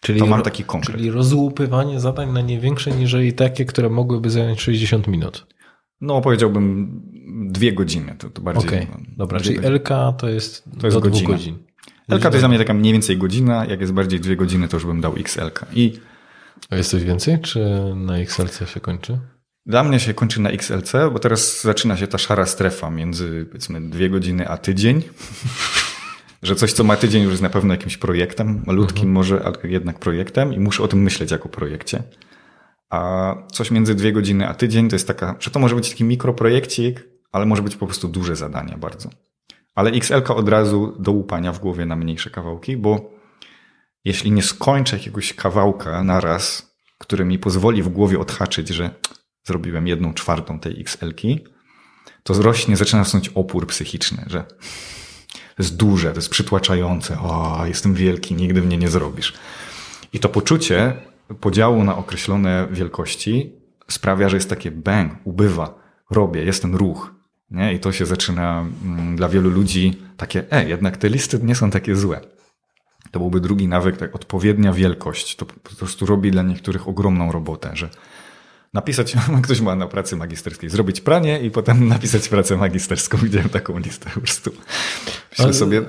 [0.00, 0.96] czyli, to mam taki konkret.
[0.96, 5.46] Czyli rozłupywanie zadań na nie większe niżeli takie, które mogłyby zająć 60 minut.
[6.00, 7.00] No, powiedziałbym
[7.50, 8.14] dwie godziny.
[8.18, 8.68] To, to bardziej.
[8.68, 8.86] Okay.
[9.16, 9.74] dobra, czyli godziny.
[9.74, 9.88] LK
[10.18, 11.28] to jest, to jest do godzina.
[11.28, 11.58] dwóch godzin.
[12.08, 14.76] LK to jest dla mnie taka mniej więcej godzina, jak jest bardziej dwie godziny, to
[14.76, 15.66] już bym dał XLK.
[15.72, 16.00] I
[16.70, 19.18] A jest coś więcej, czy na XLC się kończy?
[19.66, 23.80] Dla mnie się kończy na XLC, bo teraz zaczyna się ta szara strefa między powiedzmy
[23.80, 25.02] dwie godziny a tydzień.
[26.42, 29.12] że coś, co ma tydzień, już jest na pewno jakimś projektem, malutkim mhm.
[29.12, 32.02] może, ale jednak projektem i muszę o tym myśleć jako projekcie.
[32.90, 36.04] A coś między dwie godziny a tydzień to jest taka, że to może być taki
[36.04, 39.10] mikroprojekcik, ale może być po prostu duże zadanie bardzo.
[39.74, 43.10] Ale XL od razu do łupania w głowie na mniejsze kawałki, bo
[44.04, 48.90] jeśli nie skończę jakiegoś kawałka na raz, który mi pozwoli w głowie odhaczyć, że
[49.44, 51.44] zrobiłem jedną czwartą tej XL-ki,
[52.22, 54.44] to zrośnie, zaczyna rosnąć opór psychiczny, że
[55.56, 59.34] to jest duże, to jest przytłaczające, o, jestem wielki, nigdy mnie nie zrobisz.
[60.12, 60.96] I to poczucie
[61.40, 63.52] podziału na określone wielkości
[63.88, 65.74] sprawia, że jest takie bang, ubywa,
[66.10, 67.14] robię, jest ten ruch.
[67.52, 67.74] Nie?
[67.74, 71.70] I to się zaczyna mm, dla wielu ludzi takie, e, jednak te listy nie są
[71.70, 72.20] takie złe.
[73.10, 75.36] To byłby drugi nawyk, tak, odpowiednia wielkość.
[75.36, 77.88] To po prostu robi dla niektórych ogromną robotę, że
[78.74, 83.18] napisać, ktoś ma na pracy magisterskiej, zrobić pranie i potem napisać pracę magisterską.
[83.22, 84.50] Widziałem taką listę po prostu.
[85.30, 85.82] Myślę sobie...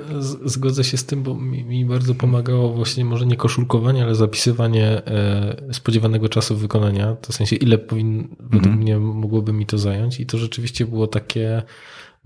[0.45, 5.05] Zgodzę się z tym, bo mi, mi, bardzo pomagało właśnie może nie koszulkowanie, ale zapisywanie
[5.05, 7.15] e, spodziewanego czasu wykonania.
[7.15, 8.35] To w sensie ile powin, mm -hmm.
[8.39, 11.63] według mnie mogłoby mi to zająć i to rzeczywiście było takie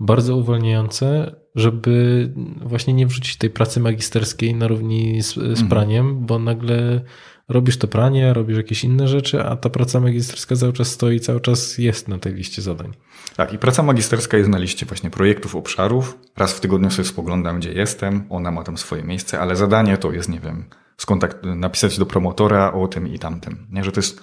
[0.00, 2.32] bardzo uwalniające, żeby
[2.64, 5.68] właśnie nie wrzucić tej pracy magisterskiej na równi z, z mhm.
[5.68, 7.00] praniem, bo nagle
[7.48, 11.40] robisz to pranie, robisz jakieś inne rzeczy, a ta praca magisterska cały czas stoi, cały
[11.40, 12.92] czas jest na tej liście zadań.
[13.36, 16.18] Tak, i praca magisterska jest na liście właśnie projektów, obszarów.
[16.36, 20.12] Raz w tygodniu sobie spoglądam, gdzie jestem, ona ma tam swoje miejsce, ale zadanie to
[20.12, 20.64] jest, nie wiem,
[20.96, 23.66] skontakt, napisać do promotora o tym i tamtym.
[23.70, 24.22] Nie, że to jest,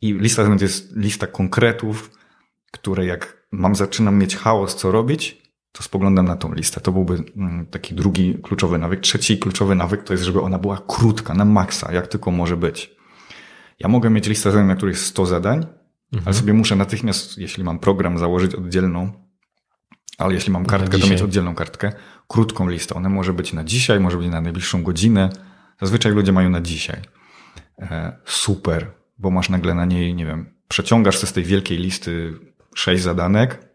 [0.00, 2.10] i lista to jest lista konkretów,
[2.70, 5.41] które jak mam, zaczynam mieć chaos, co robić,
[5.72, 6.80] to spoglądam na tą listę.
[6.80, 9.00] To byłby mm, taki drugi kluczowy nawyk.
[9.00, 12.96] Trzeci kluczowy nawyk to jest, żeby ona była krótka, na maksa, jak tylko może być.
[13.78, 16.22] Ja mogę mieć listę zadań, na której jest 100 zadań, mhm.
[16.24, 19.12] ale sobie muszę natychmiast, jeśli mam program, założyć oddzielną,
[20.18, 21.92] ale jeśli mam kartkę, to mieć oddzielną kartkę,
[22.28, 22.94] krótką listę.
[22.94, 25.30] Ona może być na dzisiaj, może być na najbliższą godzinę.
[25.80, 27.00] Zazwyczaj ludzie mają na dzisiaj.
[27.78, 32.34] E, super, bo masz nagle na niej, nie wiem, przeciągasz z tej wielkiej listy
[32.74, 33.71] sześć zadanek,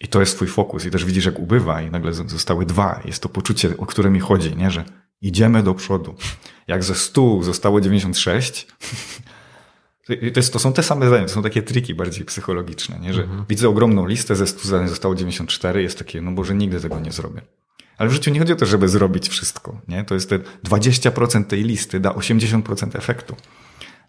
[0.00, 3.00] i to jest twój fokus i też widzisz, jak ubywa i nagle zostały dwa.
[3.04, 4.70] Jest to poczucie, o które mi chodzi, nie?
[4.70, 4.84] Że
[5.20, 6.14] idziemy do przodu.
[6.66, 8.66] Jak ze 100 zostało 96,
[10.06, 13.14] to, jest, to są te same zdania, to są takie triki bardziej psychologiczne, nie?
[13.14, 13.44] Że mhm.
[13.48, 17.12] widzę ogromną listę, ze 100 zadań zostało 94, jest takie, no Boże, nigdy tego nie
[17.12, 17.42] zrobię.
[17.98, 19.80] Ale w życiu nie chodzi o to, żeby zrobić wszystko.
[19.88, 20.04] Nie?
[20.04, 23.36] To jest te 20% tej listy da 80% efektu.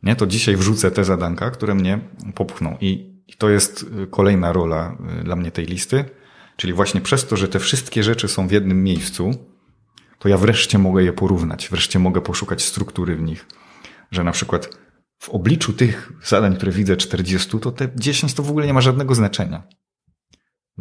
[0.03, 0.15] Nie?
[0.15, 1.99] To dzisiaj wrzucę te zadanka, które mnie
[2.35, 2.77] popchną.
[2.81, 6.05] I to jest kolejna rola y, dla mnie tej listy.
[6.55, 9.31] Czyli właśnie przez to, że te wszystkie rzeczy są w jednym miejscu,
[10.19, 13.45] to ja wreszcie mogę je porównać, wreszcie mogę poszukać struktury w nich.
[14.11, 14.69] Że na przykład
[15.19, 18.81] w obliczu tych zadań, które widzę 40, to te 10 to w ogóle nie ma
[18.81, 19.63] żadnego znaczenia.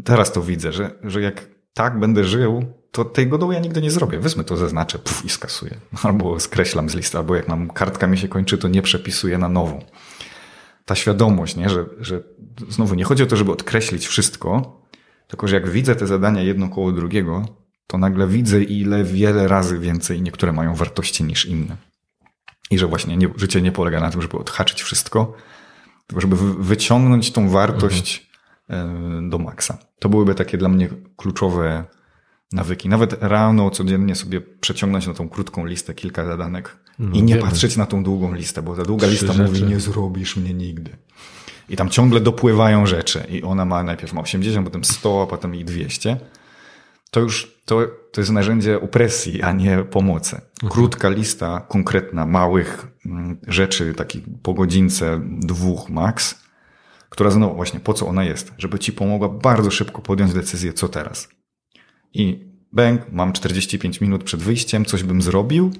[0.04, 3.90] Teraz to widzę, że, że jak tak będę żył, to tego dołu ja nigdy nie
[3.90, 4.18] zrobię.
[4.18, 5.76] Wezmę to, zaznaczę puf, i skasuję.
[6.02, 9.48] Albo skreślam z listy, albo jak mam kartka mi się kończy, to nie przepisuję na
[9.48, 9.84] nową.
[10.88, 11.68] Ta świadomość, nie?
[11.68, 12.22] Że, że
[12.68, 14.80] znowu nie chodzi o to, żeby odkreślić wszystko,
[15.26, 17.44] tylko że jak widzę te zadania jedno koło drugiego,
[17.86, 21.76] to nagle widzę, ile wiele razy więcej niektóre mają wartości niż inne.
[22.70, 25.36] I że właśnie nie, życie nie polega na tym, żeby odhaczyć wszystko,
[26.06, 28.30] tylko żeby wyciągnąć tą wartość
[28.68, 29.30] mhm.
[29.30, 29.78] do maksa.
[29.98, 31.84] To byłyby takie dla mnie kluczowe
[32.52, 32.88] nawyki.
[32.88, 37.46] Nawet rano, codziennie sobie przeciągnąć na tą krótką listę kilka zadanek no, i nie wiemy.
[37.48, 39.52] patrzeć na tą długą listę, bo ta długa Trzy lista rzeczy.
[39.52, 40.90] mówi, nie zrobisz mnie nigdy.
[41.68, 45.54] I tam ciągle dopływają rzeczy i ona ma najpierw ma 80, potem 100, a potem
[45.54, 46.16] i 200
[47.10, 47.80] to już to,
[48.12, 50.36] to jest narzędzie opresji, a nie pomocy.
[50.36, 50.72] Mhm.
[50.72, 56.42] Krótka lista, konkretna, małych mm, rzeczy, takich po godzince, dwóch max,
[57.08, 58.52] która znowu właśnie po co ona jest?
[58.58, 61.28] Żeby ci pomogła bardzo szybko podjąć decyzję, co teraz.
[62.14, 65.70] I bęk, mam 45 minut przed wyjściem, coś bym zrobił,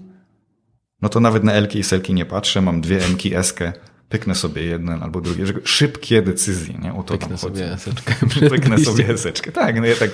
[1.02, 3.72] no to nawet na Elki i Selki nie patrzę, mam dwie Mki, Eskę,
[4.08, 6.94] pyknę sobie jeden albo drugie, szybkie decyzje, nie?
[6.94, 8.14] O to pyknę tam sobie eseczkę.
[8.50, 9.52] Pyknę sobie eseczkę.
[9.52, 10.10] Tak, no ja tak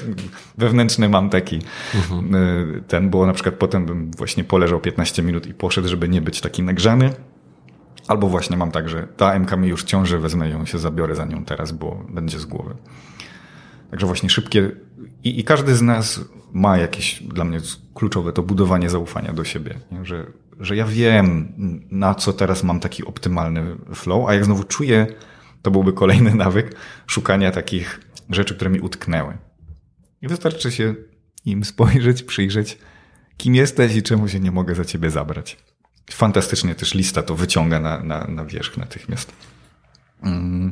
[0.58, 1.58] wewnętrzny mam taki
[1.94, 2.34] mhm.
[2.34, 6.22] Y, ten, bo na przykład potem bym właśnie poleżał 15 minut i poszedł, żeby nie
[6.22, 7.12] być taki nagrzany.
[8.08, 11.24] Albo właśnie mam tak, że ta MK mi już ciąży, wezmę ją się zabiorę za
[11.24, 12.74] nią teraz, bo będzie z głowy.
[13.90, 14.70] Także właśnie szybkie
[15.24, 16.20] i, i każdy z nas
[16.52, 17.60] ma jakieś dla mnie
[17.94, 20.04] kluczowe to budowanie zaufania do siebie, nie?
[20.04, 20.26] że
[20.60, 21.52] że ja wiem,
[21.90, 25.06] na co teraz mam taki optymalny flow, a jak znowu czuję,
[25.62, 28.00] to byłby kolejny nawyk szukania takich
[28.30, 29.38] rzeczy, które mi utknęły.
[30.22, 30.94] I wystarczy się
[31.44, 32.78] im spojrzeć, przyjrzeć,
[33.36, 35.56] kim jesteś i czemu się nie mogę za ciebie zabrać.
[36.10, 39.32] Fantastycznie też lista to wyciąga na, na, na wierzch natychmiast.
[40.22, 40.70] Mm,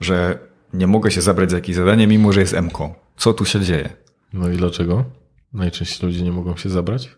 [0.00, 0.38] że
[0.72, 2.78] nie mogę się zabrać za jakieś zadanie, mimo że jest MK.
[3.16, 3.92] Co tu się dzieje?
[4.32, 5.04] No i dlaczego?
[5.52, 7.10] Najczęściej ludzie nie mogą się zabrać?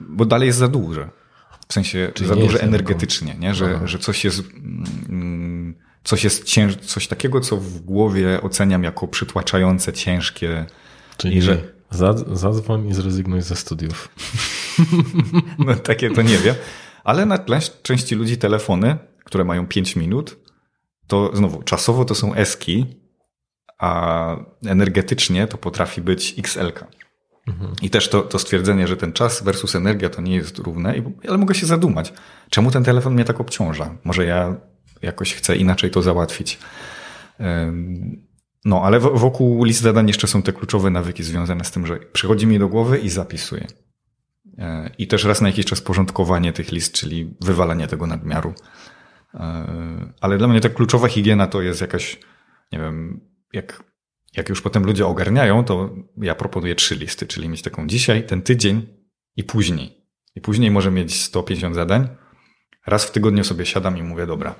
[0.00, 1.08] Bo dalej jest za duże.
[1.68, 3.54] W sensie Czyli za duże energetycznie, nie?
[3.54, 4.42] Że, że coś jest,
[5.08, 5.74] mm,
[6.04, 10.66] coś jest cięż, coś takiego, co w głowie oceniam jako przytłaczające, ciężkie.
[11.16, 11.76] Czyli że
[12.32, 14.08] zadzwoń i zrezygnuj ze studiów.
[15.58, 16.54] No takie to nie wiem.
[17.04, 17.38] Ale na
[17.82, 20.36] części ludzi telefony, które mają 5 minut,
[21.06, 22.86] to znowu czasowo to są eski,
[23.78, 26.66] a energetycznie to potrafi być XL.
[26.66, 26.84] -ka.
[27.82, 30.94] I też to, to stwierdzenie, że ten czas versus energia to nie jest równe,
[31.28, 32.12] ale mogę się zadumać.
[32.50, 33.98] Czemu ten telefon mnie tak obciąża?
[34.04, 34.56] Może ja
[35.02, 36.58] jakoś chcę inaczej to załatwić.
[38.64, 42.46] No, ale wokół list zadań jeszcze są te kluczowe nawyki związane z tym, że przychodzi
[42.46, 43.66] mi do głowy i zapisuję.
[44.58, 48.54] E, I też raz na jakiś czas porządkowanie tych list, czyli wywalanie tego nadmiaru.
[49.36, 52.20] E, ale dla mnie ta kluczowa higiena to jest jakaś,
[52.72, 53.20] nie wiem,
[53.52, 53.84] jak
[54.36, 58.42] jak już potem ludzie ogarniają, to ja proponuję trzy listy, czyli mieć taką dzisiaj, ten
[58.42, 58.86] tydzień
[59.36, 60.06] i później.
[60.34, 62.08] I później może mieć 150 zadań.
[62.86, 64.54] Raz w tygodniu sobie siadam i mówię, dobra,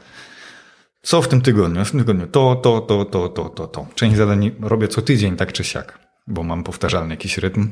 [1.02, 1.84] co w tym tygodniu?
[1.84, 3.86] W tym tygodniu to, to, to, to, to, to, to.
[3.94, 7.68] Część zadań robię co tydzień, tak czy siak, bo mam powtarzalny jakiś rytm.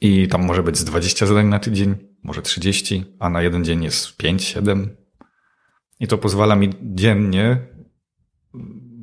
[0.00, 3.84] I tam może być z 20 zadań na tydzień, może 30, a na jeden dzień
[3.84, 4.96] jest 5, 7.
[6.00, 7.58] I to pozwala mi dziennie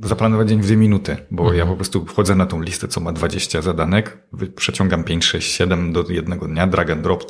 [0.03, 1.59] zaplanować dzień w dwie minuty, bo mhm.
[1.59, 5.93] ja po prostu wchodzę na tą listę, co ma 20 zadanek, przeciągam 5, 6, 7
[5.93, 7.23] do jednego dnia, drag and drop,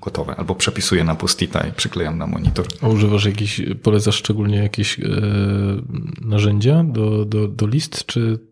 [0.00, 0.36] gotowe.
[0.36, 2.66] Albo przepisuję na postita i przyklejam na monitor.
[2.82, 5.04] A używasz jakiś, polecasz szczególnie jakieś e,
[6.20, 8.50] narzędzia do, do, do list, czy?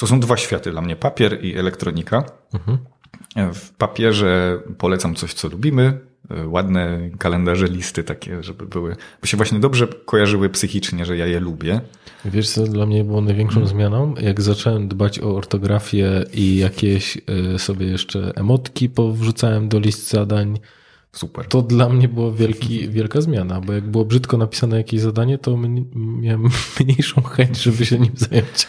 [0.00, 2.24] To są dwa światy dla mnie, papier i elektronika.
[2.54, 2.78] Mhm.
[3.54, 6.09] W papierze polecam coś, co lubimy,
[6.46, 11.40] ładne kalendarze, listy takie, żeby były, bo się właśnie dobrze kojarzyły psychicznie, że ja je
[11.40, 11.80] lubię.
[12.24, 14.14] Wiesz, co dla mnie było największą zmianą?
[14.20, 17.18] Jak zacząłem dbać o ortografię i jakieś
[17.54, 20.58] e, sobie jeszcze emotki powrzucałem do list zadań,
[21.12, 21.46] Super.
[21.46, 25.58] To dla mnie była wielki, wielka zmiana, bo jak było brzydko napisane jakieś zadanie, to
[25.94, 26.48] miałem
[26.80, 28.68] mniejszą chęć, żeby się nim zająć.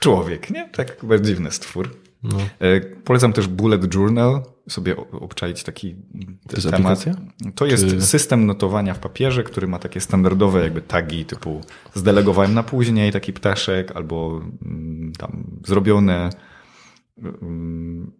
[0.00, 0.68] Człowiek, nie?
[0.68, 1.96] Tak dziwny stwór.
[2.22, 2.36] No.
[2.60, 5.94] E, polecam też Bullet Journal, sobie obczaić taki
[6.48, 6.98] to jest temat.
[6.98, 7.14] Aplikacja?
[7.54, 8.02] To jest Czy...
[8.02, 11.60] system notowania w papierze, który ma takie standardowe jakby tagi typu
[11.94, 16.30] zdelegowałem na później taki ptaszek albo mm, tam zrobione
[17.22, 18.12] mm,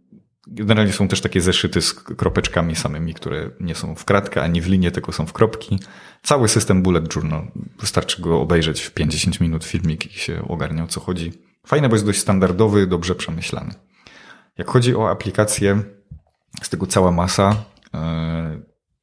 [0.51, 4.67] Generalnie są też takie zeszyty z kropeczkami samymi, które nie są w kratkę ani w
[4.67, 5.79] linię, tylko są w kropki.
[6.23, 7.51] Cały system Bullet Journal.
[7.81, 11.33] Wystarczy go obejrzeć w 50 minut filmik i się ogarnia o co chodzi.
[11.67, 13.75] Fajne, bo jest dość standardowy, dobrze przemyślany.
[14.59, 15.83] Jak chodzi o aplikację,
[16.63, 17.57] z tego cała masa.
[17.95, 18.61] E,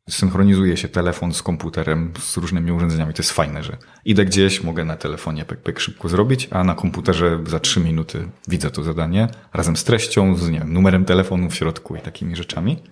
[0.09, 3.13] synchronizuje się telefon z komputerem, z różnymi urządzeniami.
[3.13, 6.76] To jest fajne, że idę gdzieś, mogę na telefonie pek, pek szybko zrobić, a na
[6.76, 11.49] komputerze za trzy minuty widzę to zadanie razem z treścią, z nie wiem, numerem telefonu
[11.49, 12.84] w środku i takimi rzeczami.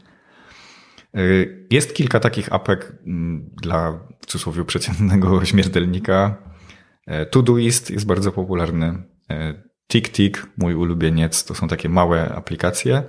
[1.17, 6.35] Y, jest kilka takich apek mm, dla w cudzysłowie przeciętnego śmiertelnika.
[7.07, 9.03] Y, Todoist jest bardzo popularny.
[9.87, 13.03] TickTick, mój ulubieniec, to są takie małe aplikacje.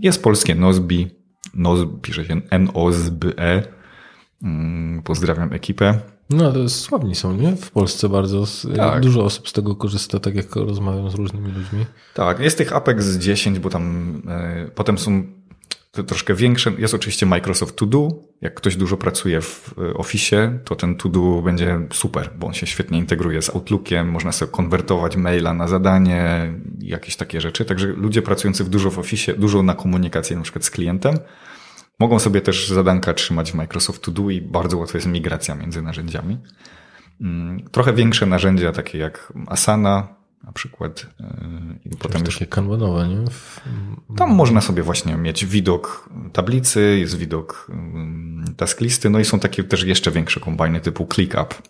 [0.00, 1.10] Jest polskie Nozbi,
[1.54, 3.62] Noz, pisze się N-O-Z-B-E.
[4.42, 5.98] Mm, pozdrawiam ekipę.
[6.30, 7.56] No, to sławni są, nie?
[7.56, 8.44] W Polsce bardzo.
[8.76, 9.02] Tak.
[9.02, 11.86] Dużo osób z tego korzysta, tak jak rozmawiam z różnymi ludźmi.
[12.14, 15.22] Tak, jest tych apek z 10, bo tam e, potem są
[16.04, 16.72] troszkę większe.
[16.78, 18.08] Jest oczywiście Microsoft To Do.
[18.40, 22.54] Jak ktoś dużo pracuje w e, Office, to ten To Do będzie super, bo on
[22.54, 27.64] się świetnie integruje z Outlookiem, można sobie konwertować maila na zadanie, jakieś takie rzeczy.
[27.64, 31.18] Także ludzie pracujący w dużo w Office, dużo na komunikację na przykład z klientem,
[31.98, 35.82] mogą sobie też zadanka trzymać w Microsoft To Do i bardzo łatwo jest migracja między
[35.82, 36.38] narzędziami.
[37.20, 40.16] Mm, trochę większe narzędzia, takie jak Asana,
[40.46, 41.06] na przykład.
[41.20, 42.34] E, I potem już...
[42.34, 43.30] takie kanbanowe, nie?
[43.30, 43.60] W...
[44.16, 49.64] Tam można sobie właśnie mieć widok tablicy, jest widok mm, tasklisty, no i są takie
[49.64, 51.62] też jeszcze większe kombajny typu ClickUp.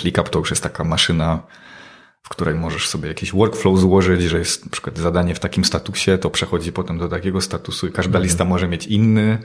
[0.00, 1.42] ClickUp to już jest taka maszyna,
[2.22, 6.18] w której możesz sobie jakiś workflow złożyć, że jest na przykład zadanie w takim statusie,
[6.18, 8.24] to przechodzi potem do takiego statusu i każda mhm.
[8.24, 9.38] lista może mieć inny,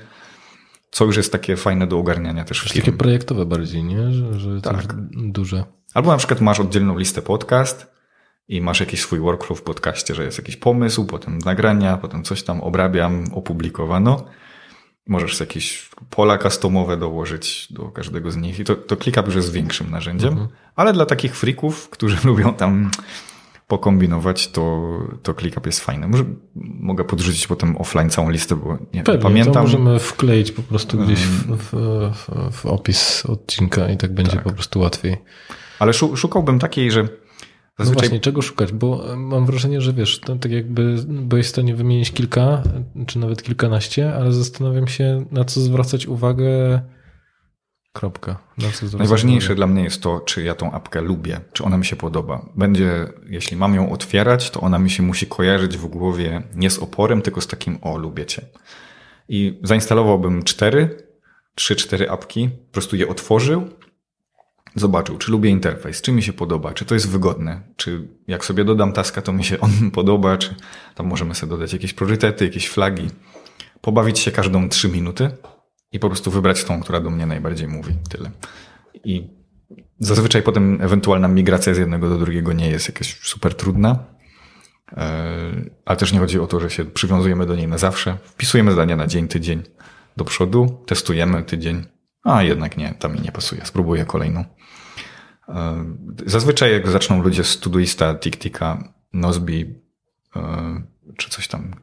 [0.91, 2.63] co już jest takie fajne do ogarniania też.
[2.63, 4.11] Już takie projektowe bardziej, nie?
[4.11, 4.93] Że, że tak.
[5.11, 5.63] duże.
[5.93, 7.98] Albo na przykład masz oddzielną listę podcast,
[8.49, 12.43] i masz jakiś swój workflow w podcaście, że jest jakiś pomysł, potem nagrania, potem coś
[12.43, 14.25] tam obrabiam, opublikowano.
[15.07, 19.51] Możesz jakieś pola customowe dołożyć do każdego z nich i to, to ClickUp już jest
[19.51, 20.49] większym narzędziem, mhm.
[20.75, 22.91] ale dla takich freaków, którzy lubią tam
[23.67, 24.89] pokombinować, to,
[25.23, 26.07] to ClickUp jest fajny.
[26.07, 26.23] Może,
[26.79, 29.53] mogę podrzucić potem offline całą listę, bo nie Pewnie, pamiętam.
[29.53, 31.71] To możemy wkleić po prostu gdzieś w, w,
[32.13, 34.43] w, w opis odcinka i tak będzie tak.
[34.43, 35.17] po prostu łatwiej.
[35.79, 37.07] Ale szukałbym takiej, że
[37.79, 37.95] Zazwyczaj...
[37.95, 38.71] No właśnie, czego szukać?
[38.71, 42.63] Bo mam wrażenie, że wiesz, to tak jakby byłeś w stanie wymienić kilka,
[43.07, 46.81] czy nawet kilkanaście, ale zastanawiam się, na co zwracać uwagę.
[47.93, 48.37] Kropka.
[48.97, 49.55] Najważniejsze uwagę?
[49.55, 52.45] dla mnie jest to, czy ja tą apkę lubię, czy ona mi się podoba.
[52.55, 56.79] Będzie, jeśli mam ją otwierać, to ona mi się musi kojarzyć w głowie nie z
[56.79, 58.41] oporem, tylko z takim o, lubię cię.
[59.29, 61.07] I zainstalowałbym cztery,
[61.55, 63.69] trzy, cztery apki, po prostu je otworzył
[64.75, 68.65] zobaczył, czy lubię interfejs, czy mi się podoba, czy to jest wygodne, czy jak sobie
[68.65, 70.55] dodam taska, to mi się on podoba, czy
[70.95, 73.07] tam możemy sobie dodać jakieś priorytety, jakieś flagi,
[73.81, 75.29] pobawić się każdą trzy minuty
[75.91, 77.93] i po prostu wybrać tą, która do mnie najbardziej mówi.
[78.09, 78.31] Tyle.
[79.03, 79.27] I
[79.99, 84.05] zazwyczaj potem ewentualna migracja z jednego do drugiego nie jest jakaś super trudna,
[84.91, 85.51] e,
[85.85, 88.17] ale też nie chodzi o to, że się przywiązujemy do niej na zawsze.
[88.23, 89.63] Wpisujemy zdania na dzień, tydzień
[90.17, 91.85] do przodu, testujemy tydzień,
[92.23, 94.45] a jednak nie, tam mi nie pasuje, spróbuję kolejną.
[95.49, 95.85] E,
[96.25, 99.75] zazwyczaj jak zaczną ludzie z Todoista, TickTicka, Nozbi
[100.35, 100.81] e,
[101.17, 101.75] czy coś tam,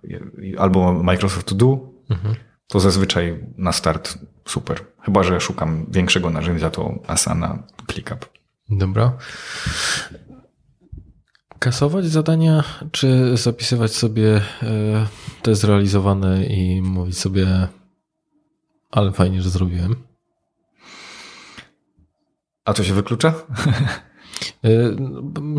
[0.59, 1.79] albo Microsoft To Do,
[2.11, 2.35] mhm.
[2.69, 4.85] to zazwyczaj na start super.
[5.03, 8.29] Chyba, że szukam większego narzędzia, to Asana, ClickUp.
[8.71, 9.13] Dobra.
[11.59, 15.07] Kasować zadania, czy zapisywać sobie e,
[15.43, 17.69] te zrealizowane i mówić sobie,
[18.91, 19.97] ale fajnie, że zrobiłem?
[22.67, 23.35] A to się wyklucza?
[24.65, 24.97] E,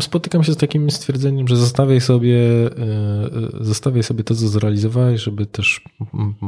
[0.00, 2.36] spotykam się z takim stwierdzeniem, że zostawiaj sobie,
[2.76, 3.30] e,
[3.60, 5.84] zostawiaj sobie to, co zrealizowałeś, żeby też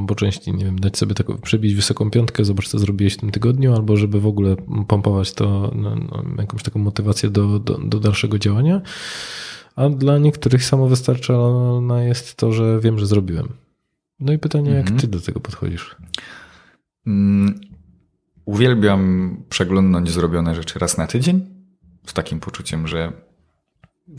[0.07, 3.31] po części, nie wiem, dać sobie taką, przebić wysoką piątkę, zobacz, co zrobiłeś w tym
[3.31, 4.57] tygodniu, albo żeby w ogóle
[4.89, 8.81] pompować to, no, no, jakąś taką motywację do, do, do dalszego działania.
[9.77, 13.49] A dla niektórych samowystarczalne jest to, że wiem, że zrobiłem.
[14.21, 15.01] No i pytanie, jak mhm.
[15.01, 15.97] ty do tego podchodzisz?
[17.07, 17.61] Mm,
[18.51, 21.47] Uwielbiam przeglądnąć zrobione rzeczy raz na tydzień,
[22.07, 23.13] z takim poczuciem, że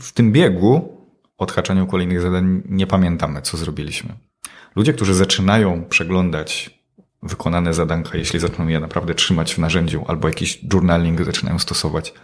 [0.00, 0.98] w tym biegu,
[1.38, 4.14] odhaczaniu kolejnych zadań, nie pamiętamy, co zrobiliśmy.
[4.76, 6.80] Ludzie, którzy zaczynają przeglądać
[7.22, 12.14] wykonane zadanka, jeśli zaczną je naprawdę trzymać w narzędziu albo jakiś journaling zaczynają stosować,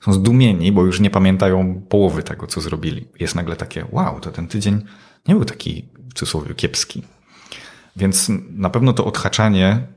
[0.00, 3.08] są zdumieni, bo już nie pamiętają połowy tego, co zrobili.
[3.20, 4.84] Jest nagle takie, wow, to ten tydzień
[5.28, 7.02] nie był taki w cudzysłowie kiepski.
[7.96, 9.93] Więc na pewno to odhaczanie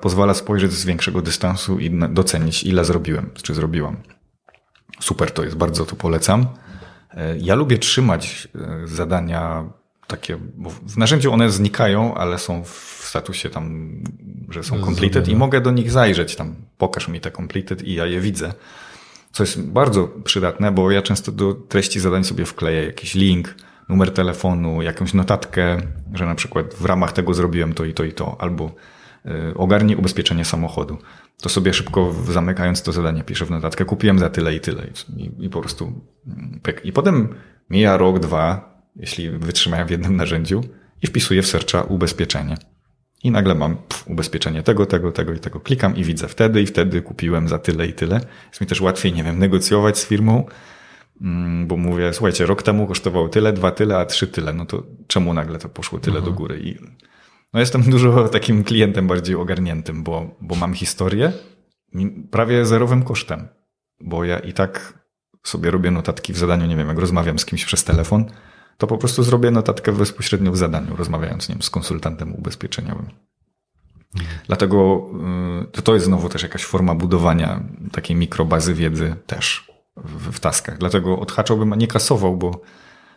[0.00, 3.96] pozwala spojrzeć z większego dystansu i docenić, ile zrobiłem, czy zrobiłam.
[5.00, 6.46] Super to jest, bardzo to polecam.
[7.10, 9.64] E, ja lubię trzymać e, zadania
[10.06, 13.90] takie, bo w narzędziu one znikają, ale są w statusie tam,
[14.48, 18.06] że są completed i mogę do nich zajrzeć tam, pokaż mi te completed i ja
[18.06, 18.52] je widzę.
[19.32, 23.54] Co jest bardzo przydatne, bo ja często do treści zadań sobie wkleję jakiś link,
[23.88, 25.78] numer telefonu, jakąś notatkę,
[26.14, 28.70] że na przykład w ramach tego zrobiłem to i to i to, albo
[29.54, 30.98] ogarnij ubezpieczenie samochodu.
[31.42, 34.86] To sobie szybko zamykając to zadanie piszę w notatkę, kupiłem za tyle i tyle
[35.16, 35.92] i, i po prostu
[36.26, 36.84] mm, pyk.
[36.84, 37.28] I potem
[37.70, 40.60] mija rok, dwa, jeśli wytrzymałem w jednym narzędziu
[41.02, 42.56] i wpisuję w serca ubezpieczenie.
[43.24, 45.60] I nagle mam pff, ubezpieczenie tego, tego, tego i tego.
[45.60, 48.20] Klikam i widzę wtedy i wtedy kupiłem za tyle i tyle.
[48.48, 50.46] Jest mi też łatwiej, nie wiem, negocjować z firmą,
[51.20, 54.52] mm, bo mówię, słuchajcie, rok temu kosztowało tyle, dwa tyle, a trzy tyle.
[54.52, 56.60] No to czemu nagle to poszło tyle do góry?
[56.60, 56.76] I
[57.56, 61.32] no jestem dużo takim klientem bardziej ogarniętym, bo, bo mam historię
[62.30, 63.48] prawie zerowym kosztem,
[64.00, 64.98] bo ja i tak
[65.42, 68.24] sobie robię notatki w zadaniu, nie wiem, jak rozmawiam z kimś przez telefon,
[68.78, 73.06] to po prostu zrobię notatkę bezpośrednio w zadaniu, rozmawiając wiem, z konsultantem ubezpieczeniowym.
[74.46, 75.06] Dlatego
[75.62, 77.60] y, to, to jest znowu też jakaś forma budowania
[77.92, 80.78] takiej mikrobazy wiedzy też w, w taskach.
[80.78, 82.60] Dlatego odhaczałbym, a nie kasował, bo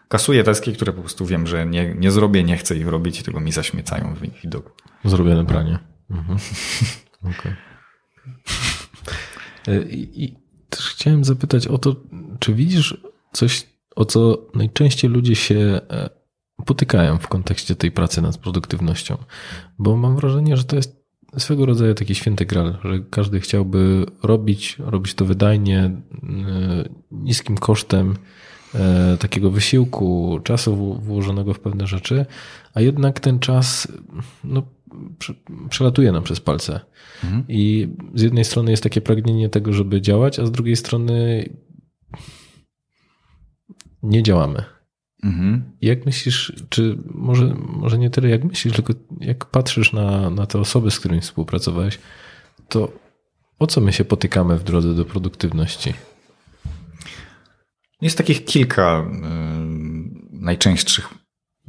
[0.10, 3.40] kasuję taski, które po prostu wiem, że nie, nie zrobię, nie chcę ich robić tego
[3.40, 4.72] mi zaśmiecają w widoku.
[5.06, 5.80] Zrobione pranie.
[6.10, 6.40] Mhm.
[7.40, 7.53] Okej.
[9.68, 10.36] E, I,
[10.69, 11.95] też chciałem zapytać o to,
[12.40, 12.98] czy widzisz
[13.31, 16.10] coś, o co najczęściej ludzie się e,
[16.65, 19.18] potykają w kontekście tej pracy nad produktywnością?
[19.80, 20.99] Bo mam wrażenie, że to jest
[21.38, 25.91] swego rodzaju taki święty gral, że każdy chciałby robić, robić to wydajnie, e,
[27.11, 28.15] niskim kosztem
[29.20, 32.26] takiego wysiłku, czasu włożonego w pewne rzeczy,
[32.74, 33.88] a jednak ten czas
[34.44, 34.64] no,
[35.20, 35.34] prze-
[35.70, 36.80] przelatuje nam przez palce.
[37.48, 41.50] I z jednej strony jest takie pragnienie tego, żeby działać, a z drugiej strony
[44.04, 44.64] nie działamy.
[45.24, 45.64] Mhm.
[45.82, 50.60] Jak myślisz, czy może, może nie tyle jak myślisz, tylko jak patrzysz na, na te
[50.60, 52.00] osoby, z którymi współpracowałeś,
[52.70, 52.91] to
[53.60, 55.94] o co my się potykamy w drodze do produktywności?
[58.02, 59.10] Jest takich kilka y,
[60.32, 61.10] najczęstszych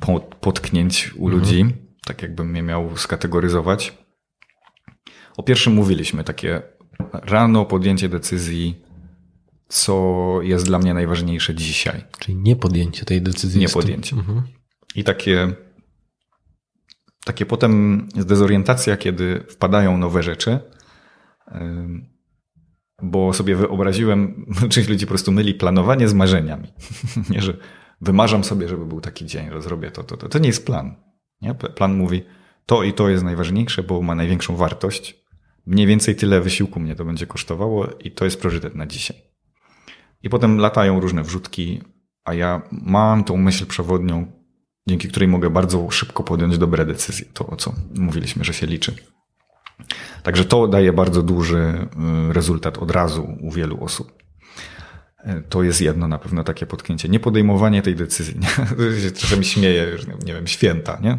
[0.01, 1.65] po- potknięć u ludzi,
[2.07, 3.99] tak jakbym je miał skategoryzować.
[5.37, 6.63] O pierwszym mówiliśmy, takie
[7.13, 8.83] rano podjęcie decyzji,
[9.69, 12.05] co jest dla mnie najważniejsze dzisiaj.
[12.19, 13.61] Czyli nie podjęcie tej decyzji.
[13.61, 14.17] Nie podjęcie.
[14.17, 14.43] Mhm.
[14.95, 15.53] I takie,
[17.25, 20.59] takie potem dezorientacja, kiedy wpadają nowe rzeczy,
[21.55, 22.20] ym,
[23.03, 26.73] bo sobie wyobraziłem, część ludzi po prostu myli planowanie z marzeniami.
[27.31, 27.57] nie, że
[28.01, 30.29] wymarzam sobie, żeby był taki dzień, że zrobię to, to, to.
[30.29, 30.95] To nie jest plan.
[31.43, 31.55] Nie?
[31.55, 32.23] Plan mówi,
[32.67, 35.25] to i to jest najważniejsze, bo ma największą wartość.
[35.67, 39.17] Mniej więcej tyle wysiłku mnie to będzie kosztowało i to jest priorytet na dzisiaj.
[40.23, 41.83] I potem latają różne wrzutki,
[42.25, 44.33] a ja mam tą myśl przewodnią,
[44.89, 47.27] dzięki której mogę bardzo szybko podjąć dobre decyzje.
[47.35, 48.95] To, o co mówiliśmy, że się liczy.
[50.23, 51.89] Także to daje bardzo duży
[52.31, 54.13] y, rezultat od razu u wielu osób.
[55.27, 57.09] Y, To jest jedno na pewno takie potknięcie.
[57.09, 58.39] Nie podejmowanie tej decyzji.
[58.41, 59.11] Nie?
[59.21, 61.17] Czasami śmieję, że nie wiem, święta, nie?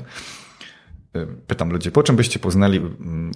[1.21, 2.81] Y, Pytam ludzi, po czym byście poznali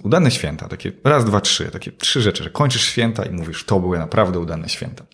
[0.02, 0.68] udane święta?
[0.68, 1.70] Takie raz, dwa, trzy.
[1.70, 5.04] Takie trzy rzeczy, że kończysz święta i mówisz, to były naprawdę udane święta.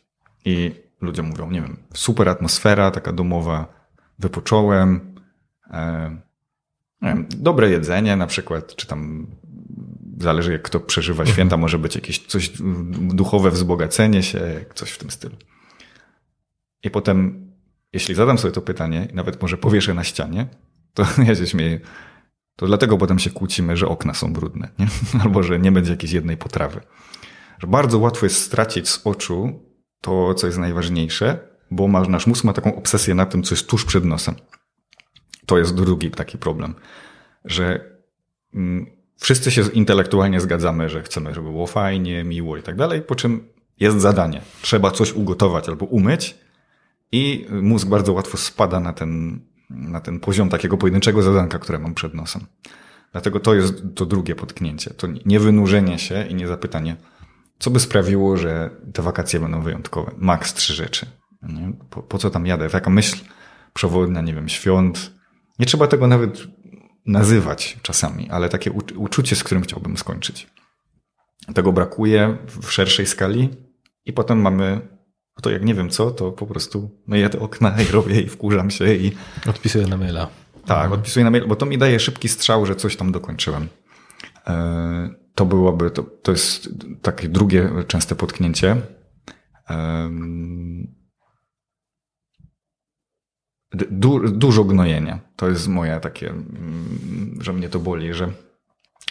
[0.44, 0.70] I
[1.00, 3.66] ludzie mówią, nie wiem, super atmosfera, taka domowa,
[4.18, 5.14] wypocząłem,
[5.70, 6.16] e,
[7.02, 9.26] wiem, dobre jedzenie na przykład, czy tam
[10.22, 12.52] zależy jak kto przeżywa święta, może być jakieś coś
[12.92, 15.36] duchowe wzbogacenie się, coś w tym stylu.
[16.84, 17.50] I potem,
[17.92, 20.46] jeśli zadam sobie to pytanie i nawet może powieszę na ścianie,
[20.94, 21.80] to ja się śmieję,
[22.56, 24.86] to dlatego potem się kłócimy, że okna są brudne, nie?
[25.22, 26.80] albo że nie będzie jakiejś jednej potrawy.
[27.58, 29.60] Że bardzo łatwo jest stracić z oczu
[30.00, 31.38] to, co jest najważniejsze,
[31.70, 34.34] bo nasz mózg ma taką obsesję na tym, co jest tuż przed nosem.
[35.46, 36.74] To jest drugi taki problem,
[37.44, 37.90] że
[38.54, 43.14] mm, wszyscy się intelektualnie zgadzamy, że chcemy, żeby było fajnie, miło i tak dalej, po
[43.14, 43.48] czym
[43.80, 44.40] jest zadanie.
[44.62, 46.38] Trzeba coś ugotować albo umyć
[47.12, 49.40] i mózg bardzo łatwo spada na ten,
[49.70, 52.46] na ten poziom takiego pojedynczego zadanka, które mam przed nosem.
[53.12, 54.94] Dlatego to jest to drugie potknięcie.
[54.94, 56.96] To nie wynurzenie się i nie zapytanie,
[57.58, 60.12] co by sprawiło, że te wakacje będą wyjątkowe.
[60.18, 61.06] Maks trzy rzeczy.
[61.90, 62.70] Po, po co tam jadę?
[62.70, 63.16] Taka myśl
[63.74, 65.12] przewodnia, nie wiem, świąt.
[65.58, 66.46] Nie trzeba tego nawet
[67.06, 70.46] nazywać czasami, ale takie ucz- uczucie, z którym chciałbym skończyć.
[71.54, 73.48] Tego brakuje w szerszej skali
[74.04, 74.80] i potem mamy,
[75.42, 78.70] to jak nie wiem co, to po prostu myję te okna i robię i wkurzam
[78.70, 79.12] się i
[79.46, 80.28] Odpisuję na maila.
[80.66, 83.68] tak, odpisuję na mail, bo to mi daje szybki strzał, że coś tam dokończyłem.
[84.46, 86.68] E, To byłoby, to, to jest
[87.02, 88.76] takie drugie częste potknięcie.
[93.74, 95.18] Du, dużo gnojenia.
[95.36, 98.28] To jest moje takie, mm, że mnie to boli, że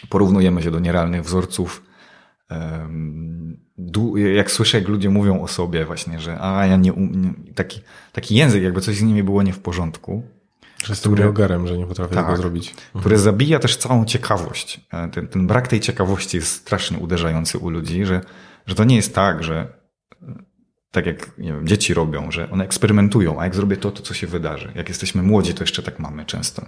[0.08, 1.82] porównujemy się do nierealnych wzorców.
[4.34, 7.80] Jak słyszę, jak ludzie mówią o sobie właśnie, że a ja nie umiem, taki,
[8.12, 10.22] taki język, jakby coś z nimi było nie w porządku.
[10.84, 12.74] Że jestem który, ogarem, że nie potrafię tak, tego zrobić.
[13.00, 14.80] Które zabija też całą ciekawość.
[14.92, 18.20] E, ten, ten brak tej ciekawości jest strasznie uderzający u ludzi, że,
[18.66, 19.72] że to nie jest tak, że
[20.92, 24.14] tak jak nie wiem, dzieci robią, że one eksperymentują, a jak zrobię to, to co
[24.14, 24.72] się wydarzy.
[24.74, 26.66] Jak jesteśmy młodzi, to jeszcze tak mamy często.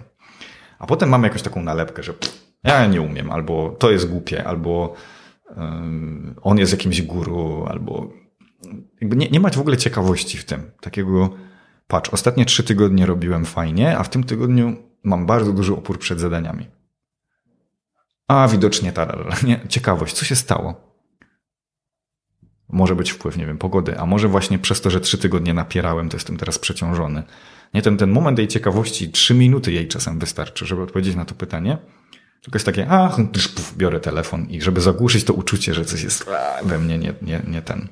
[0.79, 4.43] A potem mamy jakąś taką nalepkę, że pff, ja nie umiem, albo to jest głupie,
[4.43, 4.93] albo
[6.41, 8.13] on jest jakimś guru, albo
[9.01, 10.71] jakby nie, nie mać w ogóle ciekawości w tym.
[10.81, 11.29] Takiego,
[11.87, 16.19] patrz, ostatnie trzy tygodnie robiłem fajnie, a w tym tygodniu mam bardzo duży opór przed
[16.19, 16.67] zadaniami.
[18.27, 20.94] A widocznie ta, nie, ciekawość, co się stało?
[22.69, 26.09] Może być wpływ, nie wiem, pogody, a może właśnie przez to, że trzy tygodnie napierałem,
[26.09, 27.23] to jestem teraz przeciążony.
[27.73, 31.35] Nie, ten, ten moment jej ciekawości, trzy minuty jej czasem wystarczy, żeby odpowiedzieć na to
[31.35, 31.77] pytanie.
[32.41, 33.17] Tylko jest takie, a,
[33.77, 36.25] biorę telefon i żeby zagłuszyć to uczucie, że coś jest
[36.63, 37.87] we mnie nie, nie, nie ten,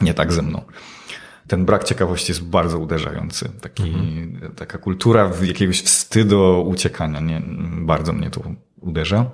[0.00, 0.62] nie tak ze mną.
[1.46, 3.48] Ten brak ciekawości jest bardzo uderzający.
[3.60, 4.54] Taki, mhm.
[4.56, 7.42] Taka kultura jakiegoś wstydu, uciekania, nie,
[7.80, 8.42] bardzo mnie to
[8.80, 9.30] uderza.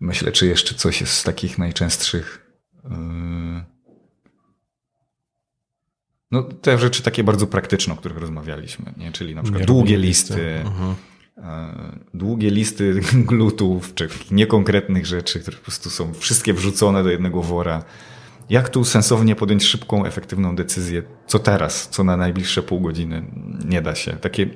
[0.00, 2.41] Myślę, czy jeszcze coś jest z takich najczęstszych
[6.32, 9.12] no, te rzeczy takie bardzo praktyczne, o których rozmawialiśmy, nie?
[9.12, 10.94] czyli na przykład długie listy, listy uh-huh.
[12.14, 13.00] długie listy
[13.30, 17.84] glutów, czy niekonkretnych rzeczy, które po prostu są wszystkie wrzucone do jednego wora.
[18.50, 23.24] Jak tu sensownie podjąć szybką, efektywną decyzję, co teraz, co na najbliższe pół godziny
[23.64, 24.12] nie da się.
[24.12, 24.50] Takie,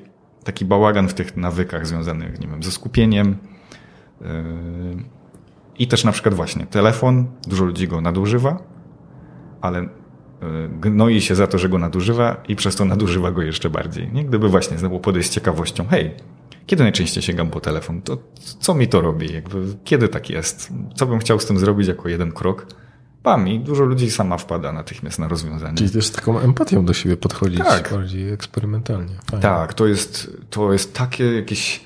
[0.44, 3.36] taki bałagan w tych nawykach związanych, nie wiem, ze skupieniem,
[4.20, 4.26] yy,
[5.78, 8.58] i też na przykład właśnie telefon, dużo ludzi go nadużywa,
[9.60, 9.88] ale e,
[10.80, 14.12] gnoi się za to, że go nadużywa i przez to nadużywa go jeszcze bardziej.
[14.12, 14.24] Nie?
[14.24, 16.14] Gdyby właśnie znowu podejść z ciekawością, hej,
[16.66, 18.02] kiedy najczęściej sięgam po telefon?
[18.02, 18.18] To
[18.60, 19.32] co mi to robi?
[19.32, 20.72] Jakby, kiedy tak jest?
[20.94, 22.66] Co bym chciał z tym zrobić jako jeden krok?
[23.22, 25.78] Pam i dużo ludzi sama wpada natychmiast na rozwiązanie.
[25.78, 27.90] Czyli też z taką empatią do siebie podchodzić tak.
[27.92, 29.14] bardziej eksperymentalnie.
[29.30, 29.42] Fajnie.
[29.42, 31.85] Tak, to jest, to jest takie jakieś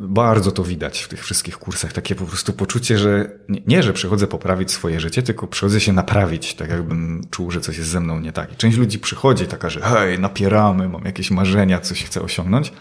[0.00, 1.92] bardzo to widać w tych wszystkich kursach.
[1.92, 5.92] Takie po prostu poczucie, że nie, nie, że przychodzę poprawić swoje życie, tylko przychodzę się
[5.92, 8.52] naprawić, tak jakbym czuł, że coś jest ze mną nie tak.
[8.52, 12.72] I część ludzi przychodzi taka, że hej, napieramy, mam jakieś marzenia, coś chcę osiągnąć.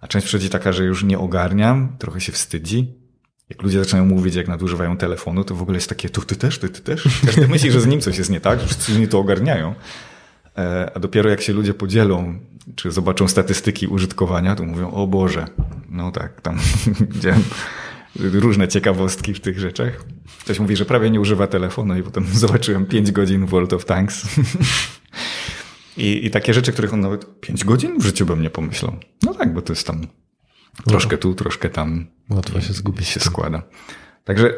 [0.00, 2.94] A część przychodzi taka, że już nie ogarniam, trochę się wstydzi.
[3.50, 6.58] Jak ludzie zaczynają mówić, jak nadużywają telefonu, to w ogóle jest takie, tu ty też,
[6.58, 7.08] ty, ty też.
[7.26, 9.74] Każdy myśli, że z nim coś jest nie tak, że wszyscy inni to ogarniają.
[10.58, 12.38] E, a dopiero jak się ludzie podzielą,
[12.74, 15.46] czy zobaczą statystyki użytkowania, to mówią, o Boże,
[15.90, 16.58] no tak, tam
[17.14, 17.42] widziałem
[18.16, 20.04] różne ciekawostki w tych rzeczach.
[20.40, 24.26] Ktoś mówi, że prawie nie używa telefonu i potem zobaczyłem 5 godzin World of Tanks.
[25.96, 28.96] I, I takie rzeczy, których on nawet 5 godzin w życiu bym nie pomyślał.
[29.22, 30.06] No tak, bo to jest tam
[30.86, 32.06] troszkę tu, troszkę tam.
[32.30, 33.08] Łatwo się zgubić.
[33.08, 33.62] się składa.
[34.24, 34.54] Także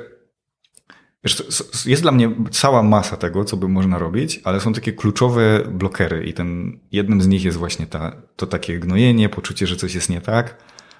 [1.86, 6.24] jest dla mnie cała masa tego, co by można robić, ale są takie kluczowe blokery
[6.24, 10.11] i ten, jednym z nich jest właśnie ta, to takie gnojenie, poczucie, że coś jest
[10.11, 10.57] nie tak,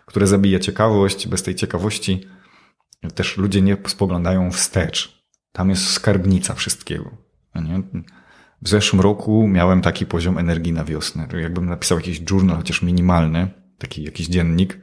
[0.07, 1.29] które zabija ciekawość.
[1.29, 2.27] Bez tej ciekawości
[3.15, 5.27] też ludzie nie spoglądają wstecz.
[5.53, 7.17] Tam jest skarbnica wszystkiego.
[7.55, 7.83] Nie?
[8.63, 11.29] W zeszłym roku miałem taki poziom energii na wiosnę.
[11.43, 13.49] Jakbym napisał jakiś journal, chociaż minimalny,
[13.79, 14.79] taki jakiś dziennik,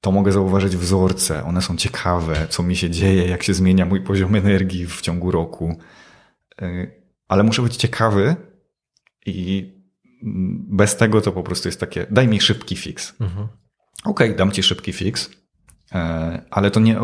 [0.00, 1.44] to mogę zauważyć wzorce.
[1.44, 5.30] One są ciekawe, co mi się dzieje, jak się zmienia mój poziom energii w ciągu
[5.30, 5.76] roku.
[6.62, 8.36] Y, ale muszę być ciekawy
[9.26, 9.70] i
[10.68, 13.14] bez tego to po prostu jest takie, daj mi szybki fix.
[13.20, 13.48] Mhm.
[14.04, 15.32] Okej, okay, dam ci szybki fix, y,
[16.50, 17.00] ale to nie,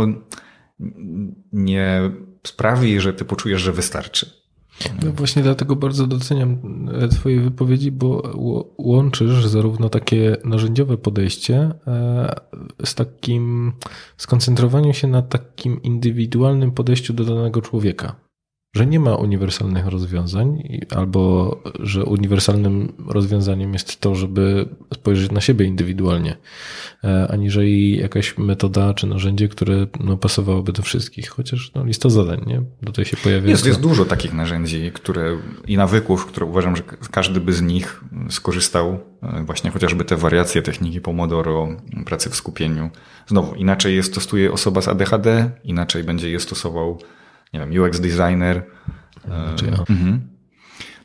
[1.52, 2.10] nie
[2.47, 4.45] sprawi, że ty poczujesz, że wystarczy.
[5.04, 6.58] No właśnie dlatego bardzo doceniam
[7.02, 8.22] e, Twoje wypowiedzi, bo
[8.78, 12.40] łączysz zarówno takie narzędziowe podejście e,
[12.84, 13.72] z takim
[14.16, 18.25] skoncentrowaniem się na takim indywidualnym podejściu do danego człowieka
[18.76, 20.62] że nie ma uniwersalnych rozwiązań,
[20.96, 21.50] albo
[21.80, 26.36] że uniwersalnym rozwiązaniem jest to, żeby spojrzeć na siebie indywidualnie,
[27.04, 31.28] e, aniżeli jakaś metoda czy narzędzie, które no, pasowałoby do wszystkich.
[31.28, 32.62] Chociaż no, lista zadań, nie?
[32.86, 33.50] Tutaj się pojawia.
[33.50, 38.04] Jest, jest dużo takich narzędzi, które i nawyków, które uważam, że każdy by z nich
[38.30, 38.98] skorzystał.
[39.22, 41.68] E, właśnie chociażby te wariacje techniki Pomodoro,
[42.06, 42.90] pracy w skupieniu.
[43.26, 46.98] Znowu, inaczej je stosuje osoba z ADHD, inaczej będzie je stosował
[47.58, 48.62] nie wiem, UX designer.
[49.24, 49.78] Znaczy ja.
[49.90, 50.28] mhm.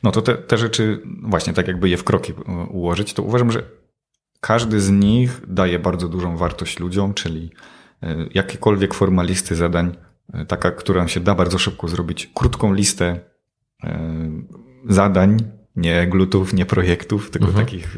[0.04, 2.34] No to te, te rzeczy, właśnie tak jakby je w kroki
[2.70, 3.64] ułożyć, to uważam, że
[4.40, 7.52] każdy z nich daje bardzo dużą wartość ludziom, czyli
[8.04, 9.98] e, jakiekolwiek formalisty zadań,
[10.34, 13.20] e, taka, która się da bardzo szybko zrobić, krótką listę
[14.90, 15.38] zadań,
[15.76, 17.66] nie glutów, nie projektów, tylko mhm.
[17.66, 17.98] takich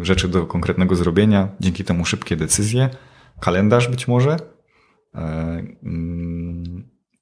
[0.00, 1.48] rzeczy do konkretnego zrobienia.
[1.60, 2.88] Dzięki temu szybkie decyzje,
[3.40, 4.36] kalendarz być może.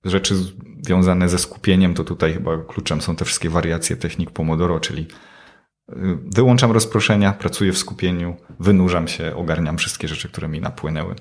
[0.05, 0.35] Rzeczy
[0.83, 5.95] związane ze skupieniem, to tutaj chyba kluczem są te wszystkie wariacje technik Pomodoro, czyli y,
[6.35, 11.15] wyłączam rozproszenia, pracuję w skupieniu, wynurzam się, ogarniam wszystkie rzeczy, które mi napłynęły.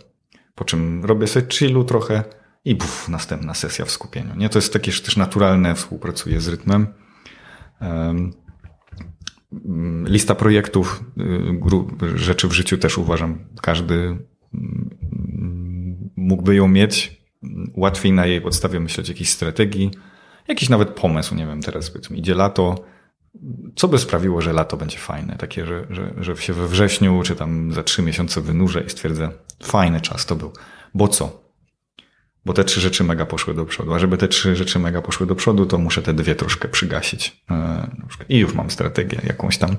[0.56, 2.24] Po czym robię sobie chillu trochę
[2.66, 4.36] i buf, następna sesja w skupieniu.
[4.36, 6.88] Nie, to jest takie też naturalne, współpracuję z rytmem.
[10.06, 11.04] Lista projektów,
[12.04, 13.96] y, rzeczy w życiu też uważam, każdy
[14.54, 17.23] mm, mógłby ją mieć.
[17.74, 19.92] Łatwiej na jej podstawie myśleć jakiejś strategii,
[20.48, 22.86] jakiś nawet pomysł, nie wiem, teraz powiedzmy idzie lato,
[23.76, 27.36] co by sprawiło, że lato będzie fajne, takie, że, że, że się we wrześniu czy
[27.36, 29.32] tam za trzy miesiące wynurzę i stwierdzę,
[29.64, 30.54] fajny czas to był.
[30.94, 31.44] Bo co?
[32.46, 33.94] Bo te trzy rzeczy mega poszły do przodu.
[33.94, 37.44] A żeby te trzy rzeczy mega poszły do przodu, to muszę te dwie troszkę przygasić.
[37.52, 37.88] E,
[38.30, 39.76] I już mam strategię jakąś tam.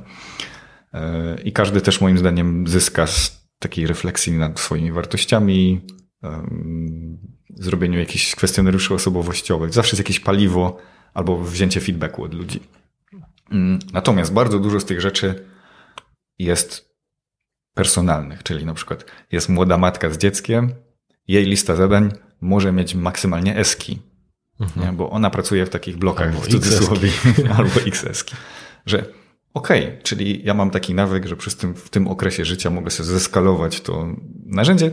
[0.94, 5.80] E, I każdy też moim zdaniem zyska z takiej refleksji nad swoimi wartościami,
[7.56, 9.74] zrobieniu jakichś kwestionariuszy osobowościowych.
[9.74, 10.78] Zawsze jest jakieś paliwo
[11.14, 12.60] albo wzięcie feedbacku od ludzi.
[13.50, 15.44] Mm, natomiast bardzo dużo z tych rzeczy
[16.38, 16.94] jest
[17.74, 20.74] personalnych, czyli na przykład jest młoda matka z dzieckiem,
[21.28, 23.98] jej lista zadań może mieć maksymalnie eski,
[24.60, 24.86] mhm.
[24.86, 24.92] nie?
[24.92, 27.10] bo ona pracuje w takich blokach albo w cudzysłowie
[27.58, 28.36] albo XS-ki,
[28.86, 29.04] że
[29.54, 32.90] okej, okay, czyli ja mam taki nawyk, że przez tym, w tym okresie życia mogę
[32.90, 34.06] sobie zeskalować to
[34.46, 34.92] narzędzie,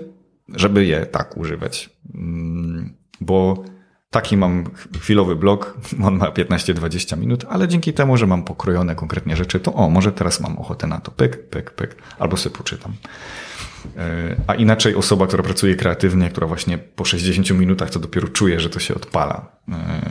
[0.55, 3.63] żeby je tak używać, mm, bo
[4.11, 4.63] Taki mam
[4.99, 9.73] chwilowy blok, on ma 15-20 minut, ale dzięki temu, że mam pokrojone konkretnie rzeczy, to
[9.73, 12.93] o, może teraz mam ochotę na to, pyk, pyk, pyk, albo sobie poczytam.
[13.97, 18.59] E, a inaczej osoba, która pracuje kreatywnie, która właśnie po 60 minutach to dopiero czuje,
[18.59, 19.51] że to się odpala.
[19.69, 20.01] E,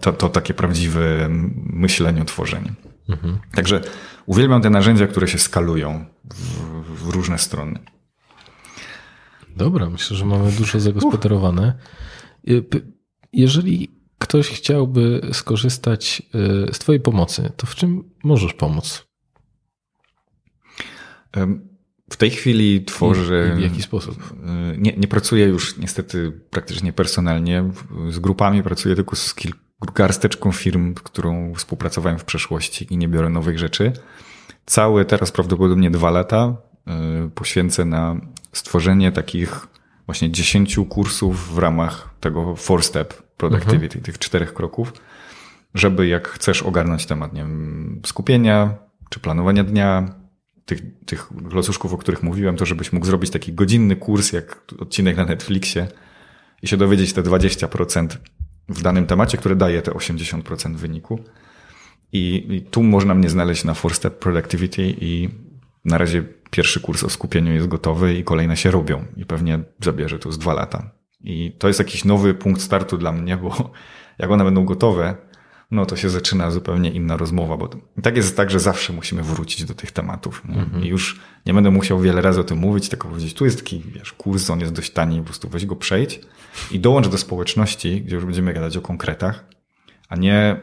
[0.00, 1.28] to, to takie prawdziwe
[1.66, 2.72] myślenie, tworzenie.
[3.08, 3.38] Mhm.
[3.54, 3.80] Także
[4.26, 7.78] uwielbiam te narzędzia, które się skalują w, w różne strony.
[9.56, 11.78] Dobra, myślę, że mamy dużo zagospodarowane.
[13.32, 16.22] Jeżeli ktoś chciałby skorzystać
[16.68, 19.06] e, z Twojej pomocy, to w czym możesz pomóc?
[22.10, 23.52] W tej chwili tworzę.
[23.52, 24.34] I w jaki sposób?
[24.46, 27.64] E, nie, nie pracuję już niestety praktycznie personalnie.
[28.10, 29.34] Z grupami pracuję tylko z
[29.94, 33.92] garsteczką firm, którą współpracowałem w przeszłości i nie biorę nowych rzeczy.
[34.66, 36.69] Całe teraz prawdopodobnie dwa lata e,
[37.34, 38.16] poświęcę na
[38.52, 39.66] stworzenie takich
[40.06, 44.02] właśnie 10 kursów w ramach tego four step productivity, mhm.
[44.02, 44.92] tych czterech kroków,
[45.74, 48.74] żeby jak chcesz ogarnąć temat nie wiem, skupienia
[49.08, 50.14] czy planowania dnia,
[50.64, 55.16] tych, tych klocuszków, o których mówiłem, to żebyś mógł zrobić taki godzinny kurs, jak odcinek
[55.16, 55.88] na Netflixie
[56.62, 58.08] i się dowiedzieć te 20%
[58.68, 61.18] w danym temacie, które daje te 80% wyniku.
[62.12, 65.28] I, I, tu można mnie znaleźć na Four Step Productivity i
[65.84, 70.18] na razie pierwszy kurs o skupieniu jest gotowy i kolejne się robią i pewnie zabierze
[70.18, 70.90] to z dwa lata.
[71.24, 73.70] I to jest jakiś nowy punkt startu dla mnie, bo
[74.18, 75.16] jak one będą gotowe,
[75.70, 79.22] no to się zaczyna zupełnie inna rozmowa, bo i tak jest tak, że zawsze musimy
[79.22, 80.42] wrócić do tych tematów.
[80.48, 80.84] Mhm.
[80.84, 83.80] I już nie będę musiał wiele razy o tym mówić, tylko powiedzieć, tu jest taki
[83.80, 86.20] wiesz, kurs, on jest dość tani, po prostu weź go przejdź
[86.70, 89.44] i dołącz do społeczności, gdzie już będziemy gadać o konkretach,
[90.08, 90.60] a nie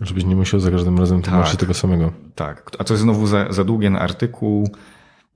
[0.00, 2.12] Żebyś nie musiał za każdym razem tłumaczyć tak, tego samego.
[2.34, 4.70] Tak, a to jest znowu za, za długie na artykuł,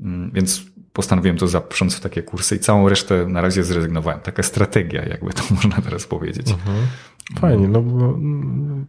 [0.01, 0.63] mm, więc
[0.93, 4.21] postanowiłem to zaprząc w takie kursy i całą resztę na razie zrezygnowałem.
[4.21, 6.51] Taka strategia, jakby to można teraz powiedzieć.
[6.51, 6.87] Mhm.
[7.39, 8.19] Fajnie, no bo,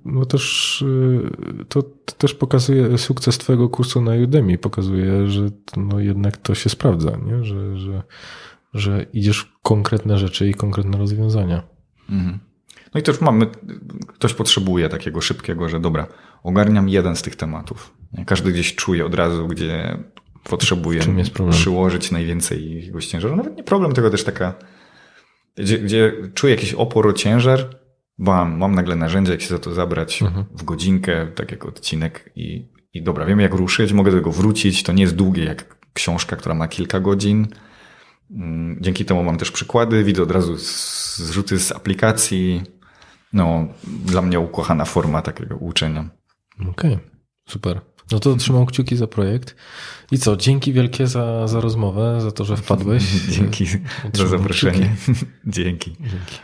[0.05, 5.99] no też y, to, to, też pokazuje sukces twojego kursu na Udemy, pokazuje, że no
[5.99, 7.43] jednak to się sprawdza, nie?
[7.43, 8.03] Że, że,
[8.73, 11.63] że idziesz w konkretne rzeczy i konkretne rozwiązania.
[12.09, 12.39] Mhm.
[12.93, 13.47] No i też mamy,
[14.07, 16.07] ktoś potrzebuje takiego szybkiego, że dobra,
[16.43, 17.93] ogarniam jeden z tych tematów.
[18.25, 19.97] Każdy gdzieś czuje od razu, gdzie
[20.43, 21.01] potrzebuje
[21.51, 23.35] przyłożyć najwięcej jakiegoś ciężaru.
[23.35, 24.53] Nawet nie problem, tylko też taka,
[25.55, 27.79] gdzie, gdzie czuję jakiś opór, ciężar,
[28.17, 30.45] bam, mam nagle narzędzie, jak się za to zabrać mhm.
[30.51, 34.83] w godzinkę, tak jak odcinek i, i dobra, wiem jak ruszyć, mogę do tego wrócić,
[34.83, 37.47] to nie jest długie jak książka, która ma kilka godzin.
[38.31, 40.57] Mm, dzięki temu mam też przykłady, widzę od razu
[41.17, 42.61] zrzuty z aplikacji,
[43.33, 43.67] no,
[44.05, 46.09] dla mnie ukochana forma takiego uczenia.
[46.55, 46.99] Okej, okay,
[47.49, 47.81] super.
[48.11, 49.55] No to trzymam kciuki za projekt.
[50.11, 53.03] I co, dzięki wielkie za, za rozmowę, za to, że wpadłeś.
[53.35, 53.65] Dzięki
[54.13, 54.95] za zaproszenie.
[55.45, 55.91] Dzięki.
[55.99, 56.39] Dzięki.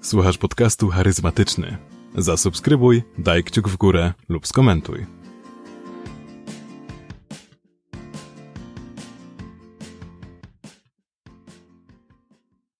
[0.00, 1.76] Słuchasz podcastu charyzmatyczny.
[2.14, 5.06] Zasubskrybuj, daj kciuk w górę lub skomentuj.